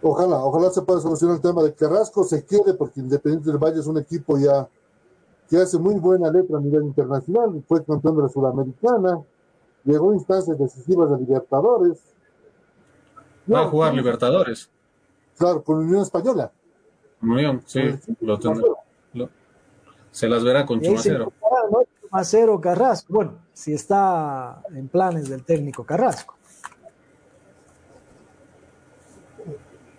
[0.00, 3.80] Ojalá, ojalá se pueda solucionar el tema de Carrasco, se quede porque Independiente del Valle
[3.80, 4.68] es un equipo ya
[5.52, 9.20] que hace muy buena letra a nivel internacional, fue campeón de la Sudamericana,
[9.84, 11.98] llegó a instancias decisivas de Libertadores.
[13.52, 14.70] Va a jugar Libertadores.
[15.36, 16.50] Claro, con Unión Española.
[17.20, 17.80] Unión, sí,
[18.22, 18.66] lo tendrá.
[19.12, 19.28] lo-
[20.10, 21.30] se las verá con Chumacero.
[22.00, 23.12] Chumacero Carrasco.
[23.12, 26.34] Bueno, si está en planes del técnico Carrasco.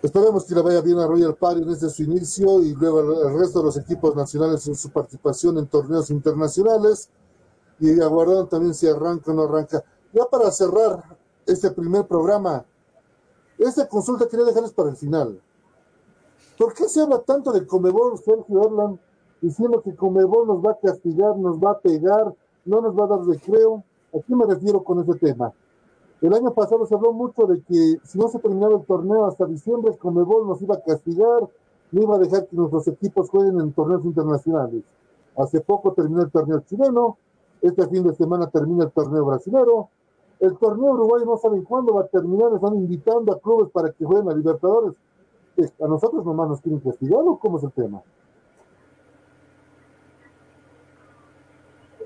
[0.04, 3.60] Esperemos que le vaya bien a Royal Party desde su inicio y luego al resto
[3.60, 7.08] de los equipos nacionales en su participación en torneos internacionales
[7.80, 9.82] y aguardando también si arranca o no arranca.
[10.12, 11.02] Ya para cerrar
[11.46, 12.66] este primer programa,
[13.56, 15.40] esta consulta quería dejarles para el final.
[16.58, 19.00] ¿Por qué se habla tanto de Comebol, Sergio Orlan,
[19.40, 22.34] diciendo que Comebol nos va a castigar, nos va a pegar,
[22.66, 23.82] no nos va a dar recreo?
[24.12, 25.54] ¿A qué me refiero con ese tema?
[26.20, 29.46] El año pasado se habló mucho de que si no se terminaba el torneo hasta
[29.46, 31.48] diciembre, Comebol nos iba a castigar,
[31.92, 34.82] no iba a dejar que nuestros equipos jueguen en torneos internacionales.
[35.36, 37.18] Hace poco terminó el torneo chileno,
[37.60, 39.88] este fin de semana termina el torneo brasilero,
[40.40, 44.04] el torneo uruguayo no saben cuándo va a terminar, están invitando a clubes para que
[44.04, 44.94] jueguen a Libertadores.
[45.80, 48.02] ¿A nosotros nomás nos quieren castigar o cómo es el tema?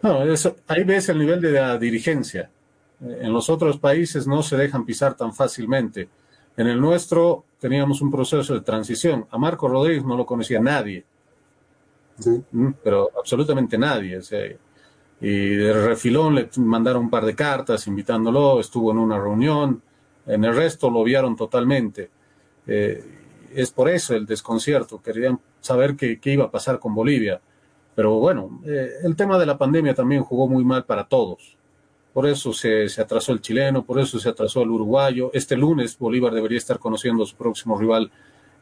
[0.02, 2.50] No, eso, ahí ves el nivel de la dirigencia.
[3.00, 6.08] En los otros países no se dejan pisar tan fácilmente.
[6.56, 9.26] En el nuestro teníamos un proceso de transición.
[9.30, 11.04] A Marco Rodríguez no lo conocía nadie.
[12.18, 12.42] Sí.
[12.50, 14.18] Mm, pero absolutamente nadie.
[14.18, 14.44] O sea,
[15.20, 19.82] y de refilón le mandaron un par de cartas invitándolo, estuvo en una reunión,
[20.26, 22.10] en el resto lo vieron totalmente.
[22.66, 23.02] Eh,
[23.54, 27.40] es por eso el desconcierto, querían saber qué, qué, iba a pasar con Bolivia.
[27.94, 31.57] Pero bueno, eh, el tema de la pandemia también jugó muy mal para todos.
[32.18, 35.30] Por eso se, se, atrasó el chileno, por eso se atrasó el uruguayo.
[35.32, 38.10] Este lunes Bolívar debería estar conociendo a su próximo rival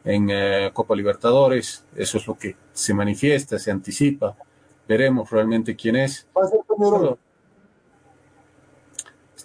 [0.05, 1.83] en eh, Copa Libertadores.
[1.95, 4.35] Eso es lo que se manifiesta, se anticipa
[4.87, 6.27] veremos realmente quién es.
[6.35, 7.17] Pero,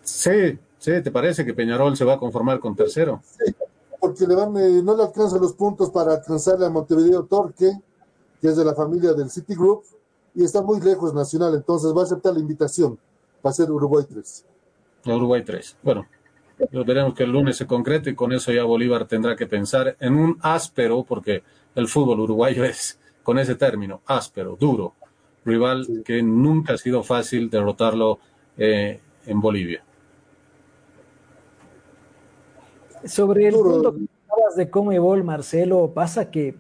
[0.03, 3.23] sí, sí, ¿te parece que Peñarol se va a conformar con tercero?
[3.25, 3.55] Sí,
[3.99, 7.73] porque le van, eh, no le alcanzan los puntos para alcanzarle a Montevideo Torque,
[8.43, 9.85] que es de la familia del Citigroup,
[10.35, 12.99] y está muy lejos Nacional, entonces va a aceptar la invitación,
[13.45, 14.47] va a ser Uruguay 3.
[15.07, 16.07] Uruguay 3, bueno.
[16.71, 20.15] Veremos que el lunes se concrete y con eso ya Bolívar tendrá que pensar en
[20.15, 21.43] un áspero, porque
[21.75, 24.95] el fútbol uruguayo es, con ese término, áspero, duro,
[25.45, 26.03] rival sí.
[26.05, 28.21] que nunca ha sido fácil derrotarlo
[28.57, 29.83] eh, en Bolivia.
[33.05, 36.55] Sobre el punto que hablabas de Comebol, Marcelo, pasa que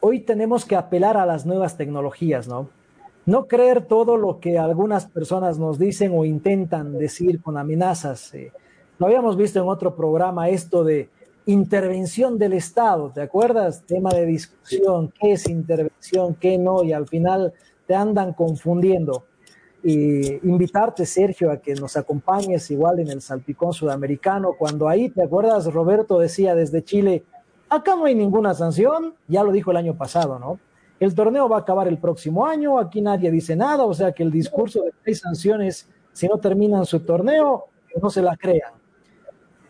[0.00, 2.68] hoy tenemos que apelar a las nuevas tecnologías, ¿no?
[3.26, 8.34] No creer todo lo que algunas personas nos dicen o intentan decir con amenazas.
[8.34, 8.52] Eh,
[8.98, 11.08] lo habíamos visto en otro programa, esto de
[11.46, 13.82] intervención del Estado, ¿te acuerdas?
[13.86, 17.52] Tema de discusión, qué es intervención, qué no, y al final
[17.86, 19.24] te andan confundiendo.
[19.82, 25.22] Y invitarte, Sergio, a que nos acompañes igual en el Salpicón Sudamericano, cuando ahí, ¿te
[25.22, 25.72] acuerdas?
[25.72, 27.24] Roberto decía desde Chile,
[27.68, 30.58] acá no hay ninguna sanción, ya lo dijo el año pasado, ¿no?
[31.00, 34.22] El torneo va a acabar el próximo año, aquí nadie dice nada, o sea que
[34.22, 37.66] el discurso de que hay sanciones si no terminan su torneo,
[38.00, 38.72] no se la crean.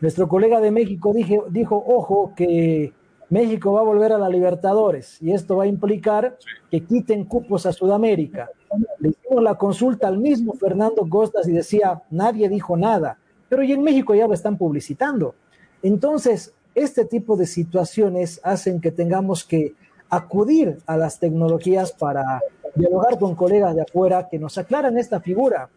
[0.01, 2.93] Nuestro colega de México dijo, ojo, que
[3.29, 6.39] México va a volver a la Libertadores y esto va a implicar
[6.71, 8.51] que quiten cupos a Sudamérica.
[8.99, 13.73] Le hicimos la consulta al mismo Fernando Costas y decía, nadie dijo nada, pero y
[13.73, 15.35] en México ya lo están publicitando.
[15.83, 19.75] Entonces, este tipo de situaciones hacen que tengamos que
[20.11, 22.41] acudir a las tecnologías para
[22.75, 25.69] dialogar con colegas de afuera que nos aclaran esta figura,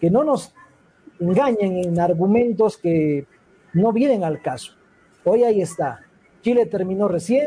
[0.00, 0.54] que no nos
[1.20, 3.26] engañen en argumentos que
[3.74, 4.72] no vienen al caso.
[5.24, 6.00] Hoy ahí está,
[6.42, 7.46] Chile terminó recién.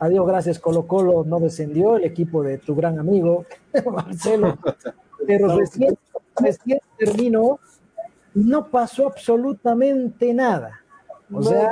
[0.00, 3.46] Adiós, gracias, Colo Colo no descendió, el equipo de tu gran amigo,
[3.92, 4.58] Marcelo.
[5.26, 5.96] Pero recién,
[6.36, 7.60] recién terminó
[8.34, 10.80] y no pasó absolutamente nada.
[11.32, 11.70] O sea,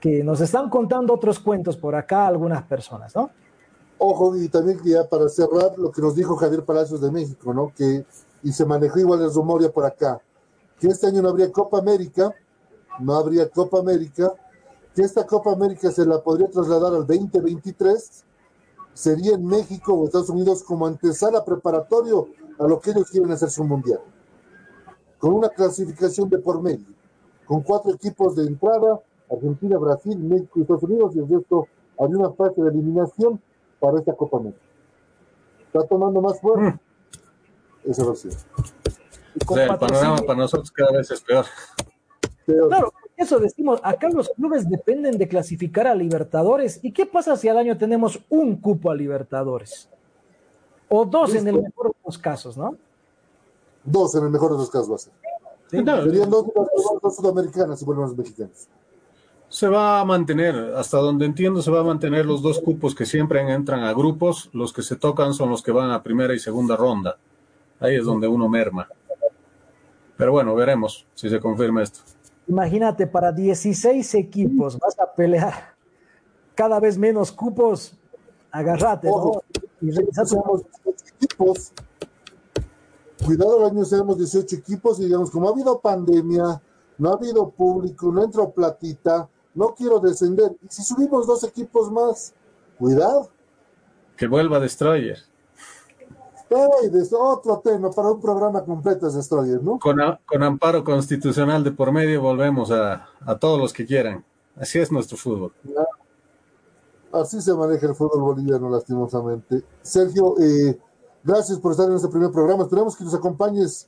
[0.00, 3.30] que nos están contando otros cuentos por acá algunas personas, ¿no?
[3.98, 7.72] Ojo, y también ya para cerrar lo que nos dijo Javier Palacios de México, ¿no?
[7.76, 8.04] Que,
[8.44, 10.20] y se manejó igual el rumor ya por acá,
[10.78, 12.32] que este año no habría Copa América,
[13.00, 14.32] no habría Copa América,
[14.94, 18.24] que esta Copa América se la podría trasladar al 2023,
[18.94, 23.50] sería en México o Estados Unidos como antesala preparatorio a lo que ellos quieren hacer
[23.50, 24.00] su mundial.
[25.18, 26.86] Con una clasificación de por medio,
[27.46, 31.68] con cuatro equipos de entrada, Argentina, Brasil, México y Estados Unidos, y el resto
[31.98, 33.40] habría una fase de eliminación
[33.80, 34.60] para esta Copa América.
[35.66, 36.78] ¿Está tomando más fuerza?
[37.84, 37.90] Mm.
[37.90, 38.34] Esa versión.
[39.46, 41.44] O sea, el panorama para nosotros cada vez es peor.
[42.44, 42.68] peor.
[42.68, 46.80] Claro, eso decimos, acá los clubes dependen de clasificar a Libertadores.
[46.82, 49.88] ¿Y qué pasa si al año tenemos un cupo a Libertadores?
[50.88, 52.76] O dos en el mejor de los casos, ¿no?
[53.84, 55.12] Dos en el mejor de los casos va a ser.
[55.70, 56.46] Sí, no, Serían dos,
[57.02, 58.68] dos sudamericanas y vuelven los mexicanos.
[59.48, 63.06] Se va a mantener, hasta donde entiendo, se va a mantener los dos cupos que
[63.06, 64.50] siempre entran a grupos.
[64.52, 67.16] Los que se tocan son los que van a primera y segunda ronda.
[67.80, 68.88] Ahí es donde uno merma.
[70.16, 72.00] Pero bueno, veremos si se confirma esto.
[72.46, 75.76] Imagínate, para 16 equipos vas a pelear
[76.54, 77.96] cada vez menos cupos,
[78.50, 79.42] agarrate, ¿no?
[79.80, 80.62] Y seamos
[81.14, 81.72] equipos.
[83.24, 86.60] Cuidado, el año seamos 18 equipos y digamos, como ha habido pandemia,
[86.98, 90.56] no ha habido público, no entró platita, no quiero descender.
[90.62, 92.34] Y si subimos dos equipos más,
[92.78, 93.30] cuidado.
[94.16, 95.18] Que vuelva Destroyer.
[96.48, 99.78] De otro tema para un programa completo es Destroyer, ¿no?
[99.78, 104.24] Con, a, con, amparo constitucional de por medio volvemos a, a, todos los que quieran.
[104.56, 105.52] Así es nuestro fútbol.
[107.12, 109.62] Así se maneja el fútbol boliviano, lastimosamente.
[109.82, 110.78] Sergio, eh,
[111.22, 112.62] gracias por estar en este primer programa.
[112.62, 113.86] Esperamos que nos acompañes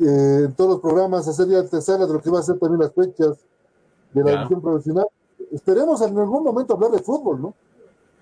[0.00, 2.80] eh, en todos los programas, hacer ya tercera de lo que va a ser también
[2.80, 3.38] las fechas
[4.12, 5.06] de la división profesional.
[5.52, 7.54] Esperemos en algún momento hablar de fútbol, ¿no?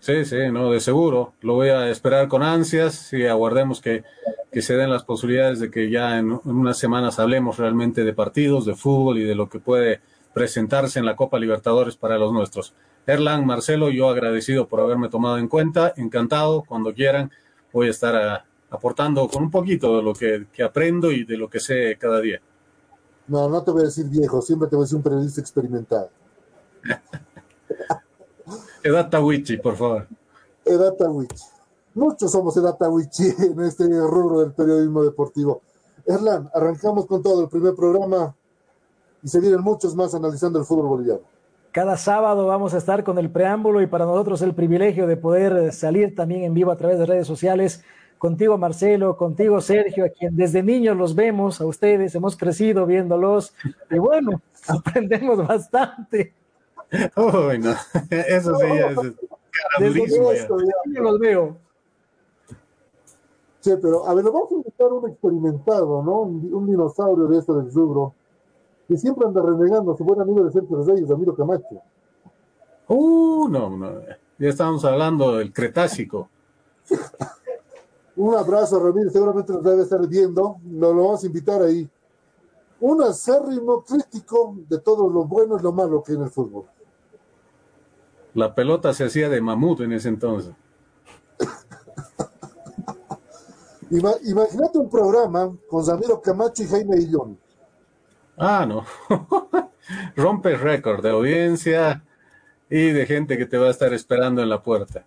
[0.01, 1.33] Sí, sí, no, de seguro.
[1.41, 4.05] Lo voy a esperar con ansias y aguardemos que,
[4.53, 8.13] que se den las posibilidades de que ya en, en, unas semanas hablemos realmente de
[8.13, 10.01] partidos, de fútbol y de lo que puede
[10.35, 12.75] presentarse en la Copa Libertadores para los nuestros.
[13.07, 17.31] Erlan, Marcelo, yo agradecido por haberme tomado en cuenta, encantado, cuando quieran
[17.73, 21.37] voy a estar a, aportando con un poquito de lo que, que, aprendo y de
[21.37, 22.41] lo que sé cada día.
[23.27, 26.11] No, no te voy a decir viejo, siempre te voy a decir un periodista experimentado.
[28.83, 30.07] Edad Tawichi, por favor.
[30.65, 31.45] Edad Tawichi.
[31.95, 35.63] Muchos somos Edad Tawichi en este rubro del periodismo deportivo.
[36.07, 38.35] Erlan, arrancamos con todo el primer programa
[39.23, 41.23] y se vienen muchos más analizando el fútbol boliviano.
[41.73, 45.73] Cada sábado vamos a estar con el preámbulo y para nosotros el privilegio de poder
[45.73, 47.83] salir también en vivo a través de redes sociales.
[48.25, 53.53] Contigo Marcelo, contigo Sergio, a quien desde niños los vemos, a ustedes hemos crecido viéndolos
[53.91, 56.33] y bueno, aprendemos bastante.
[57.17, 57.73] Uy, no,
[58.11, 58.97] eso sí es
[59.79, 61.59] desde esto, ya los veo.
[63.61, 66.21] Sí, pero a ver, vamos a invitar un experimentado, ¿no?
[66.21, 68.15] Un, un dinosaurio de esto del rubro
[68.89, 71.83] que siempre anda renegando a su buen amigo de Sergio Reyes, Ramiro Camacho.
[72.89, 74.01] Uh, no, no,
[74.39, 76.31] ya estábamos hablando del Cretácico.
[78.17, 81.89] Un abrazo, Ramiro, seguramente nos debe estar viendo, nos lo vamos a invitar ahí.
[82.81, 86.67] Un acérrimo crítico de todo lo bueno y lo malo que hay en el fútbol.
[88.35, 90.53] La pelota se hacía de mamut en ese entonces.
[93.91, 97.39] Imagínate un programa con Ramiro Camacho y Jaime Illón.
[98.37, 98.85] Ah, no.
[100.17, 102.05] Rompe récord de audiencia
[102.69, 105.05] y de gente que te va a estar esperando en la puerta.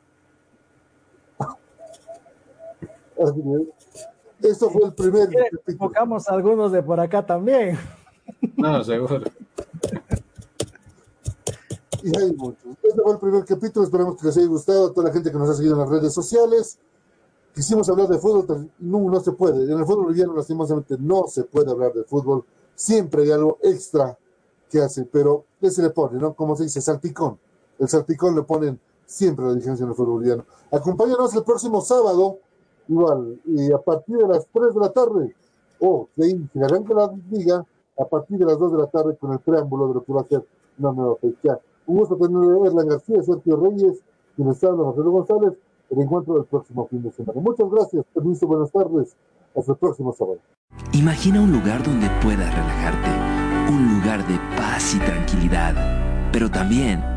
[4.42, 5.30] Esto fue el primer.
[5.80, 7.78] Tocamos algunos de por acá también.
[8.56, 9.22] No, seguro.
[12.04, 12.66] Y hay muchos.
[12.84, 13.86] Este fue el primer capítulo.
[13.86, 15.90] Esperamos que les haya gustado a toda la gente que nos ha seguido en las
[15.90, 16.78] redes sociales.
[17.56, 19.64] Quisimos hablar de fútbol, no, no se puede.
[19.64, 22.46] En el fútbol boliviano, lastimosamente, no se puede hablar de fútbol
[22.78, 24.18] siempre hay algo extra
[24.70, 26.34] que hace, pero ¿qué se le pone, no?
[26.34, 27.40] Como se dice, salpicón.
[27.80, 30.46] El salpicón le ponen siempre la dirigencia en el fútbol boliviano.
[30.72, 32.40] Acompáñanos el próximo sábado,
[32.88, 35.36] igual, y a partir de las 3 de la tarde,
[35.80, 37.66] o oh, se arranca la liga,
[38.00, 40.22] a partir de las 2 de la tarde con el preámbulo de lo que va
[40.22, 40.44] a ser
[40.78, 41.60] una nueva fecha.
[41.88, 44.04] Un gusto tener a Erlan García, Sergio Reyes,
[44.36, 45.54] quien está hablando, José González,
[45.90, 47.42] el encuentro del próximo fin de semana.
[47.42, 49.16] Muchas gracias, permiso, buenas tardes,
[49.56, 50.40] hasta el próximo sábado.
[50.94, 55.74] Imagina un lugar donde puedas relajarte, un lugar de paz y tranquilidad,
[56.32, 57.17] pero también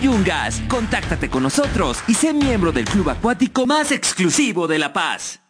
[0.00, 0.62] Yungas.
[0.68, 5.40] Contáctate con nosotros y sé miembro del club acuático más exclusivo de La Paz.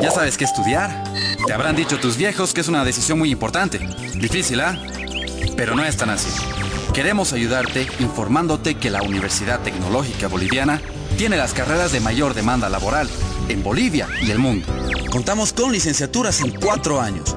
[0.00, 1.04] ¿Ya sabes qué estudiar?
[1.46, 3.78] Te habrán dicho tus viejos que es una decisión muy importante.
[4.14, 4.78] Difícil, ¿ah?
[5.56, 6.30] Pero no es tan así.
[6.92, 10.80] Queremos ayudarte informándote que la Universidad Tecnológica Boliviana
[11.18, 13.08] tiene las carreras de mayor demanda laboral
[13.48, 14.66] en Bolivia y el mundo.
[15.10, 17.36] Contamos con licenciaturas en cuatro años